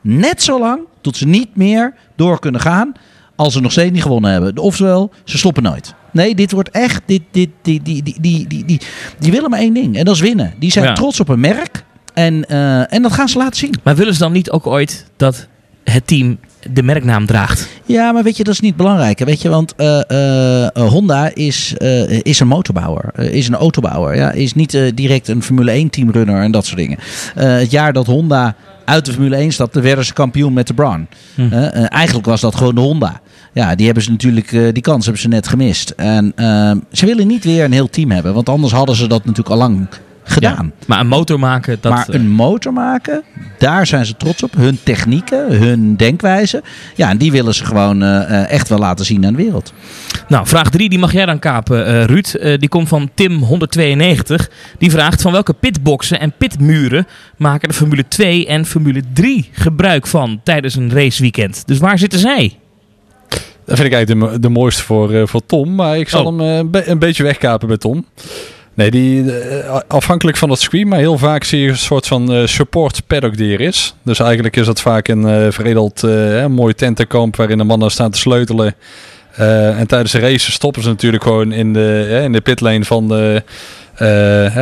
net 0.00 0.42
zo 0.42 0.58
lang 0.58 0.80
tot 1.00 1.16
ze 1.16 1.26
niet 1.26 1.56
meer 1.56 1.94
door 2.16 2.38
kunnen 2.38 2.60
gaan 2.60 2.92
als 3.36 3.52
ze 3.52 3.60
nog 3.60 3.72
steeds 3.72 3.90
niet 3.92 4.02
gewonnen 4.02 4.30
hebben. 4.30 4.58
Oftewel, 4.58 5.10
ze 5.24 5.38
stoppen 5.38 5.62
nooit. 5.62 5.94
Nee, 6.10 6.34
dit 6.34 6.52
wordt 6.52 6.70
echt. 6.70 7.02
Dit, 7.06 7.22
dit, 7.30 7.48
die, 7.62 7.82
die, 7.82 8.02
die, 8.02 8.14
die, 8.20 8.46
die, 8.46 8.64
die, 8.64 8.80
die 9.18 9.32
willen 9.32 9.50
maar 9.50 9.58
één 9.58 9.74
ding. 9.74 9.96
En 9.96 10.04
dat 10.04 10.14
is 10.14 10.20
winnen. 10.20 10.54
Die 10.58 10.70
zijn 10.70 10.84
Ja. 10.84 10.92
trots 10.92 11.20
op 11.20 11.28
hun 11.28 11.40
merk. 11.40 11.84
En, 12.14 12.44
eh, 12.48 12.92
en 12.92 13.02
dat 13.02 13.12
gaan 13.12 13.28
ze 13.28 13.38
laten 13.38 13.56
zien. 13.56 13.74
Maar 13.82 13.96
willen 13.96 14.12
ze 14.12 14.18
dan 14.18 14.32
niet 14.32 14.50
ook 14.50 14.66
ooit 14.66 15.06
dat 15.16 15.46
het 15.84 16.06
team 16.06 16.38
de 16.72 16.82
merknaam 16.82 17.26
draagt? 17.26 17.68
Ja, 17.84 18.12
maar 18.12 18.22
weet 18.22 18.36
je, 18.36 18.44
dat 18.44 18.54
is 18.54 18.60
niet 18.60 18.76
belangrijk. 18.76 19.18
Weet 19.18 19.42
je, 19.42 19.48
want 19.48 19.74
eh, 19.76 20.66
eh, 20.66 20.88
Honda 20.88 21.34
is, 21.34 21.74
is 22.22 22.40
een 22.40 22.46
motorbouwer, 22.46 23.18
is 23.18 23.48
een 23.48 23.54
autobouwer. 23.54 24.16
Ja, 24.16 24.32
is 24.32 24.54
niet 24.54 24.92
direct 24.94 25.28
een 25.28 25.42
Formule 25.42 25.70
1 25.70 25.90
teamrunner 25.90 26.42
en 26.42 26.50
dat 26.50 26.66
soort 26.66 26.78
dingen. 26.78 26.98
Het 27.34 27.70
jaar 27.70 27.92
dat 27.92 28.06
Honda 28.06 28.56
uit 28.84 29.04
de 29.04 29.12
Formule 29.12 29.36
1 29.36 29.52
stapte, 29.52 29.80
werden 29.80 30.04
ze 30.04 30.12
kampioen 30.12 30.52
met 30.52 30.66
de 30.66 30.74
Braun. 30.74 31.06
Hm. 31.34 31.52
Eigenlijk 31.52 32.26
was 32.26 32.40
dat 32.40 32.54
gewoon 32.54 32.74
de 32.74 32.80
Honda. 32.80 33.20
Ja, 33.52 33.74
die 33.74 33.86
hebben 33.86 34.04
ze 34.04 34.10
natuurlijk, 34.10 34.50
die 34.50 34.82
kans 34.82 35.04
hebben 35.04 35.22
ze 35.22 35.28
net 35.28 35.48
gemist. 35.48 35.90
En 35.90 36.32
eh, 36.36 36.72
ze 36.92 37.06
willen 37.06 37.26
niet 37.26 37.44
weer 37.44 37.64
een 37.64 37.72
heel 37.72 37.90
team 37.90 38.10
hebben, 38.10 38.34
want 38.34 38.48
anders 38.48 38.72
hadden 38.72 38.96
ze 38.96 39.06
dat 39.06 39.24
natuurlijk 39.24 39.48
al 39.48 39.56
lang 39.56 39.88
gedaan. 40.24 40.72
Maar 40.86 41.00
een 41.00 41.06
motor 41.08 41.38
maken, 41.38 41.78
dat... 41.80 41.92
maar 41.92 42.08
eh, 42.08 42.14
een 42.14 42.28
motor 42.30 42.72
maken, 42.72 43.22
daar 43.58 43.86
zijn 43.86 44.06
ze 44.06 44.16
trots 44.16 44.42
op. 44.42 44.54
Hun 44.56 44.78
technieken, 44.82 45.52
hun 45.62 45.96
denkwijze. 45.96 46.62
Ja, 46.94 47.08
en 47.10 47.16
die 47.18 47.30
willen 47.32 47.54
ze 47.54 47.64
gewoon 47.64 48.02
eh, 48.02 48.22
eh, 48.40 48.50
echt 48.50 48.68
wel 48.68 48.78
laten 48.78 49.04
zien 49.04 49.26
aan 49.26 49.32
de 49.36 49.42
wereld. 49.42 49.72
Nou, 50.28 50.46
vraag 50.46 50.70
3, 50.70 50.88
die 50.88 50.98
mag 50.98 51.12
jij 51.12 51.26
dan 51.26 51.38
kapen, 51.38 51.86
eh, 51.86 52.04
Ruud. 52.04 52.34
Eh, 52.34 52.58
die 52.58 52.68
komt 52.68 52.88
van 52.88 53.10
Tim192. 53.14 54.48
Die 54.78 54.90
vraagt 54.90 55.22
van 55.22 55.32
welke 55.32 55.52
pitboxen 55.52 56.20
en 56.20 56.32
pitmuren 56.38 57.06
maken 57.36 57.68
de 57.68 57.74
Formule 57.74 58.08
2 58.08 58.46
en 58.46 58.66
Formule 58.66 59.02
3 59.12 59.48
gebruik 59.52 60.06
van 60.06 60.40
tijdens 60.44 60.74
een 60.74 60.90
raceweekend? 60.92 61.62
Dus 61.66 61.78
waar 61.78 61.98
zitten 61.98 62.18
zij? 62.18 62.56
Dat 63.66 63.76
vind 63.80 63.92
ik 63.92 63.94
eigenlijk 63.96 64.08
de, 64.08 64.14
mo- 64.32 64.38
de 64.38 64.48
mooiste 64.48 64.82
voor, 64.82 65.12
eh, 65.12 65.26
voor 65.26 65.46
Tom. 65.46 65.74
Maar 65.74 65.98
ik 65.98 66.08
zal 66.08 66.24
Oh. 66.24 66.26
hem 66.26 66.40
eh, 66.40 66.56
een, 66.56 66.70
be- 66.70 66.88
een 66.88 66.98
beetje 66.98 67.22
wegkapen 67.22 67.68
bij 67.68 67.76
Tom. 67.76 68.04
Nee, 68.74 68.90
die, 68.90 69.32
eh, 69.32 69.80
afhankelijk 69.88 70.36
van 70.36 70.50
het 70.50 70.60
circuit, 70.60 70.86
maar 70.86 70.98
heel 70.98 71.18
vaak 71.18 71.44
zie 71.44 71.60
je 71.60 71.68
een 71.68 71.76
soort 71.76 72.06
van 72.06 72.32
eh, 72.32 72.46
support 72.46 73.06
paddock 73.06 73.36
die 73.36 73.52
er 73.52 73.60
is. 73.60 73.94
Dus 74.02 74.18
eigenlijk 74.18 74.56
is 74.56 74.66
dat 74.66 74.80
vaak 74.80 75.08
een 75.08 75.28
eh, 75.28 75.50
veredeld 75.50 76.02
mooi 76.48 76.74
tentenkamp 76.74 77.36
waarin 77.36 77.58
de 77.58 77.64
mannen 77.64 77.90
staan 77.90 78.10
te 78.10 78.18
sleutelen. 78.18 78.74
En 79.76 79.86
tijdens 79.86 80.12
de 80.12 80.18
race 80.18 80.52
stoppen 80.52 80.82
ze 80.82 80.88
natuurlijk 80.88 81.22
gewoon 81.22 81.52
in 81.52 81.72
de, 81.72 82.20
in 82.24 82.32
de 82.32 82.40
pitlane 82.40 82.84
van 82.84 83.08
de, 83.08 83.42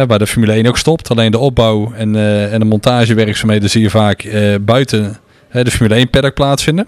waar 0.06 0.18
de 0.18 0.26
Formule 0.26 0.52
1 0.52 0.66
ook 0.66 0.78
stopt. 0.78 1.10
Alleen 1.10 1.30
de 1.30 1.38
opbouw 1.38 1.92
en, 1.92 2.16
en 2.50 2.58
de 2.58 2.64
montagewerkzaamheden 2.64 3.70
zie 3.70 3.82
je 3.82 3.90
vaak 3.90 4.28
buiten 4.60 5.16
de 5.52 5.70
Formule 5.70 5.94
1 5.94 6.10
paddock 6.10 6.34
plaatsvinden. 6.34 6.86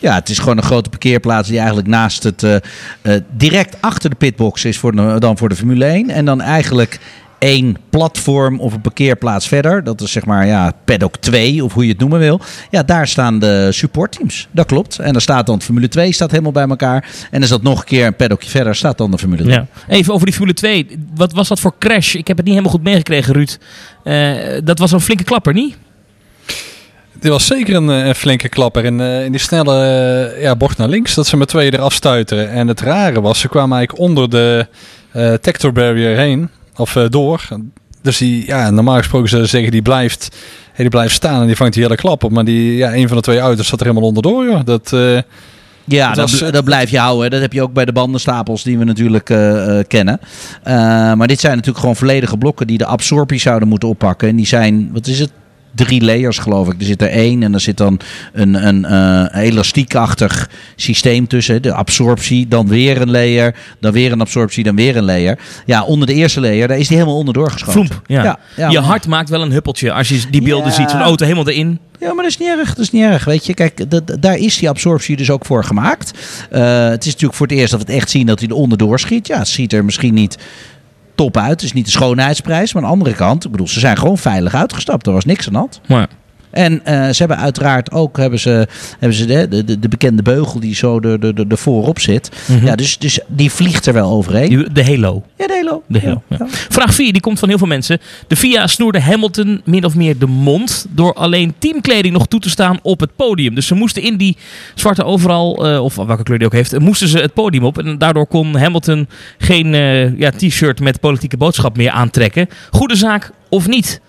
Ja, 0.00 0.14
het 0.14 0.28
is 0.28 0.38
gewoon 0.38 0.56
een 0.56 0.62
grote 0.62 0.90
parkeerplaats 0.90 1.48
die 1.48 1.58
eigenlijk 1.58 1.88
naast 1.88 2.22
het... 2.22 2.42
eh, 2.42 2.54
eh, 3.02 3.22
direct 3.30 3.76
achter 3.80 4.10
de 4.10 4.16
pitbox 4.16 4.64
is 4.64 4.78
voor 4.78 5.20
dan 5.20 5.38
voor 5.38 5.48
de 5.48 5.56
Formule 5.56 5.84
1. 5.84 6.10
En 6.10 6.24
dan 6.24 6.40
eigenlijk 6.40 7.00
één 7.38 7.76
platform 7.90 8.60
of 8.60 8.72
een 8.72 8.80
parkeerplaats 8.80 9.48
verder. 9.48 9.84
Dat 9.84 10.00
is 10.00 10.12
zeg 10.12 10.24
maar 10.24 10.46
ja, 10.46 10.72
paddock 10.84 11.16
2 11.16 11.64
of 11.64 11.72
hoe 11.72 11.84
je 11.84 11.90
het 11.90 11.98
noemen 11.98 12.18
wil. 12.18 12.40
Ja, 12.70 12.82
daar 12.82 13.08
staan 13.08 13.38
de 13.38 13.68
supportteams. 13.72 14.48
Dat 14.50 14.66
klopt. 14.66 14.98
En 14.98 15.12
daar 15.12 15.22
staat 15.22 15.46
dan 15.46 15.62
Formule 15.62 15.88
2 15.88 16.12
staat 16.12 16.30
helemaal 16.30 16.52
bij 16.52 16.68
elkaar. 16.68 17.08
En 17.30 17.42
is 17.42 17.48
dat 17.48 17.62
nog 17.62 17.78
een 17.78 17.84
keer 17.84 18.06
een 18.06 18.16
paddockje 18.16 18.50
verder 18.50 18.74
staat 18.74 18.98
dan 18.98 19.10
de 19.10 19.18
Formule 19.18 19.42
3. 19.42 19.54
Ja. 19.54 19.66
Even 19.88 20.12
over 20.12 20.26
die 20.26 20.34
Formule 20.34 20.56
2. 20.56 20.86
Wat 21.14 21.32
was 21.32 21.48
dat 21.48 21.60
voor 21.60 21.74
crash? 21.78 22.14
Ik 22.14 22.26
heb 22.26 22.36
het 22.36 22.46
niet 22.46 22.54
helemaal 22.54 22.76
goed 22.76 22.84
meegekregen, 22.84 23.34
Ruud. 23.34 23.58
Eh, 24.04 24.60
dat 24.64 24.78
was 24.78 24.92
een 24.92 25.00
flinke 25.00 25.24
klapper, 25.24 25.52
niet? 25.52 25.76
Dit 27.20 27.30
was 27.30 27.46
zeker 27.46 27.74
een, 27.74 27.90
eh, 27.90 28.06
een 28.06 28.14
flinke 28.14 28.48
klapper 28.48 28.84
in, 28.84 29.00
eh, 29.00 29.24
in 29.24 29.30
die 29.30 29.40
snelle 29.40 29.84
eh, 30.34 30.42
ja, 30.42 30.56
bocht 30.56 30.78
naar 30.78 30.88
links. 30.88 31.14
Dat 31.14 31.26
ze 31.26 31.36
met 31.36 31.48
tweeën 31.48 31.74
eraf 31.74 31.92
stuiteren. 31.92 32.50
En 32.50 32.68
het 32.68 32.80
rare 32.80 33.20
was, 33.20 33.40
ze 33.40 33.48
kwamen 33.48 33.76
eigenlijk 33.76 34.08
onder 34.08 34.30
de 34.30 34.66
tector 35.40 35.72
barrier 35.72 36.16
heen. 36.16 36.48
Of 36.76 36.92
door. 37.08 37.48
Dus 38.02 38.18
die, 38.18 38.46
ja, 38.46 38.70
normaal 38.70 38.96
gesproken 38.96 39.28
zou 39.28 39.46
zeggen, 39.46 39.70
die 39.70 39.82
blijft, 39.82 40.36
hey, 40.66 40.74
die 40.76 40.88
blijft 40.88 41.14
staan 41.14 41.40
en 41.40 41.46
die 41.46 41.56
vangt 41.56 41.74
die 41.74 41.82
hele 41.82 41.96
klap 41.96 42.24
op. 42.24 42.30
Maar 42.30 42.44
die, 42.44 42.76
ja, 42.76 42.94
een 42.94 43.08
van 43.08 43.16
de 43.16 43.22
twee 43.22 43.38
auto's 43.38 43.66
zat 43.66 43.80
er 43.80 43.86
helemaal 43.86 44.08
onderdoor, 44.08 44.44
joh. 44.44 44.60
Dat, 44.64 44.90
Ja, 45.84 46.06
Dat 46.06 46.16
dat, 46.16 46.30
was, 46.30 46.40
bl- 46.40 46.50
dat 46.50 46.64
blijf 46.64 46.90
je 46.90 46.98
houden. 46.98 47.30
Dat 47.30 47.40
heb 47.40 47.52
je 47.52 47.62
ook 47.62 47.72
bij 47.72 47.84
de 47.84 47.92
bandenstapels 47.92 48.62
die 48.62 48.78
we 48.78 48.84
natuurlijk 48.84 49.24
kennen. 49.88 50.20
Maar 51.16 51.26
dit 51.26 51.40
zijn 51.40 51.52
natuurlijk 51.52 51.80
gewoon 51.80 51.96
volledige 51.96 52.36
blokken 52.36 52.66
die 52.66 52.78
de 52.78 52.86
absorptie 52.86 53.40
zouden 53.40 53.68
moeten 53.68 53.88
oppakken. 53.88 54.28
En 54.28 54.36
die 54.36 54.46
zijn, 54.46 54.90
wat 54.92 55.06
is 55.06 55.18
het? 55.18 55.30
Drie 55.74 56.00
layers 56.04 56.38
geloof 56.38 56.68
ik. 56.68 56.80
Er 56.80 56.86
zit 56.86 57.02
er 57.02 57.08
één 57.08 57.42
en 57.42 57.54
er 57.54 57.60
zit 57.60 57.76
dan 57.76 58.00
een, 58.32 58.66
een 58.66 58.84
eh, 58.84 59.42
elastiekachtig 59.42 60.50
systeem 60.76 61.26
tussen. 61.26 61.62
De 61.62 61.72
absorptie, 61.72 62.48
dan 62.48 62.68
weer 62.68 63.00
een 63.00 63.10
layer, 63.10 63.54
dan 63.80 63.92
weer 63.92 64.12
een 64.12 64.20
absorptie, 64.20 64.64
dan 64.64 64.76
weer 64.76 64.96
een 64.96 65.04
layer. 65.04 65.38
Ja, 65.66 65.84
onder 65.84 66.06
de 66.06 66.14
eerste 66.14 66.40
layer, 66.40 66.68
daar 66.68 66.78
is 66.78 66.88
die 66.88 66.96
helemaal 66.96 67.18
onderdoor 67.18 67.50
geschoten. 67.50 67.72
Vloemp. 67.86 68.02
Ja. 68.06 68.22
Ja, 68.24 68.38
ja, 68.56 68.68
je 68.68 68.78
maar- 68.78 68.88
hart 68.88 69.06
maakt 69.06 69.28
wel 69.28 69.42
een 69.42 69.52
huppeltje 69.52 69.92
als 69.92 70.08
je 70.08 70.22
die 70.30 70.42
beelden 70.42 70.68
Ja. 70.68 70.74
ziet. 70.74 70.90
Zo'n 70.90 71.00
auto 71.00 71.24
helemaal 71.24 71.48
erin. 71.48 71.78
Ja, 72.00 72.06
maar 72.06 72.22
dat 72.22 72.32
is 72.32 72.38
niet 72.38 72.48
erg. 72.48 72.68
Dat 72.68 72.78
is 72.84 72.90
niet 72.90 73.02
erg. 73.02 73.24
Weet 73.24 73.46
je, 73.46 73.54
kijk, 73.54 73.90
dat, 73.90 74.16
daar 74.20 74.36
is 74.36 74.58
die 74.58 74.68
absorptie 74.68 75.16
dus 75.16 75.30
ook 75.30 75.44
voor 75.44 75.64
gemaakt. 75.64 76.10
Eh, 76.50 76.88
het 76.88 77.00
is 77.00 77.12
natuurlijk 77.12 77.34
voor 77.34 77.46
het 77.46 77.56
eerst 77.56 77.70
dat 77.70 77.80
we 77.80 77.86
het 77.86 77.96
echt 77.96 78.10
zien 78.10 78.26
dat 78.26 78.40
hij 78.40 78.48
er 78.48 78.54
onderdoor 78.54 79.00
schiet. 79.00 79.26
Ja, 79.26 79.38
het 79.38 79.48
ziet 79.48 79.72
er 79.72 79.84
misschien 79.84 80.14
niet 80.14 80.36
top 81.24 81.36
uit. 81.36 81.50
Het 81.50 81.62
is 81.62 81.72
niet 81.72 81.84
de 81.84 81.90
schoonheidsprijs. 81.90 82.72
Maar 82.72 82.82
aan 82.82 82.88
de 82.88 82.94
andere 82.94 83.14
kant, 83.14 83.44
ik 83.44 83.50
bedoel, 83.50 83.68
ze 83.68 83.80
zijn 83.80 83.96
gewoon 83.96 84.18
veilig 84.18 84.54
uitgestapt. 84.54 85.06
Er 85.06 85.12
was 85.12 85.24
niks 85.24 85.46
aan 85.46 85.56
de. 85.56 85.80
Maar 85.88 86.08
En 86.50 86.84
eh, 86.84 87.08
ze 87.08 87.16
hebben 87.18 87.36
uiteraard 87.36 87.90
ook 87.90 88.16
hebben 88.16 88.38
ze, 88.38 88.66
hebben 88.98 89.18
ze 89.18 89.26
de, 89.26 89.64
de, 89.64 89.78
de 89.78 89.88
bekende 89.88 90.22
beugel 90.22 90.60
die 90.60 90.74
zo 90.74 91.00
er 91.00 91.20
de, 91.20 91.34
de, 91.34 91.46
de 91.46 91.56
voorop 91.56 91.98
zit. 92.00 92.30
Mhm. 92.46 92.66
Ja, 92.66 92.76
dus, 92.76 92.98
dus 92.98 93.20
die 93.26 93.50
vliegt 93.50 93.86
er 93.86 93.92
wel 93.92 94.10
overheen. 94.10 94.68
de 94.72 94.84
Halo. 94.84 95.22
Ja, 95.36 95.46
de 95.46 95.54
Halo. 95.54 95.82
De 95.86 96.00
Halo, 96.00 96.22
Ja. 96.28 96.46
Vraag 96.48 96.94
4, 96.94 97.12
die 97.12 97.20
komt 97.20 97.38
van 97.38 97.48
heel 97.48 97.58
veel 97.58 97.66
mensen. 97.66 97.98
De 98.26 98.36
FIA 98.36 98.66
snoerde 98.66 99.00
Hamilton 99.00 99.60
min 99.64 99.84
of 99.84 99.94
meer 99.94 100.18
de 100.18 100.26
mond 100.26 100.86
door 100.90 101.14
alleen 101.14 101.54
teamkleding 101.58 102.14
nog 102.14 102.26
toe 102.26 102.40
te 102.40 102.50
staan 102.50 102.78
op 102.82 103.00
het 103.00 103.16
podium. 103.16 103.54
Dus 103.54 103.66
ze 103.66 103.74
moesten 103.74 104.02
in 104.02 104.16
die 104.16 104.36
zwarte 104.74 105.04
overal, 105.04 105.66
eh, 105.66 105.84
of 105.84 105.94
welke 105.94 106.22
kleur 106.22 106.38
die 106.38 106.46
ook 106.46 106.52
heeft, 106.52 106.78
moesten 106.78 107.08
ze 107.08 107.18
het 107.18 107.34
podium 107.34 107.64
op. 107.64 107.78
En 107.78 107.98
daardoor 107.98 108.26
kon 108.26 108.56
Hamilton 108.56 109.08
geen 109.38 109.74
eh, 109.74 110.18
ja, 110.18 110.30
t-shirt 110.30 110.80
met 110.80 111.00
politieke 111.00 111.36
boodschap 111.36 111.76
meer 111.76 111.90
aantrekken. 111.90 112.48
Goede 112.70 112.96
zaak 112.96 113.30
of 113.48 113.68
niet? 113.68 114.00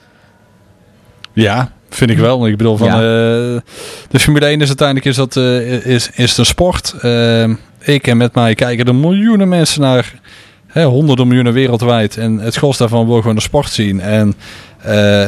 Ja, 1.34 1.71
vind 1.95 2.10
ik 2.10 2.17
wel. 2.17 2.47
Ik 2.47 2.58
bedoel, 2.58 2.77
van, 2.77 2.88
Ja. 2.88 2.93
eh, 2.93 3.01
de 4.10 4.19
Formule 4.19 4.45
1 4.45 4.62
is 4.62 4.67
uiteindelijk 4.67 5.08
is 5.08 5.15
dat, 5.15 5.36
eh, 5.38 5.86
is, 5.86 6.10
is 6.13 6.38
een 6.38 6.45
sport. 6.45 6.95
Eh, 7.01 7.49
ik 7.80 8.08
en 8.08 8.17
met 8.17 8.36
mij 8.36 8.56
kijken 8.56 8.86
er 8.86 8.95
miljoenen 8.95 9.47
mensen 9.47 9.82
naar. 9.82 10.13
Hè, 10.67 10.84
honderden 10.84 11.25
miljoenen 11.27 11.54
wereldwijd. 11.54 12.17
En 12.17 12.38
het 12.39 12.56
gros 12.56 12.77
daarvan 12.77 13.08
wil 13.08 13.21
gewoon 13.21 13.36
de 13.36 13.41
sport 13.41 13.69
zien. 13.69 14.01
En 14.01 14.34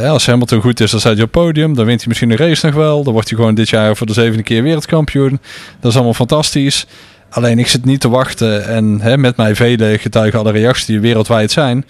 als 0.10 0.26
Hamilton 0.26 0.62
goed 0.62 0.80
is, 0.80 0.92
dan 0.92 1.00
staat 1.00 1.16
hij 1.16 1.24
op 1.24 1.32
podium. 1.32 1.76
Dan 1.76 1.86
wint 1.86 2.00
hij 2.00 2.08
misschien 2.08 2.32
een 2.32 2.38
race 2.38 2.66
nog 2.66 2.76
wel. 2.76 3.04
Dan 3.04 3.14
wordt 3.14 3.30
hij 3.30 3.38
gewoon 3.38 3.56
dit 3.56 3.70
jaar 3.70 3.96
voor 3.96 4.08
de 4.08 4.14
zevende 4.14 4.44
keer 4.44 4.64
wereldkampioen. 4.64 5.40
Dat 5.80 5.90
is 5.92 5.96
allemaal 5.96 6.14
fantastisch. 6.14 6.88
Alleen 7.30 7.60
ik 7.60 7.68
zit 7.68 7.86
niet 7.86 8.00
te 8.00 8.10
wachten. 8.10 8.66
En 8.68 9.00
hè, 9.02 9.18
met 9.18 9.38
mij 9.38 9.56
vele 9.56 9.98
getuigen 9.98 10.40
alle 10.40 10.52
reacties 10.52 10.86
die 10.86 11.00
wereldwijd 11.00 11.52
zijn. 11.52 11.86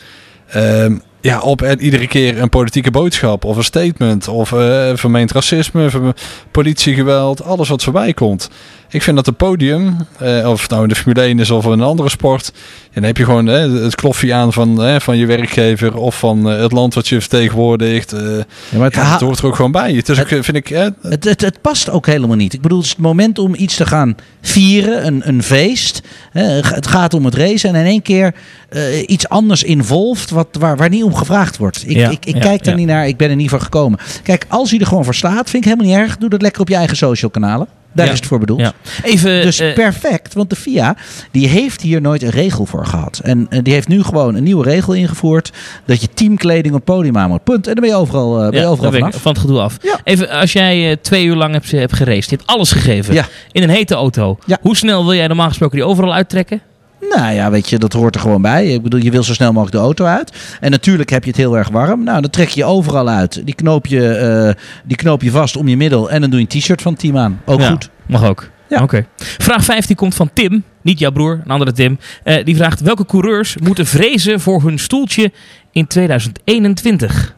Ehm, 0.50 0.96
ja, 1.24 1.40
op 1.40 1.62
en 1.62 1.82
iedere 1.82 2.08
keer 2.08 2.42
een 2.42 2.50
politieke 2.50 2.92
boodschap 2.92 3.46
of 3.46 3.58
een 3.58 3.64
statement 3.64 4.28
of 4.28 4.52
eh, 4.52 4.92
vermeend 4.94 5.32
racisme, 5.32 6.14
politiegeweld, 6.52 7.44
alles 7.44 7.70
wat 7.70 7.84
voorbij 7.84 8.14
komt. 8.14 8.50
Ik 8.94 9.02
vind 9.02 9.16
dat 9.16 9.26
het 9.26 9.38
podium, 9.38 9.98
eh, 10.20 10.50
of 10.50 10.62
het 10.62 10.70
nou 10.70 10.84
in 10.84 10.90
de 10.90 10.96
Formule 10.96 11.22
1 11.26 11.40
is 11.40 11.52
of 11.52 11.66
in 11.66 11.72
een 11.72 11.82
andere 11.82 12.10
sport, 12.10 12.54
dan 12.94 13.04
heb 13.04 13.18
je 13.18 13.24
gewoon 13.26 13.50
eh, 13.50 13.62
het 13.84 13.96
kloffie 13.96 14.34
aan 14.34 14.54
van, 14.54 14.84
eh, 14.84 15.00
van 15.00 15.18
je 15.18 15.26
werkgever 15.26 15.96
of 15.98 16.20
van 16.20 16.50
eh, 16.52 16.60
het 16.62 16.72
land 16.72 16.94
wat 16.94 17.08
je 17.08 17.20
vertegenwoordigt. 17.20 18.14
eh 18.14 18.20
Ja, 18.22 18.44
maar 18.78 18.84
het, 18.86 18.96
ja, 18.96 19.02
ha- 19.02 19.12
het 19.12 19.22
hoort 19.22 19.40
er 19.40 19.46
ook 19.46 19.56
gewoon 19.56 19.72
bij. 19.72 19.94
Het 19.94 20.10
is 20.10 20.20
ook, 20.20 20.28
eh, 20.28 20.42
vind 20.42 20.58
ik, 20.58 20.70
eh, 20.70 20.88
het, 21.02 21.24
het, 21.24 21.42
het 21.42 21.62
past 21.62 21.90
ook 21.90 22.06
helemaal 22.06 22.36
niet. 22.36 22.54
Ik 22.54 22.62
bedoel, 22.62 22.78
het 22.78 22.86
is 22.88 22.94
het 22.94 23.02
moment 23.04 23.40
om 23.40 23.56
iets 23.56 23.76
te 23.76 23.86
gaan 23.86 24.16
vieren, 24.42 25.06
een, 25.08 25.22
een 25.28 25.44
feest. 25.44 26.02
Hè, 26.32 26.42
Het 26.44 26.88
gaat 26.88 27.14
om 27.14 27.26
het 27.26 27.36
racen 27.36 27.70
en 27.70 27.76
in 27.82 27.86
één 27.86 28.02
keer 28.02 28.34
eh, 28.70 28.82
iets 29.08 29.30
anders 29.30 29.64
involved 29.64 30.30
wat, 30.30 30.48
waar, 30.60 30.78
waar 30.78 30.90
niet 30.90 31.04
om 31.04 31.16
gevraagd 31.16 31.58
wordt. 31.58 31.84
Ik, 31.88 31.96
Ja, 31.98 32.10
ik, 32.10 32.26
ik 32.26 32.34
ja, 32.36 32.40
kijk 32.42 32.64
daar 32.64 32.74
ja. 32.74 32.80
niet 32.80 32.88
naar, 32.90 33.08
ik 33.08 33.18
ben 33.18 33.30
er 33.30 33.36
niet 33.36 33.50
van 33.50 33.62
gekomen. 33.62 34.00
Kijk, 34.24 34.46
als 34.48 34.70
hij 34.70 34.80
er 34.80 34.86
gewoon 34.88 35.04
voor 35.04 35.16
staat, 35.16 35.50
vind 35.50 35.66
ik 35.66 35.72
helemaal 35.72 35.86
niet 35.98 36.08
erg. 36.08 36.18
Doe 36.18 36.30
dat 36.30 36.42
lekker 36.42 36.62
op 36.62 36.70
je 36.70 36.76
eigen 36.76 36.98
social 36.98 37.32
kanalen. 37.32 37.68
Daar 37.94 38.08
is 38.08 38.16
het 38.20 38.26
voor 38.26 38.40
bedoeld. 38.40 38.72
Even, 39.04 39.42
Dus 39.42 39.60
eh, 39.60 39.74
perfect, 39.74 40.34
want 40.34 40.50
de 40.50 40.56
FIA 40.56 40.96
die 41.32 41.48
heeft 41.48 41.82
hier 41.82 42.02
nooit 42.02 42.22
een 42.22 42.30
regel 42.30 42.66
voor 42.66 42.86
gehad. 42.86 43.20
En 43.24 43.48
eh, 43.50 43.60
die 43.64 43.74
heeft 43.74 43.88
nu 43.88 44.04
gewoon 44.04 44.36
een 44.36 44.44
nieuwe 44.44 44.64
regel 44.64 44.94
ingevoerd 44.94 45.52
dat 45.86 46.02
je 46.02 46.08
teamkleding 46.14 46.76
op 46.76 46.86
podium 46.86 47.18
aan 47.18 47.30
moet. 47.30 47.44
Punt. 47.44 47.68
En 47.68 47.74
dan 47.74 47.84
ben 47.84 47.94
je 47.94 48.00
overal, 48.00 48.36
eh, 48.38 48.50
ben 48.50 48.60
je 48.60 48.66
ja, 48.66 48.72
overal 48.72 48.92
vanaf. 48.92 49.16
van 49.22 49.32
het 49.32 49.42
gedoe 49.42 49.60
af. 49.60 49.78
Even, 50.04 50.30
als 50.30 50.54
jij 50.54 50.98
twee 51.02 51.26
uur 51.26 51.36
lang 51.36 51.54
hebt, 51.54 51.72
hebt 51.72 51.94
geraced, 51.96 52.30
je 52.30 52.36
hebt 52.36 52.48
alles 52.48 52.72
gegeven 52.72 53.26
in 53.52 53.64
een 53.64 53.70
hete 53.70 53.96
auto. 53.96 54.38
Hoe 54.62 54.76
snel 54.76 55.04
wil 55.06 55.14
jij 55.14 55.28
normaal 55.28 55.48
gesproken 55.48 55.78
die 55.78 55.86
overal 55.86 56.14
uittrekken? 56.14 56.62
Nou 57.10 57.34
ja, 57.34 57.52
weet 57.52 57.70
je, 57.70 57.78
dat 57.78 57.94
hoort 57.94 58.16
er 58.16 58.22
gewoon 58.22 58.42
bij. 58.42 58.68
Ik 58.68 58.82
bedoel, 58.82 59.00
je 59.00 59.12
wil 59.12 59.24
zo 59.24 59.34
snel 59.34 59.52
mogelijk 59.52 59.76
de 59.76 59.82
auto 59.82 60.06
uit. 60.06 60.58
En 60.60 60.72
natuurlijk 60.72 61.10
heb 61.10 61.24
je 61.24 61.30
het 61.30 61.40
heel 61.40 61.58
erg 61.58 61.70
warm. 61.70 62.04
Nou, 62.04 62.22
dan 62.22 62.30
trek 62.30 62.50
je 62.50 62.66
overal 62.66 63.10
uit. 63.10 63.42
Die 63.46 63.56
knoop 63.56 63.86
je, 63.86 64.08
eh, 64.10 64.64
die 64.84 64.98
knoop 64.98 65.22
je 65.22 65.32
vast 65.32 65.56
om 65.56 65.68
je 65.68 65.78
middel. 65.78 66.10
En 66.10 66.22
dan 66.22 66.30
doe 66.30 66.40
je 66.40 66.46
een 66.50 66.60
t-shirt 66.60 66.82
van 66.82 66.92
het 66.92 67.02
team 67.02 67.18
aan. 67.18 67.42
Ook 67.46 67.60
Ja, 67.60 67.70
goed. 67.70 67.90
Mag 68.08 68.24
ook. 68.24 68.50
Ja. 68.70 68.82
Oké. 68.82 69.06
Vraag 69.18 69.64
15 69.64 69.96
komt 69.96 70.16
van 70.16 70.30
Tim, 70.34 70.64
niet 70.82 71.00
jouw 71.00 71.12
broer, 71.12 71.42
een 71.44 71.52
andere 71.52 71.72
Tim. 71.72 72.00
Eh, 72.24 72.46
die 72.46 72.56
vraagt: 72.56 72.82
welke 72.82 73.06
coureurs 73.06 73.58
moeten 73.64 73.86
vrezen 73.86 74.40
voor 74.40 74.62
hun 74.62 74.80
stoeltje 74.80 75.32
in 75.72 75.88
2021? 75.88 77.36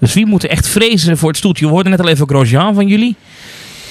Dus 0.00 0.14
wie 0.14 0.26
moet 0.26 0.42
er 0.42 0.50
echt 0.50 0.68
vrezen 0.68 1.18
voor 1.18 1.28
het 1.28 1.38
stoeltje? 1.38 1.66
We 1.66 1.72
hoorden 1.72 1.90
net 1.90 2.00
al 2.00 2.08
even 2.08 2.28
Grosjean 2.28 2.74
van 2.74 2.86
jullie. 2.86 3.16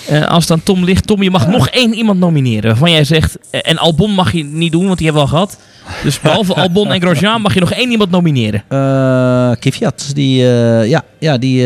Eh, 0.08 0.28
als 0.28 0.48
dan 0.48 0.64
Tom 0.64 0.84
ligt, 0.84 1.08
Tom, 1.08 1.24
je 1.24 1.32
mag 1.32 1.48
nog 1.48 1.70
één 1.70 1.94
iemand 1.94 2.20
nomineren. 2.20 2.70
Waarvan 2.70 2.92
jij 2.92 3.04
zegt, 3.04 3.38
eh, 3.50 3.60
en 3.64 3.78
Albon 3.78 4.12
mag 4.12 4.32
je 4.32 4.44
niet 4.44 4.72
doen, 4.72 4.86
want 4.86 4.98
die 4.98 5.06
hebben 5.08 5.26
we 5.26 5.32
al 5.32 5.36
gehad. 5.36 5.60
Dus 6.04 6.20
behalve 6.20 6.54
Albon 6.62 6.92
en 6.92 7.02
Grosjean 7.02 7.42
mag 7.42 7.54
je 7.54 7.60
nog 7.60 7.72
één 7.72 7.92
iemand 7.92 8.12
nomineren. 8.12 8.64
Eh 8.68 9.52
Kvyat, 9.60 10.12
die, 10.14 10.44
ja, 10.88 11.04
ja, 11.20 11.38
die, 11.38 11.66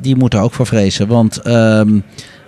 die 0.00 0.16
moet 0.16 0.34
er 0.34 0.40
ook 0.40 0.52
voor 0.52 0.66
vrezen. 0.66 1.06
Want 1.06 1.42
ehm 1.42 1.98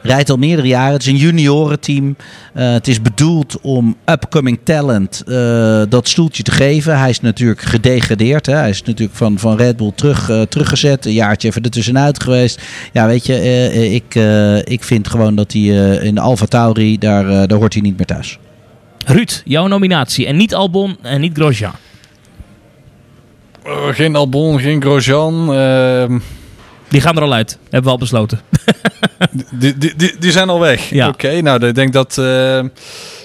rijdt 0.02 0.30
al 0.30 0.36
meerdere 0.36 0.68
jaren. 0.68 0.92
Het 0.92 1.02
is 1.02 1.08
een 1.08 1.16
juniorenteam. 1.16 2.16
Eh 2.54 2.72
het 2.72 2.88
is 2.88 3.02
bedoeld 3.02 3.60
om 3.60 3.96
upcoming 4.04 4.58
talent 4.64 5.22
eh, 5.26 5.82
dat 5.88 6.08
stoeltje 6.08 6.42
te 6.42 6.50
geven. 6.50 6.98
Hij 6.98 7.10
is 7.10 7.20
natuurlijk 7.20 7.60
gedegradeerd. 7.60 8.46
Hè. 8.46 8.54
Hij 8.54 8.68
is 8.68 8.82
natuurlijk 8.82 9.16
van, 9.18 9.38
van 9.38 9.56
Red 9.56 9.76
Bull 9.76 9.92
terug, 9.94 10.30
eh, 10.30 10.42
teruggezet. 10.42 11.06
Een 11.06 11.12
jaartje 11.12 11.48
even 11.48 11.62
ertussenuit 11.62 12.22
geweest. 12.22 12.62
Ja, 12.92 13.06
weet 13.06 13.26
je, 13.26 13.34
ik, 13.94 14.14
eh, 14.14 14.56
ik 14.58 14.84
vind 14.84 15.08
gewoon 15.08 15.34
dat 15.34 15.52
hij 15.52 15.62
eh, 15.62 16.04
in 16.04 16.14
de 16.14 16.20
Alfa 16.20 16.46
Tauri, 16.46 16.98
daar, 16.98 17.48
daar 17.48 17.58
hoort 17.58 17.72
hij 17.72 17.82
niet 17.82 17.96
meer 17.96 18.06
thuis. 18.06 18.38
Ruud, 19.06 19.42
jouw 19.44 19.66
nominatie. 19.66 20.26
En 20.26 20.36
niet 20.36 20.54
Albon 20.54 20.96
en 21.02 21.20
niet 21.20 21.32
Grosjean. 21.36 21.72
geen 23.90 24.16
Albon, 24.16 24.60
geen 24.60 24.82
Grosjean. 24.82 25.54
ehm, 25.54 26.18
Die 26.88 27.00
gaan 27.00 27.16
er 27.16 27.22
al 27.22 27.32
uit, 27.32 27.58
hebben 27.62 27.82
we 27.82 27.90
al 27.90 27.98
besloten. 27.98 28.40
die, 29.50 29.78
die, 29.78 29.92
die, 29.96 30.14
die 30.18 30.30
zijn 30.32 30.48
al 30.48 30.60
weg. 30.60 30.90
Ja. 30.90 31.08
Oké, 31.08 31.40
nou, 31.40 31.66
ik 31.66 31.74
denk 31.74 31.92
dat... 31.92 32.18
eh, 32.18 32.60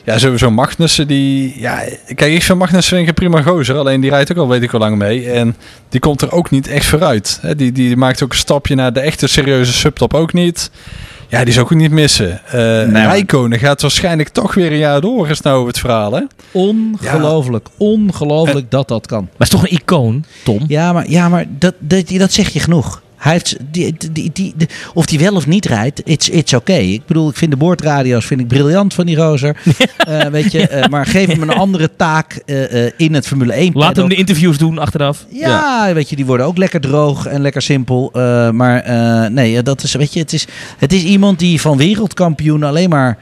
ja, 0.06 0.18
sowieso 0.18 0.52
Magnussen, 0.52 1.08
die... 1.08 1.60
Ja, 1.60 1.84
kijk, 2.16 2.34
ik 2.34 2.44
vind 2.44 2.60
Magnussen 2.60 2.98
vind 2.98 3.10
ik 3.10 3.18
een 3.20 3.30
prima 3.30 3.42
gozer. 3.52 3.76
Alleen 3.78 4.02
die 4.02 4.10
rijdt 4.10 4.32
ook 4.32 4.38
al 4.38 4.48
weet 4.48 4.62
ik 4.62 4.70
hoe 4.70 4.80
lang 4.80 4.98
mee. 4.98 5.32
En 5.32 5.56
die 5.90 6.00
komt 6.00 6.22
er 6.22 6.32
ook 6.32 6.50
niet 6.50 6.68
echt 6.68 6.86
vooruit. 6.86 7.38
Hè, 7.42 7.56
die, 7.56 7.72
die 7.72 7.96
maakt 7.98 8.24
ook 8.24 8.32
een 8.32 8.38
stapje 8.38 8.76
naar 8.76 8.94
de 8.94 9.00
echte 9.00 9.28
serieuze 9.28 9.74
subtop 9.74 10.14
ook 10.14 10.34
niet. 10.34 10.72
Ja, 11.28 11.44
die 11.44 11.54
zou 11.54 11.66
ik 11.66 11.72
ook 11.72 11.78
niet 11.78 11.92
missen. 11.92 12.42
Eh 12.46 12.54
maar- 12.92 13.06
Rijkonen 13.06 13.60
gaat 13.60 13.82
waarschijnlijk 13.82 14.30
toch 14.30 14.54
weer 14.54 14.72
een 14.72 14.78
jaar 14.78 15.02
door, 15.02 15.30
is 15.30 15.42
nou 15.42 15.68
het 15.68 15.80
verhaal, 15.80 16.14
hè? 16.14 16.22
Ongelooflijk, 16.52 17.68
ongelooflijk 17.78 18.72
dat 18.72 18.88
dat 18.88 19.08
kan. 19.08 19.22
Maar 19.22 19.32
het 19.38 19.42
is 19.48 19.50
toch 19.50 19.64
een 19.64 19.78
icoon, 19.78 20.26
Tom? 20.44 20.64
Ja, 20.68 20.94
maar, 20.94 21.10
ja, 21.10 21.30
maar 21.30 21.46
dat, 21.50 21.74
dat, 21.80 22.08
dat 22.10 22.34
zeg 22.34 22.50
je 22.50 22.60
genoeg. 22.60 23.02
Hij 23.26 23.34
heeft, 23.34 23.56
die, 23.72 23.96
die, 24.12 24.32
die, 24.32 24.54
die- 24.56 24.68
of 24.94 25.06
die 25.06 25.20
wel 25.20 25.36
of 25.36 25.48
niet 25.48 25.66
rijdt, 25.66 26.02
it's, 26.04 26.30
it's 26.30 26.54
oké. 26.54 26.74
Ik 26.74 27.06
bedoel, 27.06 27.30
ik 27.30 27.36
vind 27.36 27.52
de 27.52 27.58
boordradio's 27.58 28.26
vind 28.26 28.40
ik 28.40 28.48
briljant 28.48 28.94
van 28.94 29.06
die 29.06 29.16
rozer. 29.16 29.56
Eh, 30.06 30.26
weet 30.26 30.52
je, 30.52 30.68
eh, 30.68 30.90
maar 30.90 31.06
geef 31.06 31.28
hem 31.28 31.42
een 31.42 31.50
andere 31.50 31.90
taak 31.96 32.34
eh, 32.46 32.86
in 32.98 33.14
het 33.14 33.28
Formule 33.28 33.54
1 33.54 33.72
Laat 33.74 33.96
hem 33.96 34.10
de 34.10 34.16
interviews 34.16 34.58
doen 34.58 34.78
achteraf. 34.78 35.26
Ja, 35.30 35.94
weet 35.94 36.10
je, 36.10 36.16
die 36.16 36.26
worden 36.26 36.46
ook 36.46 36.58
lekker 36.58 36.80
droog 36.82 37.26
en 37.26 37.42
lekker 37.42 37.62
simpel. 37.62 38.10
Maar 38.54 38.92
nee, 39.32 39.64
dat 39.64 39.84
is, 39.84 39.94
weet 39.94 40.14
je, 40.14 40.20
het 40.20 40.34
is, 40.34 40.48
het 40.78 40.94
is 40.94 41.04
iemand 41.04 41.40
die 41.40 41.62
van 41.62 41.78
wereldkampioen 41.78 42.64
alleen 42.64 42.90
maar 42.90 43.18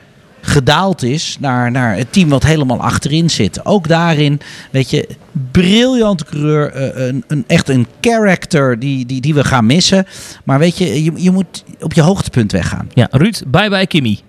gedaald 0.46 1.04
is 1.04 1.38
naar, 1.40 1.72
naar 1.72 1.96
het 1.98 2.14
team 2.14 2.30
wat 2.30 2.44
helemaal 2.44 2.82
achterin 2.82 3.30
zit. 3.30 3.66
Ook 3.66 3.88
daarin, 3.88 4.40
weet 4.72 4.90
je, 4.90 5.08
briljante 5.52 6.26
coureur, 6.26 6.72
eh, 6.72 7.08
een, 7.08 7.24
een, 7.28 7.44
echt 7.48 7.70
een 7.70 7.88
character 8.02 8.80
die, 8.80 9.06
die, 9.06 9.22
die 9.22 9.34
we 9.34 9.44
gaan 9.44 9.66
missen. 9.66 10.06
Maar 10.44 10.60
weet 10.60 10.78
je, 10.78 11.04
je, 11.04 11.12
je 11.16 11.32
moet 11.32 11.64
op 11.80 11.94
je 11.94 12.02
hoogtepunt 12.02 12.52
weggaan. 12.52 12.90
Ja, 12.94 13.08
Ruud, 13.12 13.42
bye 13.48 13.70
bye 13.70 13.88
Kimmy. 13.88 14.20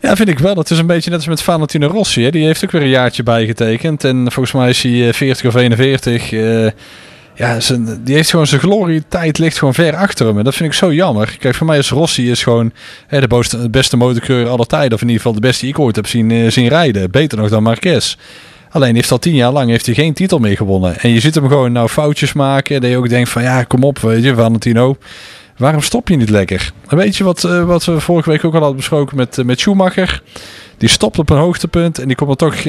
Ja, 0.00 0.16
vind 0.16 0.28
ik 0.28 0.38
wel. 0.38 0.54
Dat 0.54 0.70
is 0.70 0.78
een 0.78 0.86
beetje 0.86 1.10
net 1.10 1.18
als 1.18 1.28
met 1.28 1.42
Valentino 1.42 1.88
Rossi. 1.88 2.22
Hè. 2.22 2.30
Die 2.30 2.44
heeft 2.44 2.64
ook 2.64 2.70
weer 2.70 2.82
een 2.82 2.88
jaartje 2.88 3.22
bijgetekend. 3.22 4.04
En 4.04 4.32
volgens 4.32 4.52
mij 4.54 4.68
is 4.68 4.82
hij 4.82 5.08
eh, 5.08 5.14
40 5.14 5.46
of 5.46 5.54
41. 5.54 6.32
eh, 6.32 6.66
ja, 7.40 7.60
zijn, 7.60 8.00
die 8.04 8.14
heeft 8.14 8.30
gewoon 8.30 8.46
zijn 8.46 8.60
glorietijd 8.60 9.38
ligt 9.38 9.58
gewoon 9.58 9.74
ver 9.74 9.96
achter 9.96 10.26
hem. 10.26 10.38
En 10.38 10.44
dat 10.44 10.54
vind 10.54 10.72
ik 10.72 10.78
zo 10.78 10.92
jammer. 10.92 11.36
Kijk, 11.38 11.54
voor 11.54 11.66
mij 11.66 11.78
is 11.78 11.90
Rossi 11.90 12.30
is 12.30 12.42
gewoon 12.42 12.72
hè, 13.06 13.20
de 13.20 13.44
de 13.50 13.70
beste 13.70 13.96
motorcoureur 13.96 14.48
aller 14.48 14.66
tijden. 14.66 14.92
Of 14.92 15.00
in 15.00 15.06
ieder 15.06 15.22
geval 15.22 15.40
de 15.40 15.46
beste 15.46 15.60
die 15.60 15.74
ik 15.74 15.80
ooit 15.80 15.96
heb 15.96 16.06
zien, 16.06 16.30
eh, 16.30 16.50
zien 16.50 16.68
rijden. 16.68 17.10
Beter 17.10 17.38
nog 17.38 17.48
dan 17.48 17.62
Marquez. 17.62 18.16
Alleen 18.70 18.94
heeft 18.94 19.10
al 19.10 19.18
tien 19.18 19.34
jaar 19.34 19.52
lang 19.52 19.70
heeft 19.70 19.86
hij 19.86 19.94
geen 19.94 20.12
titel 20.12 20.38
meer 20.38 20.56
gewonnen. 20.56 20.98
En 20.98 21.10
je 21.10 21.20
ziet 21.20 21.34
hem 21.34 21.48
gewoon 21.48 21.72
nou 21.72 21.88
foutjes 21.88 22.32
maken. 22.32 22.80
Dat 22.80 22.90
je 22.90 22.96
ook 22.96 23.08
denkt 23.08 23.28
van 23.28 23.42
ja, 23.42 23.62
kom 23.62 23.84
op, 23.84 23.98
weet 23.98 24.24
je, 24.24 24.34
Valentino. 24.34 24.96
Waarom 25.56 25.82
stop 25.82 26.08
je 26.08 26.16
niet 26.16 26.30
lekker? 26.30 26.72
Weet 26.88 27.16
je 27.16 27.24
wat, 27.24 27.44
eh, 27.44 27.64
wat 27.64 27.84
we 27.84 28.00
vorige 28.00 28.30
week 28.30 28.44
ook 28.44 28.52
al 28.54 28.58
hadden 28.58 28.76
besproken 28.76 29.16
met, 29.16 29.38
eh, 29.38 29.44
met 29.44 29.60
Schumacher? 29.60 30.22
Die 30.80 30.88
stopt 30.88 31.18
op 31.18 31.30
een 31.30 31.36
hoogtepunt 31.36 31.98
en 31.98 32.06
die 32.06 32.16
komt 32.16 32.30
er 32.30 32.36
toch 32.36 32.54
eh, 32.54 32.62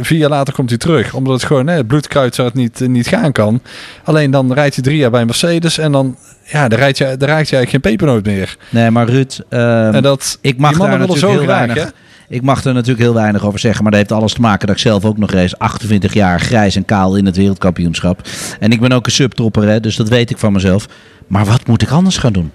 vier 0.00 0.18
jaar 0.18 0.28
later 0.28 0.54
komt 0.54 0.68
hij 0.68 0.78
terug. 0.78 1.14
Omdat 1.14 1.34
het 1.34 1.44
gewoon 1.44 1.66
hè, 1.66 1.76
het 1.76 1.86
bloedkruid 1.86 2.34
zo 2.34 2.44
het 2.44 2.54
niet, 2.54 2.80
eh, 2.80 2.88
niet 2.88 3.08
gaan 3.08 3.32
kan. 3.32 3.60
Alleen 4.04 4.30
dan 4.30 4.52
rijdt 4.52 4.74
hij 4.74 4.84
drie 4.84 4.96
jaar 4.96 5.10
bij 5.10 5.24
Mercedes 5.24 5.78
en 5.78 5.92
dan, 5.92 6.16
ja, 6.44 6.68
dan, 6.68 6.78
rijdt 6.78 6.98
je, 6.98 7.04
dan 7.04 7.28
raakt 7.28 7.48
je 7.48 7.56
eigenlijk 7.56 7.70
geen 7.70 7.80
pepernoot 7.80 8.24
meer. 8.24 8.56
Nee, 8.70 8.90
maar 8.90 9.08
Ruud, 9.08 9.40
ehm, 9.48 9.94
en 9.94 10.02
dat, 10.02 10.38
ik 10.40 10.58
mag 10.58 10.78
daar 10.78 10.88
natuurlijk 10.88 11.18
zo 11.18 11.28
heel 11.28 11.42
graag, 11.42 11.56
weinig. 11.56 11.84
hè? 11.84 11.90
Ik 12.28 12.42
mag 12.42 12.64
er 12.64 12.74
natuurlijk 12.74 13.00
heel 13.00 13.14
weinig 13.14 13.44
over 13.44 13.58
zeggen, 13.58 13.82
maar 13.82 13.92
dat 13.92 14.00
heeft 14.00 14.12
alles 14.12 14.32
te 14.32 14.40
maken 14.40 14.66
dat 14.66 14.76
ik 14.76 14.82
zelf 14.82 15.04
ook 15.04 15.18
nog 15.18 15.30
race. 15.30 15.58
28 15.58 16.14
jaar 16.14 16.40
grijs 16.40 16.76
en 16.76 16.84
kaal 16.84 17.16
in 17.16 17.26
het 17.26 17.36
wereldkampioenschap. 17.36 18.20
En 18.60 18.70
ik 18.70 18.80
ben 18.80 18.92
ook 18.92 19.06
een 19.06 19.12
subtopper, 19.12 19.68
hè, 19.68 19.80
dus 19.80 19.96
dat 19.96 20.08
weet 20.08 20.30
ik 20.30 20.38
van 20.38 20.52
mezelf. 20.52 20.86
Maar 21.26 21.44
wat 21.44 21.66
moet 21.66 21.82
ik 21.82 21.90
anders 21.90 22.18
gaan 22.18 22.32
doen? 22.32 22.50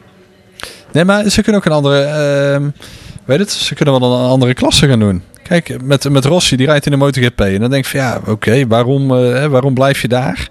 Nee, 0.91 1.05
maar 1.05 1.29
ze 1.29 1.41
kunnen 1.41 1.61
ook 1.61 1.67
een 1.67 1.75
andere, 1.75 2.01
ehm, 2.01 2.69
weet 3.25 3.39
het, 3.39 3.51
ze 3.51 3.75
kunnen 3.75 3.99
wel 3.99 4.13
een 4.13 4.29
andere 4.29 4.53
klasse 4.53 4.88
gaan 4.88 4.99
doen. 4.99 5.23
Kijk, 5.43 5.81
met, 5.83 6.09
met 6.09 6.25
Rossi, 6.25 6.55
die 6.55 6.65
rijdt 6.65 6.85
in 6.85 6.91
de 6.91 6.97
MotoGP. 6.97 7.41
En 7.41 7.59
dan 7.59 7.69
denk 7.69 7.85
ik 7.85 7.91
van 7.91 7.99
ja, 7.99 8.21
oké, 8.25 8.67
waarom, 8.67 9.15
eh, 9.15 9.45
waarom 9.45 9.73
blijf 9.73 10.01
je 10.01 10.07
daar? 10.07 10.49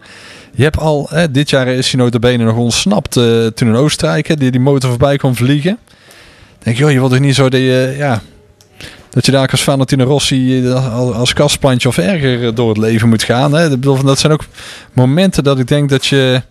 Je 0.55 0.63
hebt 0.63 0.79
al, 0.79 1.11
dit 1.31 1.51
jaar 1.51 1.69
is 1.69 1.91
hij 1.91 2.01
notabene 2.01 2.45
nog 2.45 2.57
ontsnapt 2.57 3.17
eh, 3.17 3.47
toen 3.47 3.69
in 3.69 3.75
Oostenrijk, 3.75 4.39
die 4.39 4.51
die 4.51 4.61
motor 4.61 4.91
voorbij 4.91 5.17
kwam 5.17 5.37
vliegen. 5.37 5.79
Dan 5.89 6.59
denk 6.59 6.77
ik, 6.77 6.83
joh, 6.83 6.93
je 6.93 6.99
wilt 6.99 7.11
toch 7.11 7.21
niet 7.21 7.35
zo 7.35 7.49
dat 7.49 7.61
je, 7.61 7.95
ja, 7.97 8.23
dat 9.11 9.27
je 9.27 9.33
daar 9.33 9.51
als 9.51 9.63
Valentino 9.63 10.05
Rossi 10.05 10.67
eh, 10.67 10.95
als, 11.19 11.33
kastplantje 11.33 11.89
of 11.89 11.99
erger 11.99 12.55
door 12.55 12.69
het 12.69 12.79
leven 12.79 13.09
moet 13.09 13.23
gaan. 13.23 13.53
Hè? 13.53 13.79
Dat 13.79 14.19
zijn 14.19 14.33
ook 14.33 14.45
momenten 14.93 15.45
dat 15.45 15.59
ik 15.59 15.69
denk 15.69 15.89
dat 15.89 16.07
je, 16.07 16.43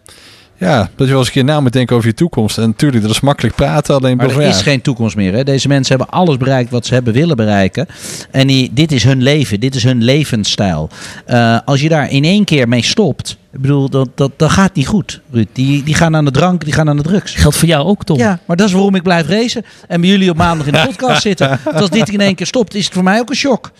ja, 0.57 0.77
dat 0.77 0.89
je 0.95 1.05
wel 1.05 1.17
eens 1.17 1.27
een 1.27 1.33
keer 1.33 1.43
na 1.43 1.59
moet 1.59 1.73
denken 1.73 1.95
over 1.95 2.07
je 2.07 2.13
toekomst. 2.15 2.57
En 2.57 2.67
natuurlijk, 2.67 3.01
dat 3.03 3.11
is 3.11 3.19
makkelijk 3.19 3.55
praten, 3.55 3.95
alleen 3.95 4.17
Maar 4.17 4.29
er 4.29 4.41
ja, 4.41 4.47
is 4.47 4.61
geen 4.61 4.81
toekomst 4.81 5.15
meer. 5.15 5.33
Hè? 5.33 5.43
Deze 5.43 5.67
mensen 5.67 5.97
hebben 5.97 6.15
alles 6.15 6.37
bereikt 6.37 6.71
wat 6.71 6.85
ze 6.85 6.93
hebben 6.93 7.13
willen 7.13 7.35
bereiken. 7.35 7.87
En 8.31 8.47
die, 8.47 8.71
dit 8.73 8.91
is 8.91 9.03
hun 9.03 9.23
leven, 9.23 9.59
dit 9.59 9.75
is 9.75 9.83
hun 9.83 10.03
levensstijl. 10.03 10.89
Eh, 11.25 11.59
als 11.65 11.81
je 11.81 11.89
daar 11.89 12.11
in 12.11 12.23
één 12.23 12.43
keer 12.43 12.67
mee 12.67 12.83
stopt, 12.83 13.37
ik 13.51 13.61
bedoel, 13.61 13.89
dat, 13.89 14.09
dat, 14.15 14.31
dat 14.37 14.51
gaat 14.51 14.73
niet 14.75 14.87
goed. 14.87 15.21
Ruud. 15.31 15.47
Die, 15.51 15.83
die 15.83 15.93
gaan 15.93 16.15
aan 16.15 16.25
de 16.25 16.31
drank, 16.31 16.63
die 16.63 16.73
gaan 16.73 16.89
aan 16.89 16.97
de 16.97 17.03
drugs. 17.03 17.33
Geldt 17.33 17.57
voor 17.57 17.67
jou 17.67 17.85
ook, 17.85 18.03
Tom. 18.03 18.17
Ja, 18.17 18.39
maar 18.45 18.55
dat 18.55 18.67
is 18.67 18.73
waarom 18.73 18.95
ik 18.95 19.03
blijf 19.03 19.27
racen. 19.27 19.65
En 19.87 20.01
bij 20.01 20.09
jullie 20.09 20.29
op 20.29 20.37
maandag 20.37 20.67
in 20.67 20.73
de 20.73 20.83
podcast 20.85 21.21
zitten. 21.29 21.59
Want 21.63 21.81
als 21.81 21.89
dit 21.89 22.09
in 22.09 22.21
één 22.21 22.35
keer 22.35 22.45
stopt, 22.45 22.75
is 22.75 22.85
het 22.85 22.93
voor 22.93 23.03
mij 23.03 23.19
ook 23.19 23.29
een 23.29 23.35
shock. 23.35 23.71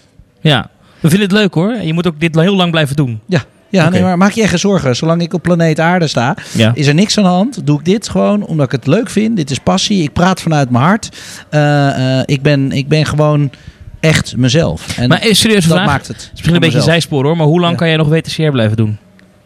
Ja. 0.41 0.69
We 0.99 1.09
vinden 1.09 1.27
het 1.27 1.37
leuk 1.37 1.53
hoor. 1.53 1.71
En 1.71 1.87
je 1.87 1.93
moet 1.93 2.07
ook 2.07 2.19
dit 2.19 2.39
heel 2.39 2.55
lang 2.55 2.71
blijven 2.71 2.95
doen. 2.95 3.19
Ja, 3.25 3.43
Ja, 3.69 3.89
nee, 3.89 4.01
maar 4.01 4.17
maak 4.17 4.31
je 4.31 4.41
echt 4.41 4.49
geen 4.49 4.59
zorgen. 4.59 4.95
Zolang 4.95 5.21
ik 5.21 5.33
op 5.33 5.41
planeet 5.41 5.79
Aarde 5.79 6.07
sta, 6.07 6.35
Ja. 6.53 6.71
is 6.75 6.87
er 6.87 6.93
niks 6.93 7.17
aan 7.17 7.23
de 7.23 7.29
hand. 7.29 7.65
Doe 7.67 7.79
ik 7.79 7.85
dit 7.85 8.09
gewoon 8.09 8.45
omdat 8.45 8.65
ik 8.65 8.71
het 8.71 8.87
leuk 8.87 9.09
vind. 9.09 9.35
Dit 9.35 9.51
is 9.51 9.59
passie. 9.59 10.03
Ik 10.03 10.13
praat 10.13 10.41
vanuit 10.41 10.69
mijn 10.69 10.83
hart. 10.83 11.09
Eh, 11.49 12.17
eh, 12.19 12.23
ik, 12.25 12.41
ben, 12.41 12.71
ik 12.71 12.87
ben 12.87 13.05
gewoon 13.05 13.51
echt 13.99 14.37
mezelf. 14.37 14.97
En 14.97 15.09
Maar 15.09 15.19
eh, 15.19 15.33
serieuze 15.33 15.67
dat 15.67 15.77
vraag. 15.77 15.89
maakt 15.89 16.07
het. 16.07 16.15
Het 16.15 16.25
is 16.25 16.31
misschien 16.31 16.53
een 16.53 16.59
beetje 16.59 16.77
een 16.77 16.83
zijspoor 16.83 17.23
hoor, 17.23 17.37
maar 17.37 17.45
hoe 17.45 17.59
lang 17.59 17.71
Ja. 17.71 17.77
kan 17.77 17.87
jij 17.87 17.97
nog 17.97 18.07
WTCR 18.07 18.49
blijven 18.49 18.77
doen? 18.77 18.97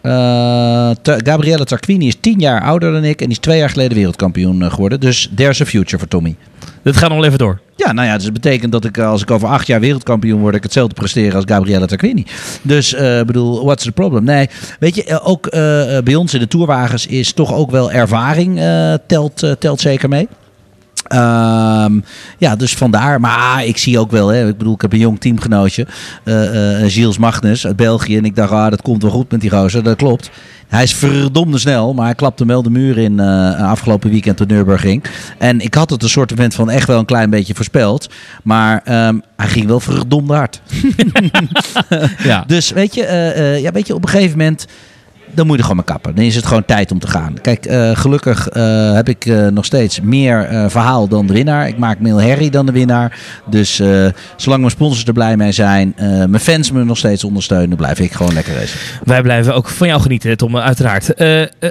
Ta- 0.02 1.18
Gabriele 1.24 1.66
Tarquini 1.66 2.08
is 2.08 2.16
tien 2.20 2.40
jaar 2.40 2.62
ouder 2.62 2.92
dan 2.92 3.04
ik 3.04 3.20
en 3.20 3.26
die 3.26 3.36
is 3.36 3.40
twee 3.40 3.58
jaar 3.58 3.70
geleden 3.70 3.98
wereldkampioen 3.98 4.62
eh, 4.64 4.72
geworden. 4.72 5.00
Dus 5.00 5.30
there's 5.36 5.62
a 5.62 5.66
future 5.66 5.98
voor 5.98 6.08
Tommy. 6.08 6.36
Dat 6.84 6.98
gaat 6.98 7.10
nog 7.10 7.18
wel 7.18 7.28
even 7.28 7.38
door. 7.38 7.60
Ja, 7.76 7.92
nou 7.92 8.08
ja, 8.08 8.16
dus 8.16 8.24
dat 8.24 8.34
betekent 8.34 8.72
dat 8.72 8.86
ik 8.86 8.98
eh, 8.98 9.08
als 9.10 9.22
ik 9.22 9.32
over 9.32 9.48
acht 9.48 9.68
jaar 9.68 9.80
wereldkampioen 9.80 10.40
word, 10.40 10.56
ik 10.56 10.64
hetzelfde 10.64 10.94
presteren 10.96 11.36
als 11.36 11.44
Gabriele 11.48 11.86
Tarquini. 11.86 12.26
Dus 12.62 12.94
eh 12.94 13.22
bedoel, 13.22 13.64
what's 13.66 13.84
the 13.84 13.92
problem? 13.92 14.24
Nee, 14.24 14.50
weet 14.80 14.96
je, 14.96 15.22
ook 15.24 15.50
bij 16.04 16.16
ons 16.16 16.34
in 16.34 16.40
de 16.40 16.48
tourwagens 16.48 17.06
is 17.06 17.34
toch 17.34 17.54
ook 17.54 17.72
wel 17.72 17.92
ervaring 17.92 18.62
telt, 19.08 19.56
telt 19.60 19.82
zeker 19.82 20.10
mee. 20.10 20.28
Ehm, 21.08 22.00
ja, 22.38 22.56
dus 22.56 22.76
vandaar. 22.76 23.20
Maar 23.20 23.66
ik 23.66 23.78
zie 23.78 24.00
ook 24.00 24.12
wel, 24.12 24.28
hè, 24.28 24.48
ik 24.48 24.58
bedoel, 24.58 24.74
ik 24.74 24.82
heb 24.82 24.94
een 24.94 25.00
jong 25.00 25.20
teamgenootje, 25.20 25.88
eh, 26.24 26.84
eh, 26.84 26.92
Gilles 26.92 27.18
Magnus 27.18 27.66
uit 27.66 27.76
België. 27.76 28.18
En 28.18 28.26
ik 28.26 28.36
dacht, 28.36 28.52
ah, 28.52 28.70
dat 28.70 28.82
komt 28.82 29.02
wel 29.02 29.12
goed 29.12 29.32
met 29.32 29.42
die 29.42 29.50
gozer. 29.50 29.84
Dat 29.84 29.96
klopt. 29.96 30.30
Hij 30.68 30.84
is 30.84 30.94
verdomde 30.94 31.58
snel, 31.58 31.94
maar 31.94 32.06
hij 32.06 32.16
klapte 32.16 32.46
wel 32.46 32.64
de 32.64 32.70
muur 32.70 32.98
in 32.98 33.20
afgelopen 33.20 34.10
weekend 34.10 34.38
toen 34.38 34.48
Nürburgring. 34.48 35.04
En 35.38 35.60
ik 35.60 35.74
had 35.74 35.90
het 35.90 36.04
een 36.04 36.10
soort 36.10 36.34
van 36.48 36.70
echt 36.70 36.88
wel 36.88 37.00
een 37.00 37.06
klein 37.06 37.30
beetje 37.30 37.56
voorspeld. 37.56 38.10
Maar 38.44 38.82
ehm, 38.84 39.20
hij 39.36 39.48
ging 39.48 39.68
wel 39.68 39.80
verdomde 39.80 40.34
hard. 40.34 40.62
Ja. 42.24 42.44
Dus 42.48 42.72
weet 42.72 42.96
je, 42.96 43.02
ja, 43.62 43.72
weet 43.72 43.88
je, 43.88 43.96
op 43.96 44.04
een 44.04 44.10
gegeven 44.10 44.38
moment. 44.38 44.68
Dan 45.32 45.46
moet 45.48 45.56
je 45.56 45.62
er 45.62 45.68
gewoon 45.70 45.84
mee 45.86 45.96
kappen. 45.96 46.16
Dan 46.16 46.26
is 46.26 46.36
het 46.36 46.46
gewoon 46.46 46.66
tijd 46.66 46.92
om 46.92 47.00
te 47.00 47.08
gaan. 47.08 47.34
Kijk, 47.42 47.66
eh, 47.66 47.96
gelukkig 47.96 48.48
eh, 48.48 48.94
heb 48.94 49.10
ik 49.10 49.26
eh, 49.26 49.48
nog 49.48 49.66
steeds 49.66 50.02
meer 50.02 50.46
eh, 50.46 50.66
verhaal 50.70 51.08
dan 51.08 51.26
de 51.28 51.34
winnaar. 51.34 51.68
Ik 51.68 51.78
maak 51.78 52.00
meer 52.00 52.22
herrie 52.22 52.50
dan 52.50 52.66
de 52.66 52.72
winnaar. 52.72 53.20
Dus 53.50 53.80
eh, 53.80 54.06
zolang 54.36 54.62
mijn 54.62 54.72
sponsors 54.72 55.06
er 55.06 55.14
blij 55.14 55.38
mee 55.38 55.52
zijn, 55.52 55.94
eh, 55.96 56.08
mijn 56.08 56.40
fans 56.40 56.72
me 56.72 56.84
nog 56.84 56.98
steeds 56.98 57.24
ondersteunen, 57.24 57.78
blijf 57.78 58.00
ik 58.00 58.12
gewoon 58.12 58.34
lekker 58.34 58.54
racen. 58.54 58.80
Wij 59.04 59.22
blijven 59.22 59.56
ook 59.56 59.68
van 59.68 59.88
jou 59.88 60.02
genieten, 60.02 60.38
Tom, 60.38 60.58
uiteraard. 60.58 61.14
Eh, 61.14 61.42
eh, 61.42 61.48
eh, 61.60 61.70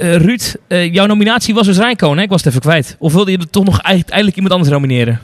eh, 0.00 0.20
Ruud, 0.20 0.54
eh, 0.68 0.92
jouw 0.92 1.06
nominatie 1.06 1.54
was 1.54 1.66
dus 1.66 1.78
Rijnkoon, 1.78 2.16
hè? 2.16 2.22
Ik 2.22 2.28
was 2.28 2.38
het 2.40 2.48
even 2.48 2.60
kwijt. 2.60 2.96
Of 2.98 3.12
wilde 3.12 3.30
je 3.30 3.38
er 3.38 3.50
toch 3.50 3.64
nog 3.64 3.80
eindelijk 3.80 4.36
iemand 4.36 4.52
anders 4.54 4.72
nomineren? 4.72 5.20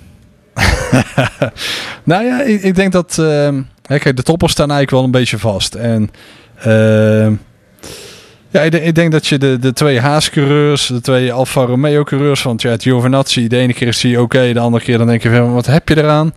Nou 2.04 2.24
ja, 2.24 2.42
ik, 2.42 2.62
ik 2.62 2.74
denk 2.74 2.92
dat... 2.92 3.18
ehm, 3.18 3.62
hè, 3.86 3.98
kijk, 3.98 4.16
de 4.16 4.22
toppers 4.22 4.52
staan 4.52 4.70
eigenlijk 4.70 4.90
wel 4.90 5.04
een 5.04 5.20
beetje 5.20 5.38
vast. 5.38 5.74
En... 5.74 6.10
ja, 8.52 8.60
ik, 8.60 8.70
denk- 8.70 8.84
ik 8.84 8.94
denk 8.94 9.12
dat 9.12 9.26
je 9.26 9.38
de, 9.38 9.58
de 9.58 9.72
twee 9.72 10.00
Haas-coureurs, 10.00 10.86
de 10.86 11.00
twee 11.00 11.32
Alfa 11.32 11.60
Romeo-coureurs... 11.64 12.42
Want 12.42 12.62
ja, 12.62 12.76
Giovinazzi, 12.78 13.46
de 13.48 13.56
ene 13.56 13.72
keer 13.74 13.88
is 13.88 14.02
hij 14.02 14.16
oké, 14.16 14.52
de 14.52 14.60
andere 14.60 14.84
keer 14.84 14.98
dan 14.98 15.06
denk 15.06 15.22
je 15.22 15.30
van... 15.30 15.52
Wat 15.52 15.66
heb 15.66 15.88
je 15.88 15.96
eraan? 15.98 16.32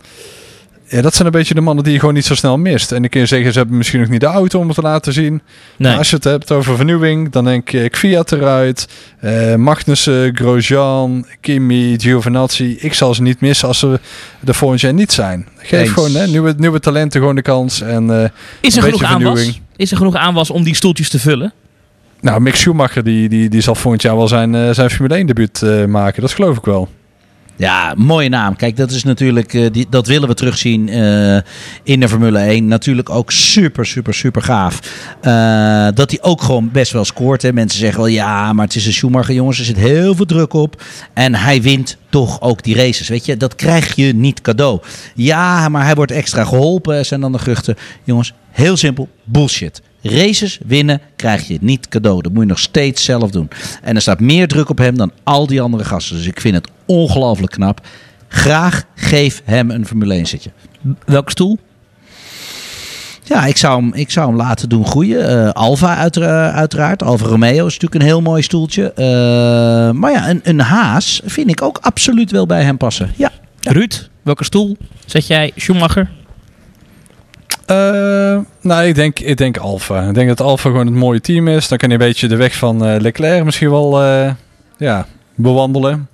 Ja, 0.88 1.02
dat 1.02 1.14
zijn 1.14 1.26
een 1.26 1.32
beetje 1.32 1.54
de 1.54 1.60
mannen 1.60 1.84
die 1.84 1.92
je 1.92 1.98
gewoon 1.98 2.14
niet 2.14 2.24
zo 2.24 2.34
snel 2.34 2.58
mist. 2.58 2.92
En 2.92 3.00
dan 3.00 3.10
kun 3.10 3.20
je 3.20 3.26
zeggen, 3.26 3.52
ze 3.52 3.58
hebben 3.58 3.76
misschien 3.76 4.00
nog 4.00 4.08
niet 4.08 4.20
de 4.20 4.26
auto 4.26 4.58
om 4.58 4.66
het 4.66 4.74
te 4.76 4.82
laten 4.82 5.12
zien. 5.12 5.30
Nee. 5.32 5.42
Maar 5.90 5.98
als 5.98 6.10
je 6.10 6.16
het 6.16 6.24
hebt 6.24 6.52
over 6.52 6.76
vernieuwing, 6.76 7.30
dan 7.30 7.44
denk 7.44 7.72
ik 7.72 7.96
Fiat 7.96 8.32
eruit. 8.32 8.88
eh 9.20 9.54
Magnussen, 9.54 10.36
Grosjean, 10.36 11.26
Kimi, 11.40 11.98
Giovinazzi. 12.00 12.76
Ik 12.80 12.94
zal 12.94 13.14
ze 13.14 13.22
niet 13.22 13.40
missen 13.40 13.68
als 13.68 13.78
ze 13.78 14.00
er 14.44 14.54
volgend 14.54 14.80
jaar 14.80 14.94
niet 14.94 15.12
zijn. 15.12 15.48
Geef 15.56 15.80
Eens. 15.80 15.90
gewoon 15.90 16.14
hè, 16.14 16.26
nieuwe, 16.26 16.54
nieuwe 16.58 16.80
talenten 16.80 17.20
gewoon 17.20 17.34
de 17.34 17.42
kans. 17.42 17.80
En 17.80 18.10
eh, 18.22 18.28
Is 18.60 18.76
er 18.76 18.84
een 18.84 18.92
genoeg 18.92 19.00
beetje 19.00 19.06
aanwas? 19.14 19.60
Is 19.76 19.90
er 19.90 19.96
genoeg 19.96 20.14
aanwas 20.16 20.50
om 20.50 20.62
die 20.64 20.74
stoeltjes 20.74 21.08
te 21.08 21.18
vullen? 21.18 21.52
Nou, 22.20 22.40
Mick 22.40 22.56
Schumacher 22.56 23.04
die, 23.04 23.28
die, 23.28 23.48
die 23.48 23.60
zal 23.60 23.74
volgend 23.74 24.02
jaar 24.02 24.16
wel 24.16 24.28
zijn, 24.28 24.54
eh, 24.54 24.70
zijn 24.70 24.90
Formule 24.90 25.14
1 25.14 25.26
debuut 25.26 25.62
eh, 25.62 25.84
maken. 25.84 26.22
Dat 26.22 26.32
geloof 26.32 26.56
ik 26.56 26.64
wel. 26.64 26.88
Ja, 27.58 27.94
mooie 27.96 28.28
naam. 28.28 28.56
Kijk, 28.56 28.76
dat 28.76 28.90
is 28.90 29.04
natuurlijk, 29.04 29.54
eh, 29.54 29.66
die, 29.72 29.86
dat 29.90 30.06
willen 30.06 30.28
we 30.28 30.34
terugzien 30.34 30.88
in 31.82 32.00
de 32.00 32.08
Formule 32.08 32.38
1. 32.38 32.66
Natuurlijk 32.66 33.10
ook 33.10 33.30
super, 33.30 33.86
super, 33.86 34.14
super 34.14 34.42
gaaf. 34.42 34.80
Dat 35.94 36.10
hij 36.10 36.18
ook 36.20 36.42
gewoon 36.42 36.70
best 36.70 36.92
wel 36.92 37.04
scoort. 37.04 37.42
Hè. 37.42 37.52
Mensen 37.52 37.78
zeggen 37.78 37.98
wel, 37.98 38.08
ja, 38.08 38.52
maar 38.52 38.64
het 38.64 38.74
is 38.74 38.86
een 38.86 38.92
Schumacher, 38.92 39.34
jongens. 39.34 39.58
Er 39.58 39.64
zit 39.64 39.76
heel 39.76 40.14
veel 40.14 40.26
druk 40.26 40.52
op. 40.52 40.82
En 41.12 41.34
hij 41.34 41.62
wint 41.62 41.96
toch 42.10 42.40
ook 42.40 42.62
die 42.62 42.76
races. 42.76 43.08
Weet 43.08 43.26
je, 43.26 43.36
dat 43.36 43.54
krijg 43.54 43.94
je 43.94 44.14
niet 44.14 44.40
cadeau. 44.40 44.80
Ja, 45.14 45.68
maar 45.68 45.84
hij 45.84 45.94
wordt 45.94 46.12
extra 46.12 46.44
geholpen, 46.44 47.06
zijn 47.06 47.20
dan 47.20 47.32
de 47.32 47.38
geruchten. 47.38 47.76
Jongens, 48.04 48.32
heel 48.50 48.76
simpel, 48.76 49.08
bullshit. 49.24 49.82
Races 50.08 50.58
winnen 50.66 51.00
krijg 51.16 51.48
je 51.48 51.58
niet 51.60 51.88
cadeau. 51.88 52.22
Dat 52.22 52.32
moet 52.32 52.42
je 52.42 52.48
nog 52.48 52.58
steeds 52.58 53.04
zelf 53.04 53.30
doen. 53.30 53.48
En 53.82 53.94
er 53.94 54.00
staat 54.00 54.20
meer 54.20 54.48
druk 54.48 54.68
op 54.68 54.78
hem 54.78 54.96
dan 54.96 55.10
al 55.24 55.46
die 55.46 55.60
andere 55.60 55.84
gasten. 55.84 56.16
Dus 56.16 56.26
ik 56.26 56.40
vind 56.40 56.54
het 56.54 56.68
ongelooflijk 56.86 57.52
knap. 57.52 57.86
Graag 58.28 58.84
geef 58.94 59.42
hem 59.44 59.70
een 59.70 59.86
Formule 59.86 60.14
1 60.14 60.26
zitje. 60.26 60.50
Welke 61.06 61.30
stoel? 61.30 61.58
Ja, 63.22 63.46
ik 63.46 63.56
zou 63.56 63.80
hem, 63.82 63.94
ik 63.94 64.10
zou 64.10 64.26
hem 64.28 64.36
laten 64.36 64.68
doen 64.68 64.86
groeien. 64.86 65.28
Eh, 65.28 65.50
Alfa 65.50 65.96
uitera- 65.96 66.50
uiteraard. 66.50 67.02
Alfa 67.02 67.24
Romeo 67.26 67.66
is 67.66 67.72
natuurlijk 67.72 67.94
een 67.94 68.08
heel 68.08 68.20
mooi 68.22 68.42
stoeltje. 68.42 68.92
Eh, 68.92 69.04
maar 69.90 70.12
ja, 70.12 70.28
een, 70.30 70.40
een 70.42 70.60
Haas 70.60 71.20
vind 71.24 71.50
ik 71.50 71.62
ook 71.62 71.78
absoluut 71.80 72.30
wel 72.30 72.46
bij 72.46 72.62
hem 72.62 72.76
passen. 72.76 73.10
Ja. 73.16 73.30
Ruud, 73.60 74.08
welke 74.22 74.44
stoel 74.44 74.76
zet 75.06 75.26
jij 75.26 75.52
Schumacher? 75.56 76.10
Eh, 77.66 78.38
nou, 78.60 78.84
ik 78.84 78.94
denk, 78.94 79.18
ik 79.18 79.36
denk 79.36 79.56
Alfa. 79.56 80.08
Ik 80.08 80.14
denk 80.14 80.28
dat 80.28 80.40
Alfa 80.40 80.70
gewoon 80.70 80.86
het 80.86 80.94
mooie 80.94 81.20
team 81.20 81.48
is. 81.48 81.68
Dan 81.68 81.78
kan 81.78 81.88
je 81.88 81.94
een 81.94 82.00
beetje 82.00 82.28
de 82.28 82.36
weg 82.36 82.56
van 82.56 82.86
eh, 82.86 83.00
Leclerc 83.00 83.44
misschien 83.44 83.70
wel 83.70 84.02
eh, 84.02 84.30
ja, 84.76 85.06
bewandelen. 85.34 86.08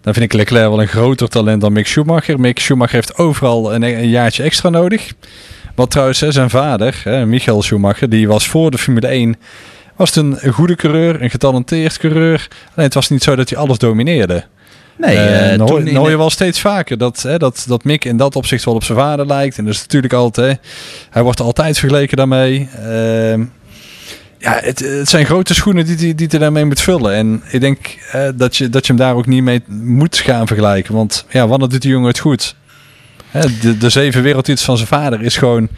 Dan 0.00 0.12
vind 0.12 0.24
ik 0.24 0.32
Leclerc 0.32 0.68
wel 0.68 0.80
een 0.80 0.88
groter 0.88 1.28
talent 1.28 1.60
dan 1.60 1.72
Mick 1.72 1.86
Schumacher. 1.86 2.40
Mick 2.40 2.58
Schumacher 2.58 2.94
heeft 2.94 3.16
overal 3.16 3.74
een, 3.74 4.08
jaartje 4.08 4.42
extra 4.42 4.68
nodig. 4.68 5.12
Wat 5.74 5.90
trouwens, 5.90 6.20
hè, 6.20 6.32
zijn 6.32 6.50
vader, 6.50 7.00
hè, 7.04 7.26
Michael 7.26 7.62
Schumacher, 7.62 8.08
die 8.08 8.28
was 8.28 8.48
voor 8.48 8.70
de 8.70 8.78
Formule 8.78 9.06
1 9.06 9.36
was 9.96 10.16
een 10.16 10.38
goede 10.52 10.76
coureur, 10.76 11.22
een 11.22 11.30
getalenteerd 11.30 11.98
coureur. 11.98 12.48
Alleen 12.74 12.86
het 12.86 12.94
was 12.94 13.08
niet 13.08 13.22
zo 13.22 13.36
dat 13.36 13.50
hij 13.50 13.58
alles 13.58 13.78
domineerde. 13.78 14.44
Nee, 15.00 15.56
dan 15.56 15.68
hoor, 15.68 15.84
toen 15.84 16.10
je 16.10 16.16
wel 16.16 16.30
steeds 16.30 16.60
vaker 16.60 16.98
dat, 16.98 17.22
hè, 17.22 17.38
dat, 17.38 17.64
dat 17.66 17.84
Mick 17.84 18.04
in 18.04 18.16
dat 18.16 18.36
opzicht 18.36 18.64
wel 18.64 18.74
op 18.74 18.84
zijn 18.84 18.98
vader 18.98 19.26
lijkt. 19.26 19.58
En 19.58 19.64
dat 19.64 19.74
is 19.74 19.80
natuurlijk 19.80 20.12
altijd, 20.12 20.60
hij 21.10 21.22
wordt 21.22 21.40
altijd 21.40 21.78
vergeleken 21.78 22.16
daarmee. 22.16 22.68
Ehm, 22.76 23.44
ja, 24.38 24.58
het, 24.60 24.78
het 24.78 25.08
zijn 25.08 25.26
grote 25.26 25.54
schoenen 25.54 25.86
die, 25.86 25.96
die, 25.96 26.14
die 26.14 26.26
hij 26.30 26.38
daarmee 26.38 26.64
moet 26.64 26.80
vullen. 26.80 27.14
En 27.14 27.42
ik 27.50 27.60
denk 27.60 27.78
eh, 28.12 28.28
dat, 28.34 28.56
je, 28.56 28.68
dat 28.68 28.86
je 28.86 28.92
hem 28.92 29.02
daar 29.02 29.14
ook 29.14 29.26
niet 29.26 29.42
mee 29.42 29.62
moet 29.66 30.16
gaan 30.16 30.46
vergelijken. 30.46 30.94
Want 30.94 31.24
ja, 31.30 31.48
wanneer 31.48 31.68
doet 31.68 31.82
die 31.82 31.90
jongen 31.90 32.08
het 32.08 32.18
goed? 32.18 32.56
Hè, 33.30 33.58
de, 33.60 33.78
de 33.78 33.88
zeven 33.88 34.22
wereldtitels 34.22 34.64
van 34.64 34.76
zijn 34.76 34.88
vader 34.88 35.22
is 35.22 35.36
gewoon... 35.36 35.68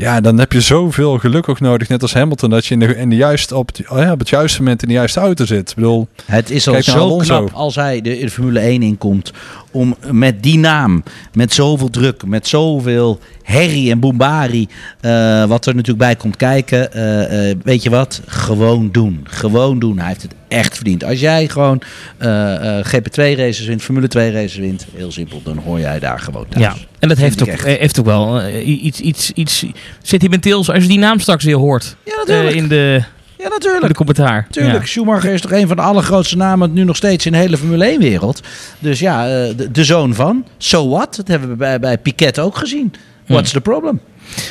Ja, 0.00 0.20
dan 0.20 0.38
heb 0.38 0.52
je 0.52 0.60
zoveel 0.60 1.18
geluk 1.18 1.48
ook 1.48 1.60
nodig, 1.60 1.88
net 1.88 2.02
als 2.02 2.14
Hamilton, 2.14 2.50
dat 2.50 2.66
je 2.66 2.74
in 2.74 2.80
de, 2.80 2.96
in 2.96 3.10
de 3.10 3.16
juiste, 3.16 3.56
op, 3.56 3.66
het, 3.66 3.88
oh 3.88 3.98
ja, 3.98 4.12
op 4.12 4.18
het 4.18 4.28
juiste 4.28 4.58
moment 4.58 4.82
in 4.82 4.88
de 4.88 4.94
juiste 4.94 5.20
auto 5.20 5.44
zit. 5.44 5.70
Ik 5.70 5.74
bedoel, 5.74 6.08
Het 6.24 6.50
is 6.50 6.68
al 6.68 6.82
zo 6.82 7.16
knap 7.16 7.50
als 7.52 7.74
hij 7.74 8.00
de, 8.00 8.18
de 8.18 8.30
Formule 8.30 8.58
1 8.58 8.82
inkomt. 8.82 9.32
Om 9.72 9.96
met 10.10 10.42
die 10.42 10.58
naam, 10.58 11.02
met 11.32 11.52
zoveel 11.52 11.90
druk, 11.90 12.26
met 12.26 12.48
zoveel 12.48 13.18
herrie 13.42 13.90
en 13.90 14.00
boembari. 14.00 14.68
eh, 15.00 15.44
wat 15.44 15.66
er 15.66 15.72
natuurlijk 15.74 15.98
bij 16.04 16.16
komt 16.16 16.36
kijken. 16.36 16.92
eh, 16.92 17.50
eh, 17.50 17.56
weet 17.64 17.82
je 17.82 17.90
wat? 17.90 18.20
Gewoon 18.26 18.88
doen. 18.92 19.20
Gewoon 19.24 19.78
doen. 19.78 19.98
Hij 19.98 20.08
heeft 20.08 20.22
het 20.22 20.34
echt 20.48 20.74
verdiend. 20.74 21.04
Als 21.04 21.20
jij 21.20 21.48
gewoon 21.48 21.80
eh, 22.18 22.78
eh, 22.78 22.84
GP2 22.86 23.36
races 23.36 23.66
wint, 23.66 23.82
Formule 23.82 24.08
2 24.08 24.30
races 24.32 24.56
wint. 24.56 24.86
Heel 24.94 25.12
simpel, 25.12 25.40
dan 25.44 25.58
hoor 25.58 25.80
jij 25.80 25.98
daar 25.98 26.18
gewoon 26.18 26.46
thuis. 26.48 26.64
Ja, 26.64 26.74
en 26.98 27.08
dat 27.08 27.18
heeft 27.18 27.42
ook, 27.42 27.48
echt. 27.48 27.64
heeft 27.64 27.98
ook 27.98 28.04
wel 28.06 28.48
iets, 28.64 29.00
iets, 29.00 29.30
iets 29.32 29.64
sentimenteels 30.02 30.70
als 30.70 30.82
je 30.82 30.88
die 30.88 30.98
naam 30.98 31.18
straks 31.20 31.44
weer 31.44 31.56
hoort. 31.56 31.96
Ja, 32.04 32.16
natuurlijk. 32.16 32.56
in, 32.56 32.68
de, 32.68 33.02
ja, 33.40 33.46
in 33.46 33.50
natuurlijk. 33.50 33.86
de 33.86 33.94
commentaar. 33.94 34.46
Tuurlijk, 34.50 34.86
Schumacher 34.86 35.32
is 35.32 35.40
toch 35.40 35.52
een 35.52 35.66
van 35.68 35.76
de 35.76 35.82
allergrootste 35.82 36.36
namen 36.36 36.72
nu 36.72 36.84
nog 36.84 36.96
steeds 36.96 37.26
in 37.26 37.32
de 37.32 37.38
hele 37.38 37.56
Formule 37.56 37.94
1-wereld. 37.96 38.40
Dus 38.78 38.98
ja, 38.98 39.24
eh, 39.24 39.56
de, 39.56 39.70
de 39.70 39.84
zoon 39.84 40.14
van. 40.14 40.46
So 40.58 40.88
what? 40.88 41.16
Dat 41.16 41.28
hebben 41.28 41.48
we 41.48 41.56
bij, 41.56 41.78
bij 41.80 41.98
Piquet 41.98 42.38
ook 42.38 42.56
gezien. 42.56 42.94
What's 43.26 43.50
the 43.52 43.60
problem? 43.60 44.00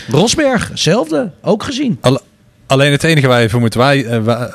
Rosberg, 0.07 0.67
hetzelfde. 0.69 1.31
Ook 1.41 1.63
gezien. 1.63 1.97
Alle- 2.01 2.21
Alleen 2.67 2.91
het 2.91 3.03
enige 3.03 3.27
waar 3.27 3.41
je 3.41 3.49
voor 3.49 3.59
moet, 3.59 3.73
wij, 3.73 4.05
eh, 4.05 4.19
wa- 4.23 4.51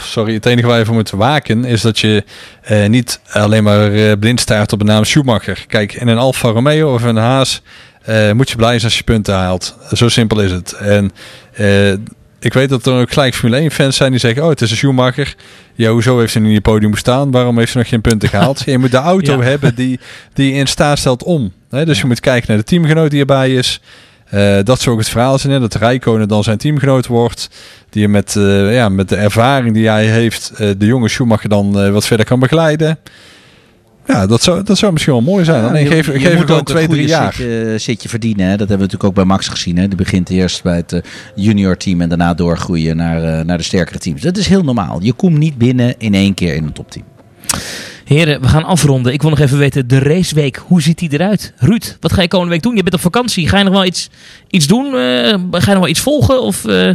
sorry, 0.00 0.34
het 0.34 0.46
enige 0.46 0.66
waar 0.66 0.78
je 0.78 0.84
voor 0.84 0.94
moet 0.94 1.10
waken 1.10 1.64
is 1.64 1.80
dat 1.80 1.98
je 1.98 2.24
eh, 2.62 2.86
niet 2.86 3.20
alleen 3.30 3.62
maar 3.64 3.92
eh, 3.92 4.12
blind 4.20 4.40
staart 4.40 4.72
op 4.72 4.78
de 4.78 4.84
naam 4.84 5.04
Schumacher. 5.04 5.64
Kijk, 5.66 5.92
in 5.92 6.08
een 6.08 6.18
Alfa 6.18 6.48
Romeo 6.48 6.94
of 6.94 7.02
een 7.02 7.16
Haas 7.16 7.62
eh, 8.02 8.32
moet 8.32 8.50
je 8.50 8.56
blij 8.56 8.72
zijn 8.72 8.84
als 8.84 8.96
je 8.96 9.02
punten 9.04 9.34
haalt. 9.34 9.76
Zo 9.92 10.08
simpel 10.08 10.40
is 10.40 10.50
het. 10.50 10.72
En 10.72 11.10
eh, 11.52 11.92
ik 12.40 12.52
weet 12.52 12.68
dat 12.68 12.86
er 12.86 13.00
ook 13.00 13.12
gelijk 13.12 13.34
Formule 13.34 13.60
1 13.60 13.70
fans 13.70 13.96
zijn 13.96 14.10
die 14.10 14.20
zeggen, 14.20 14.42
oh 14.42 14.48
het 14.48 14.60
is 14.60 14.70
een 14.70 14.76
Schumacher. 14.76 15.34
Ja, 15.74 15.90
hoezo 15.90 16.18
heeft 16.18 16.34
niet 16.34 16.44
in 16.48 16.54
het 16.54 16.62
podium 16.62 16.92
gestaan? 16.92 17.30
Waarom 17.30 17.58
heeft 17.58 17.72
hij 17.72 17.82
nog 17.82 17.90
geen 17.90 18.00
punten 18.00 18.28
gehaald? 18.28 18.62
je 18.66 18.78
moet 18.78 18.90
de 18.90 18.96
auto 18.96 19.36
Ja. 19.36 19.42
hebben 19.42 19.74
die, 19.74 20.00
die 20.32 20.52
in 20.52 20.66
staat 20.66 20.98
stelt 20.98 21.22
om. 21.22 21.52
Hè? 21.70 21.84
Dus 21.84 22.00
je 22.00 22.06
moet 22.06 22.20
kijken 22.20 22.48
naar 22.48 22.56
de 22.56 22.64
teamgenoot 22.64 23.10
die 23.10 23.20
erbij 23.20 23.54
is. 23.54 23.80
Eh, 24.24 24.58
dat 24.64 24.80
zou 24.80 24.94
ook 24.94 25.00
het 25.00 25.10
verhaal 25.10 25.38
zijn. 25.38 25.52
Hè? 25.52 25.60
Dat 25.60 25.74
Rijkonen 25.74 26.28
dan 26.28 26.42
zijn 26.44 26.58
teamgenoot 26.58 27.06
wordt. 27.06 27.48
Die 27.90 28.02
je 28.02 28.08
met, 28.08 28.36
eh, 28.36 28.74
ja, 28.74 28.88
met 28.88 29.08
de 29.08 29.16
ervaring 29.16 29.74
die 29.74 29.88
hij 29.88 30.06
heeft, 30.06 30.52
eh, 30.56 30.68
de 30.78 30.86
jonge 30.86 31.08
Schumacher 31.08 31.48
dan 31.48 31.92
wat 31.92 32.06
verder 32.06 32.26
kan 32.26 32.38
begeleiden. 32.38 32.98
Ja, 34.08 34.26
dat 34.26 34.42
zou, 34.42 34.62
dat 34.62 34.78
zou 34.78 34.92
misschien 34.92 35.12
wel 35.12 35.22
mooi 35.22 35.44
zijn. 35.44 35.64
Alleen 35.64 35.84
je, 35.84 35.90
geef, 35.90 36.06
je 36.06 36.18
geef 36.18 36.36
moet 36.36 36.50
ook 36.50 36.66
twee, 36.66 36.82
een 36.82 36.88
drie 36.88 37.06
jaar. 37.06 37.32
Zitje, 37.32 37.74
zitje 37.78 38.08
verdienen. 38.08 38.44
Hè? 38.44 38.50
Dat 38.50 38.58
hebben 38.58 38.76
we 38.76 38.82
natuurlijk 38.82 39.04
ook 39.04 39.14
bij 39.14 39.24
Max 39.24 39.48
gezien. 39.48 39.76
Hè? 39.76 39.88
Die 39.88 39.96
begint 39.96 40.30
eerst 40.30 40.62
bij 40.62 40.76
het 40.76 40.92
eh, 40.92 41.00
junior 41.34 41.76
team 41.76 42.00
en 42.00 42.08
daarna 42.08 42.34
doorgroeien 42.34 42.96
naar, 42.96 43.22
eh, 43.22 43.44
naar 43.44 43.58
de 43.58 43.64
sterkere 43.64 43.98
teams. 43.98 44.22
Dat 44.22 44.36
is 44.36 44.48
heel 44.48 44.62
normaal. 44.62 45.02
Je 45.02 45.12
komt 45.12 45.38
niet 45.38 45.58
binnen 45.58 45.94
in 45.98 46.14
één 46.14 46.34
keer 46.34 46.54
in 46.54 46.64
een 46.64 46.72
topteam. 46.72 47.04
Heren, 48.04 48.40
we 48.40 48.48
gaan 48.48 48.64
afronden. 48.64 49.12
Ik 49.12 49.22
wil 49.22 49.30
nog 49.30 49.38
even 49.38 49.58
weten, 49.58 49.88
de 49.88 49.98
raceweek, 49.98 50.62
hoe 50.66 50.82
ziet 50.82 50.98
die 50.98 51.12
eruit? 51.12 51.52
Ruud, 51.56 51.96
wat 52.00 52.12
ga 52.12 52.22
je 52.22 52.28
komende 52.28 52.52
week 52.52 52.62
doen? 52.62 52.76
Je 52.76 52.82
bent 52.82 52.94
op 52.94 53.00
vakantie. 53.00 53.48
Ga 53.48 53.58
je 53.58 53.64
nog 53.64 53.72
wel 53.72 53.84
iets, 53.84 54.10
iets 54.50 54.66
doen? 54.66 54.86
Eh, 54.86 54.92
ga 54.92 55.70
je 55.70 55.70
nog 55.70 55.78
wel 55.78 55.88
iets 55.88 56.00
volgen? 56.00 56.42
Of 56.42 56.64
eh, 56.64 56.94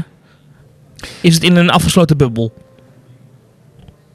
is 1.21 1.33
het 1.33 1.43
in 1.43 1.55
een 1.55 1.69
afgesloten 1.69 2.17
bubbel? 2.17 2.53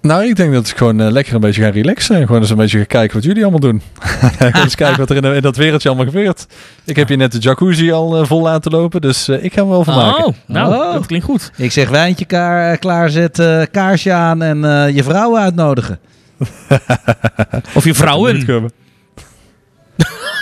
Nou, 0.08 0.24
ik 0.26 0.36
denk 0.36 0.52
dat 0.52 0.68
ik 0.68 0.76
gewoon 0.76 1.00
eh, 1.00 1.10
lekker 1.10 1.34
een 1.34 1.40
beetje 1.40 1.62
ga 1.62 1.68
relaxen. 1.68 2.16
En 2.16 2.26
gewoon 2.26 2.40
eens 2.40 2.50
een 2.50 2.56
beetje 2.56 2.76
gaan 2.78 2.86
kijken 2.86 3.14
wat 3.16 3.24
jullie 3.24 3.42
allemaal 3.42 3.60
doen. 3.60 3.82
gewoon 4.38 4.62
eens 4.62 4.74
kijken 4.74 4.98
wat 4.98 5.10
er 5.10 5.16
in, 5.16 5.22
de- 5.22 5.34
in 5.34 5.40
dat 5.42 5.56
wereldje 5.56 5.88
allemaal 5.88 6.06
gebeurt. 6.06 6.46
Ik 6.84 6.96
heb 6.96 7.08
hier 7.08 7.16
net 7.16 7.32
de 7.32 7.38
jacuzzi 7.38 7.92
al 7.92 8.16
eh, 8.16 8.24
vol 8.26 8.42
laten 8.42 8.70
lopen. 8.70 9.00
Dus 9.00 9.28
eh, 9.28 9.44
ik 9.44 9.52
ga 9.52 9.62
me 9.62 9.68
wel 9.70 9.84
van 9.84 9.94
maken. 9.94 10.24
Oh, 10.26 10.34
nou, 10.46 10.74
Oh. 10.74 10.92
dat 10.92 11.06
klinkt 11.06 11.26
goed. 11.26 11.50
Ik 11.56 11.72
zeg 11.72 11.88
wijntje 11.88 12.24
kaar, 12.24 12.78
klaarzetten, 12.78 13.70
kaarsje 13.70 14.12
aan 14.12 14.42
en 14.42 14.64
eh, 14.64 14.94
je 14.94 15.02
vrouw 15.02 15.36
uitnodigen. 15.38 15.98
Of 17.74 17.84
je 17.84 17.94
vrouwen. 17.94 18.44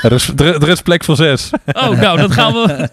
er, 0.03 0.13
is, 0.13 0.33
er, 0.37 0.63
er 0.63 0.69
is 0.69 0.81
plek 0.81 1.05
voor 1.05 1.17
zes. 1.17 1.51
Oh, 1.73 2.01
nou, 2.01 2.19
dat 2.19 2.33
gaan 2.33 2.53
we... 2.53 2.89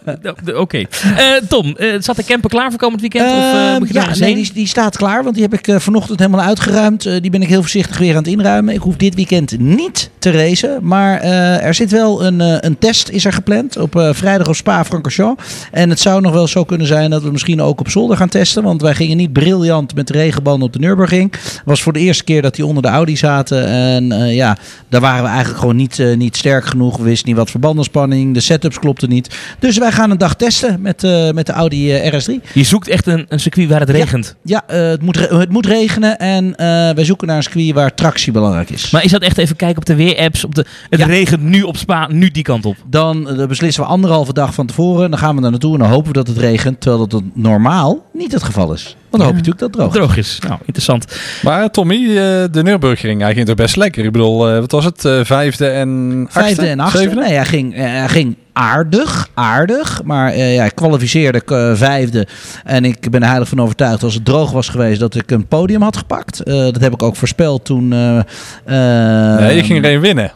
Oké. 0.56 0.78
Eh, 0.78 1.26
Tom, 1.50 1.76
eh, 1.76 1.96
zat 2.00 2.16
de 2.16 2.24
camper 2.24 2.50
klaar 2.50 2.70
voor 2.70 2.80
komend 2.80 3.02
weekend? 3.02 3.26
of 3.26 3.38
eh, 3.38 3.74
Ehm, 3.74 3.80
moet 3.80 3.88
je 3.88 3.94
ja, 3.94 4.26
nee, 4.26 4.36
die, 4.36 4.54
die 4.54 4.68
staat 4.68 4.98
klaar, 4.98 5.24
want 5.24 5.36
die 5.36 5.44
heb 5.44 5.54
ik 5.54 5.82
vanochtend 5.82 6.20
helemaal 6.20 6.46
uitgeruimd. 6.46 7.06
Eh, 7.06 7.22
die 7.22 7.32
ben 7.32 7.42
ik 7.42 7.48
heel 7.48 7.62
voorzichtig 7.62 7.98
weer 7.98 8.12
aan 8.12 8.24
het 8.24 8.28
inruimen. 8.28 8.74
Ik 8.74 8.82
hoef 8.82 8.96
dit 8.96 9.16
weekend 9.16 9.60
niet 9.60 10.10
te 10.20 10.32
racen, 10.32 10.80
maar 10.82 11.20
eh, 11.20 11.66
er 11.66 11.74
zit 11.74 11.92
wel 11.92 12.26
een, 12.26 12.66
een 12.66 12.78
test 12.78 13.10
is 13.10 13.26
er 13.26 13.34
gepland 13.34 13.78
op 13.78 13.96
eh, 13.96 14.10
vrijdag 14.14 14.48
op 14.48 14.56
Spa-Francorchamps. 14.56 15.44
En 15.72 15.90
het 15.90 16.00
zou 16.00 16.22
nog 16.22 16.34
wel 16.34 16.48
zo 16.48 16.64
kunnen 16.64 16.88
zijn 16.88 17.10
dat 17.10 17.24
we 17.24 17.32
misschien 17.32 17.62
ook 17.62 17.80
op 17.80 17.90
zolder 17.90 18.18
gaan 18.18 18.30
testen, 18.30 18.64
want 18.64 18.82
wij 18.82 18.96
gingen 18.96 19.18
niet 19.18 19.34
briljant 19.34 19.96
met 19.96 20.08
de 20.08 20.14
regenbanden 20.14 20.68
op 20.68 20.74
de 20.74 20.80
Nürburgring. 20.80 21.32
Het 21.32 21.62
was 21.66 21.82
voor 21.82 21.94
de 21.94 22.00
eerste 22.00 22.24
keer 22.24 22.42
dat 22.42 22.56
die 22.56 22.66
onder 22.66 22.84
de 22.84 22.90
Audi 22.90 23.18
zaten 23.18 23.68
en 23.68 24.12
eh, 24.12 24.36
ja, 24.36 24.58
daar 24.90 25.02
waren 25.02 25.24
we 25.24 25.30
eigenlijk 25.30 25.60
gewoon 25.60 25.76
niet, 25.76 26.04
niet 26.16 26.38
sterk 26.38 26.66
genoeg. 26.66 26.93
We 26.98 27.04
wisten 27.04 27.28
niet 27.28 27.38
wat 27.38 27.52
voor 27.52 27.60
bandenspanning, 27.60 28.34
de 28.34 28.40
setups 28.40 28.80
klopten 28.80 29.10
niet. 29.10 29.36
Dus 29.60 29.78
wij 29.78 29.92
gaan 29.92 30.12
een 30.12 30.18
dag 30.18 30.36
testen 30.36 30.82
met, 30.82 31.04
eh, 31.04 31.32
met 31.32 31.46
de 31.46 31.52
Audi 31.52 31.94
eh, 31.94 32.14
RS3. 32.14 32.42
Je 32.54 32.64
zoekt 32.64 32.88
echt 32.88 33.08
een, 33.08 33.26
een 33.30 33.40
circuit 33.40 33.70
waar 33.70 33.80
het 33.80 33.90
regent. 33.90 34.36
Ja, 34.44 34.64
eh, 34.68 34.88
het, 34.88 35.02
moet 35.02 35.30
het 35.30 35.50
moet 35.50 35.66
regenen 35.66 36.20
en 36.20 36.54
wij 36.96 37.06
zoeken 37.06 37.28
naar 37.28 37.38
een 37.38 37.44
circuit 37.44 37.72
waar 37.72 37.94
tractie 37.94 38.32
belangrijk 38.32 38.70
is. 38.70 38.90
Maar 38.90 39.04
is 39.04 39.12
dat 39.12 39.22
echt 39.22 39.38
even 39.38 39.56
kijken 39.56 39.78
op 39.78 39.86
de 39.86 39.96
weerapps? 39.96 40.44
Op 40.44 40.56
de, 40.56 40.66
het 40.90 41.00
Ja. 41.00 41.06
regent 41.06 41.42
nu 41.42 41.62
op 41.62 41.78
Spa, 41.78 42.08
nu 42.12 42.32
die 42.32 42.44
kant 42.44 42.66
op. 42.66 42.76
Dan 42.90 43.46
beslissen 43.48 43.84
we 43.84 43.90
anderhalve 43.90 44.34
dag 44.34 44.54
van 44.54 44.66
tevoren. 44.66 45.10
Dan 45.10 45.20
gaan 45.20 45.36
we 45.36 45.42
daar 45.42 45.52
naartoe 45.52 45.74
en 45.74 45.80
dan 45.80 45.90
hopen 45.90 46.08
we 46.08 46.14
dat 46.14 46.28
het 46.28 46.38
regent. 46.38 46.82
Terwijl 46.82 47.08
dat 47.08 47.24
normaal 47.34 48.06
niet 48.14 48.32
het 48.32 48.44
geval 48.44 48.74
is. 48.74 48.96
Want 49.14 49.26
dan 49.26 49.34
hoop 49.34 49.44
je 49.46 49.52
natuurlijk 49.52 49.74
dat 49.74 49.86
het 49.86 49.94
droog 49.94 50.18
is. 50.18 50.38
Droog 50.38 50.44
is. 50.44 50.50
Nou, 50.50 50.60
interessant. 50.60 51.18
Maar 51.44 51.72
Tommy, 51.72 51.96
eh, 51.96 52.16
de 52.52 52.64
Nürburgring, 52.64 53.22
hij 53.22 53.34
ging 53.34 53.46
toch 53.46 53.56
best 53.56 53.76
lekker. 53.76 54.06
Ik 54.06 54.12
bedoel, 54.12 54.50
eh, 54.50 54.60
wat 54.60 54.72
was 54.72 54.86
het? 54.86 55.06
Eh, 55.06 55.20
vijfde 55.24 55.68
en 55.68 56.22
achtste? 56.24 56.42
Vijfde 56.42 56.66
en 56.68 56.80
achtste. 56.80 56.98
Zevende? 56.98 57.22
Nee, 57.22 57.34
hij 57.34 57.46
ging, 57.46 57.76
hij 57.76 58.10
ging 58.10 58.36
aardig, 58.54 59.30
aardig. 59.34 60.02
Maar 60.04 60.32
eh, 60.32 60.56
ja, 60.56 60.66
ik 60.66 60.76
kwalificeerde 60.76 61.42
vijfde. 61.76 62.28
En 62.64 62.86
ik 62.86 63.12
ben 63.12 63.22
er 63.22 63.28
heilig 63.28 63.48
van 63.48 63.62
overtuigd 63.62 64.04
als 64.04 64.14
het 64.14 64.26
droog 64.26 64.52
was 64.52 64.70
geweest 64.70 65.00
dat 65.00 65.16
ik 65.16 65.32
een 65.32 65.48
podium 65.48 65.82
had 65.82 65.98
gepakt. 65.98 66.40
Eh, 66.40 66.54
dat 66.54 66.82
heb 66.82 66.94
ik 66.94 67.04
ook 67.04 67.16
voorspeld 67.16 67.66
toen. 67.66 67.88
Nee, 67.88 69.56
je 69.56 69.64
ging 69.64 69.84
er 69.84 69.92
één 69.92 70.02
winnen. 70.02 70.32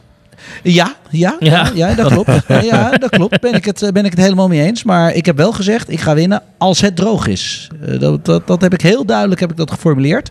Ja, 0.63 0.95
ja, 1.09 1.35
Ja. 1.39 1.49
ja. 1.49 1.71
ja, 1.73 1.93
dat 1.95 2.07
klopt. 2.07 2.31
Ja, 2.71 2.89
dat 2.97 3.09
klopt. 3.09 3.41
Ben 3.41 3.53
ik, 3.53 3.65
het, 3.65 3.81
eh, 3.81 3.91
ben 3.91 4.05
ik 4.05 4.11
het 4.11 4.19
helemaal 4.19 4.47
mee 4.47 4.61
eens. 4.61 4.83
Maar 4.83 5.13
ik 5.13 5.25
heb 5.25 5.37
wel 5.37 5.51
gezegd, 5.51 5.91
ik 5.91 5.99
ga 5.99 6.13
winnen 6.15 6.41
als 6.57 6.81
het 6.81 6.95
droog 6.95 7.27
is. 7.27 7.67
Eh, 7.85 7.99
Dat, 7.99 8.25
dat, 8.25 8.47
dat 8.47 8.61
heb 8.61 8.73
ik 8.73 8.81
heel 8.81 9.05
duidelijk 9.05 9.39
heb 9.39 9.51
ik 9.51 9.57
dat 9.57 9.71
geformuleerd. 9.71 10.29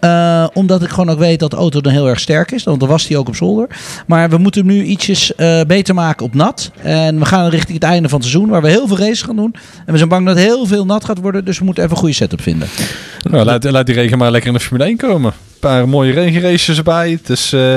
Eh, 0.00 0.46
omdat 0.52 0.82
ik 0.82 0.88
gewoon 0.88 1.10
ook 1.10 1.18
weet 1.18 1.40
dat 1.40 1.50
de 1.50 1.56
auto 1.56 1.80
dan 1.80 1.92
heel 1.92 2.08
erg 2.08 2.20
sterk 2.20 2.50
is. 2.50 2.64
Want 2.64 2.80
dan 2.80 2.88
was 2.88 3.06
die 3.06 3.18
ook 3.18 3.28
op 3.28 3.36
zolder. 3.36 3.66
Maar 4.06 4.30
we 4.30 4.36
moeten 4.38 4.66
hem 4.66 4.76
nu 4.76 4.82
ietsjes 4.84 5.34
eh, 5.34 5.60
beter 5.66 5.94
maken 5.94 6.26
op 6.26 6.34
nat. 6.34 6.70
En 6.82 7.18
we 7.18 7.24
gaan 7.24 7.48
richting 7.48 7.74
het 7.80 7.90
einde 7.90 8.08
van 8.08 8.18
het 8.20 8.28
seizoen. 8.28 8.50
Waar 8.50 8.62
we 8.62 8.68
heel 8.68 8.86
veel 8.86 8.98
races 8.98 9.22
gaan 9.22 9.36
doen. 9.36 9.54
En 9.86 9.92
we 9.92 9.96
zijn 9.96 10.08
bang 10.08 10.26
dat 10.26 10.36
heel 10.36 10.66
veel 10.66 10.84
nat 10.84 11.04
gaat 11.04 11.20
worden. 11.20 11.44
Dus 11.44 11.58
we 11.58 11.64
moeten 11.64 11.82
even 11.82 11.94
een 11.94 12.02
goede 12.02 12.16
setup 12.16 12.40
vinden. 12.42 12.68
Nou, 13.30 13.44
laat, 13.44 13.64
laat 13.70 13.86
die 13.86 13.94
regen 13.94 14.18
maar 14.18 14.30
lekker 14.30 14.50
in 14.50 14.56
de 14.56 14.62
Formule 14.64 14.88
1 14.88 14.96
komen. 14.96 15.32
Een 15.32 15.60
paar 15.60 15.88
mooie 15.88 16.12
regenraces 16.12 16.76
erbij. 16.76 17.10
Het 17.10 17.30
is 17.30 17.52
eh, 17.52 17.76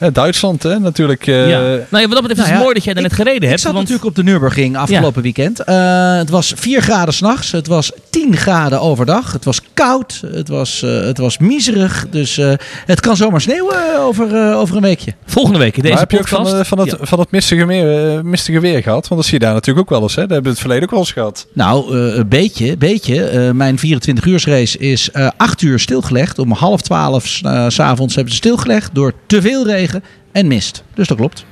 ja, 0.00 0.10
Duitsland, 0.10 0.62
hè, 0.62 0.78
natuurlijk. 0.78 1.26
eh, 1.26 1.48
ja. 1.50 1.58
Nou 1.60 1.76
ja, 1.78 1.86
wat 1.90 1.90
dat 1.90 2.08
betreft 2.08 2.30
is 2.30 2.36
nou 2.36 2.48
het 2.48 2.56
ja, 2.56 2.62
mooi 2.62 2.74
dat 2.74 2.84
jij 2.84 2.94
er 2.94 3.02
net 3.02 3.12
gereden 3.12 3.42
Ik 3.42 3.48
hebt. 3.48 3.60
zat 3.60 3.72
want 3.72 3.88
natuurlijk 3.88 4.08
op 4.08 4.24
de 4.24 4.30
Nürburgring 4.30 4.76
afgelopen 4.76 5.22
weekend. 5.22 5.60
Eh, 5.60 6.16
het 6.16 6.30
was 6.30 6.52
4 6.56 6.80
graden 6.82 7.14
s'nachts. 7.14 7.52
Het 7.52 7.66
was 7.66 7.92
10 8.10 8.36
graden 8.36 8.80
overdag. 8.80 9.32
Het 9.32 9.44
was 9.44 9.60
koud. 9.74 10.22
Het 10.32 10.48
was, 10.48 10.82
eh, 10.82 10.90
het 11.00 11.18
was 11.18 11.38
miserig. 11.38 12.06
Dus 12.10 12.38
eh, 12.38 12.52
het 12.86 13.00
kan 13.00 13.16
zomaar 13.16 13.40
sneeuwen 13.40 13.98
over, 13.98 14.54
over 14.54 14.76
een 14.76 14.82
weekje. 14.82 15.14
volgende 15.26 15.58
week 15.58 15.76
in 15.76 15.82
deze 15.82 15.92
maar 15.94 16.02
heb 16.02 16.10
je 16.10 16.18
ook 16.18 16.28
van, 16.28 16.64
van, 16.66 16.78
het, 16.78 16.96
van 17.00 17.18
het 17.18 17.30
mistige, 17.30 17.66
weer, 17.66 18.16
eh, 18.16 18.22
mistige 18.22 18.60
weer 18.60 18.82
gehad? 18.82 19.08
Want 19.08 19.20
dat 19.20 19.30
zie 19.30 19.38
je 19.38 19.44
daar 19.44 19.54
natuurlijk 19.54 19.86
ook 19.86 19.98
wel 19.98 20.02
eens. 20.02 20.14
Hè? 20.14 20.20
Dat 20.22 20.30
hebben 20.30 20.46
we 20.52 20.58
het 20.58 20.60
verleden 20.60 20.84
ook 20.84 20.90
wel 20.90 21.00
eens 21.00 21.12
gehad. 21.12 21.46
Nou, 21.52 21.94
eh, 22.08 22.16
een 22.16 22.28
beetje. 22.28 22.76
beetje. 22.76 23.24
Eh, 23.24 23.50
mijn 23.50 23.78
24 23.78 24.24
uursrace 24.24 24.78
is 24.78 25.10
eh 25.10 25.28
8 25.36 25.62
uur 25.62 25.78
stilgelegd. 25.78 26.38
Om 26.38 26.52
half 26.52 26.80
12 26.80 27.26
s 27.26 27.40
eh, 27.44 27.64
s 27.68 27.80
avonds 27.80 28.14
hebben 28.14 28.32
ze 28.32 28.38
stilgelegd 28.38 28.94
door 28.94 29.12
te 29.26 29.40
veel 29.40 29.66
regen 29.66 29.89
en 30.32 30.46
mist. 30.46 30.84
Dus 30.94 31.08
dat 31.08 31.16
klopt. 31.16 31.44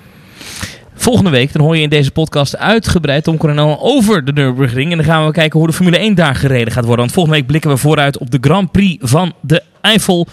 Volgende 0.94 1.30
week 1.30 1.52
dan 1.52 1.62
hoor 1.62 1.76
je 1.76 1.82
in 1.82 1.88
deze 1.88 2.10
podcast 2.10 2.56
uitgebreid 2.56 3.24
Tom 3.24 3.36
Coronel 3.36 3.78
over 3.80 4.24
de 4.24 4.32
Nürburgring. 4.32 4.90
En 4.90 4.96
dan 4.96 5.06
gaan 5.06 5.26
we 5.26 5.32
kijken 5.32 5.58
hoe 5.58 5.68
de 5.68 5.74
Formule 5.74 5.98
1 5.98 6.14
daar 6.14 6.34
gereden 6.34 6.72
gaat 6.72 6.84
worden. 6.84 7.00
Want 7.00 7.12
volgende 7.12 7.38
week 7.38 7.48
blikken 7.48 7.70
we 7.70 7.76
vooruit 7.76 8.18
op 8.18 8.30
de 8.30 8.38
Grand 8.40 8.72
Prix 8.72 9.10
van 9.10 9.32
de 9.40 9.62
Eifel. 9.80 10.26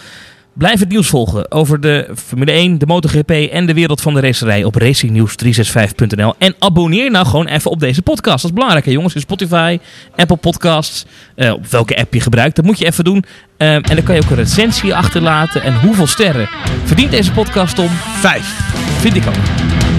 Blijf 0.57 0.79
het 0.79 0.89
nieuws 0.89 1.07
volgen 1.07 1.51
over 1.51 1.81
de 1.81 2.09
Formule 2.15 2.51
1, 2.51 2.77
de 2.77 2.85
MotoGP 2.85 3.29
en 3.29 3.65
de 3.65 3.73
wereld 3.73 4.01
van 4.01 4.13
de 4.13 4.19
racerij 4.19 4.63
op 4.63 4.81
racingnews365.nl. 4.81 6.33
En 6.37 6.55
abonneer 6.59 7.11
nou 7.11 7.25
gewoon 7.25 7.47
even 7.47 7.71
op 7.71 7.79
deze 7.79 8.01
podcast. 8.01 8.35
Dat 8.35 8.45
is 8.45 8.53
belangrijk 8.53 8.85
hè 8.85 8.91
jongens. 8.91 9.15
In 9.15 9.21
Spotify, 9.21 9.79
Apple 10.15 10.35
Podcasts, 10.35 11.05
eh, 11.35 11.53
op 11.53 11.67
welke 11.67 11.97
app 11.97 12.13
je 12.13 12.19
gebruikt. 12.19 12.55
Dat 12.55 12.65
moet 12.65 12.79
je 12.79 12.85
even 12.85 13.03
doen. 13.03 13.25
Eh, 13.57 13.73
en 13.73 13.81
dan 13.81 14.03
kan 14.03 14.15
je 14.15 14.21
ook 14.21 14.29
een 14.29 14.35
recensie 14.35 14.95
achterlaten. 14.95 15.63
En 15.63 15.79
hoeveel 15.79 16.07
sterren 16.07 16.49
verdient 16.83 17.11
deze 17.11 17.31
podcast 17.31 17.79
om? 17.79 17.89
Vijf. 18.19 18.59
Vind 18.99 19.15
ik 19.15 19.27
ook. 19.27 19.35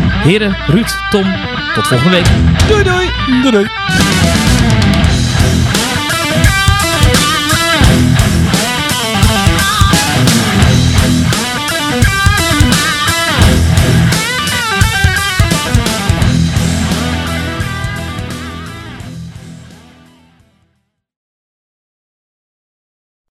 Heren, 0.08 0.56
Ruud, 0.66 0.90
Tom, 1.10 1.34
tot 1.74 1.86
volgende 1.86 2.16
week. 2.16 2.26
Doei 2.68 2.82
doei! 2.82 3.10
Doei 3.42 3.50
doei! 3.50 4.15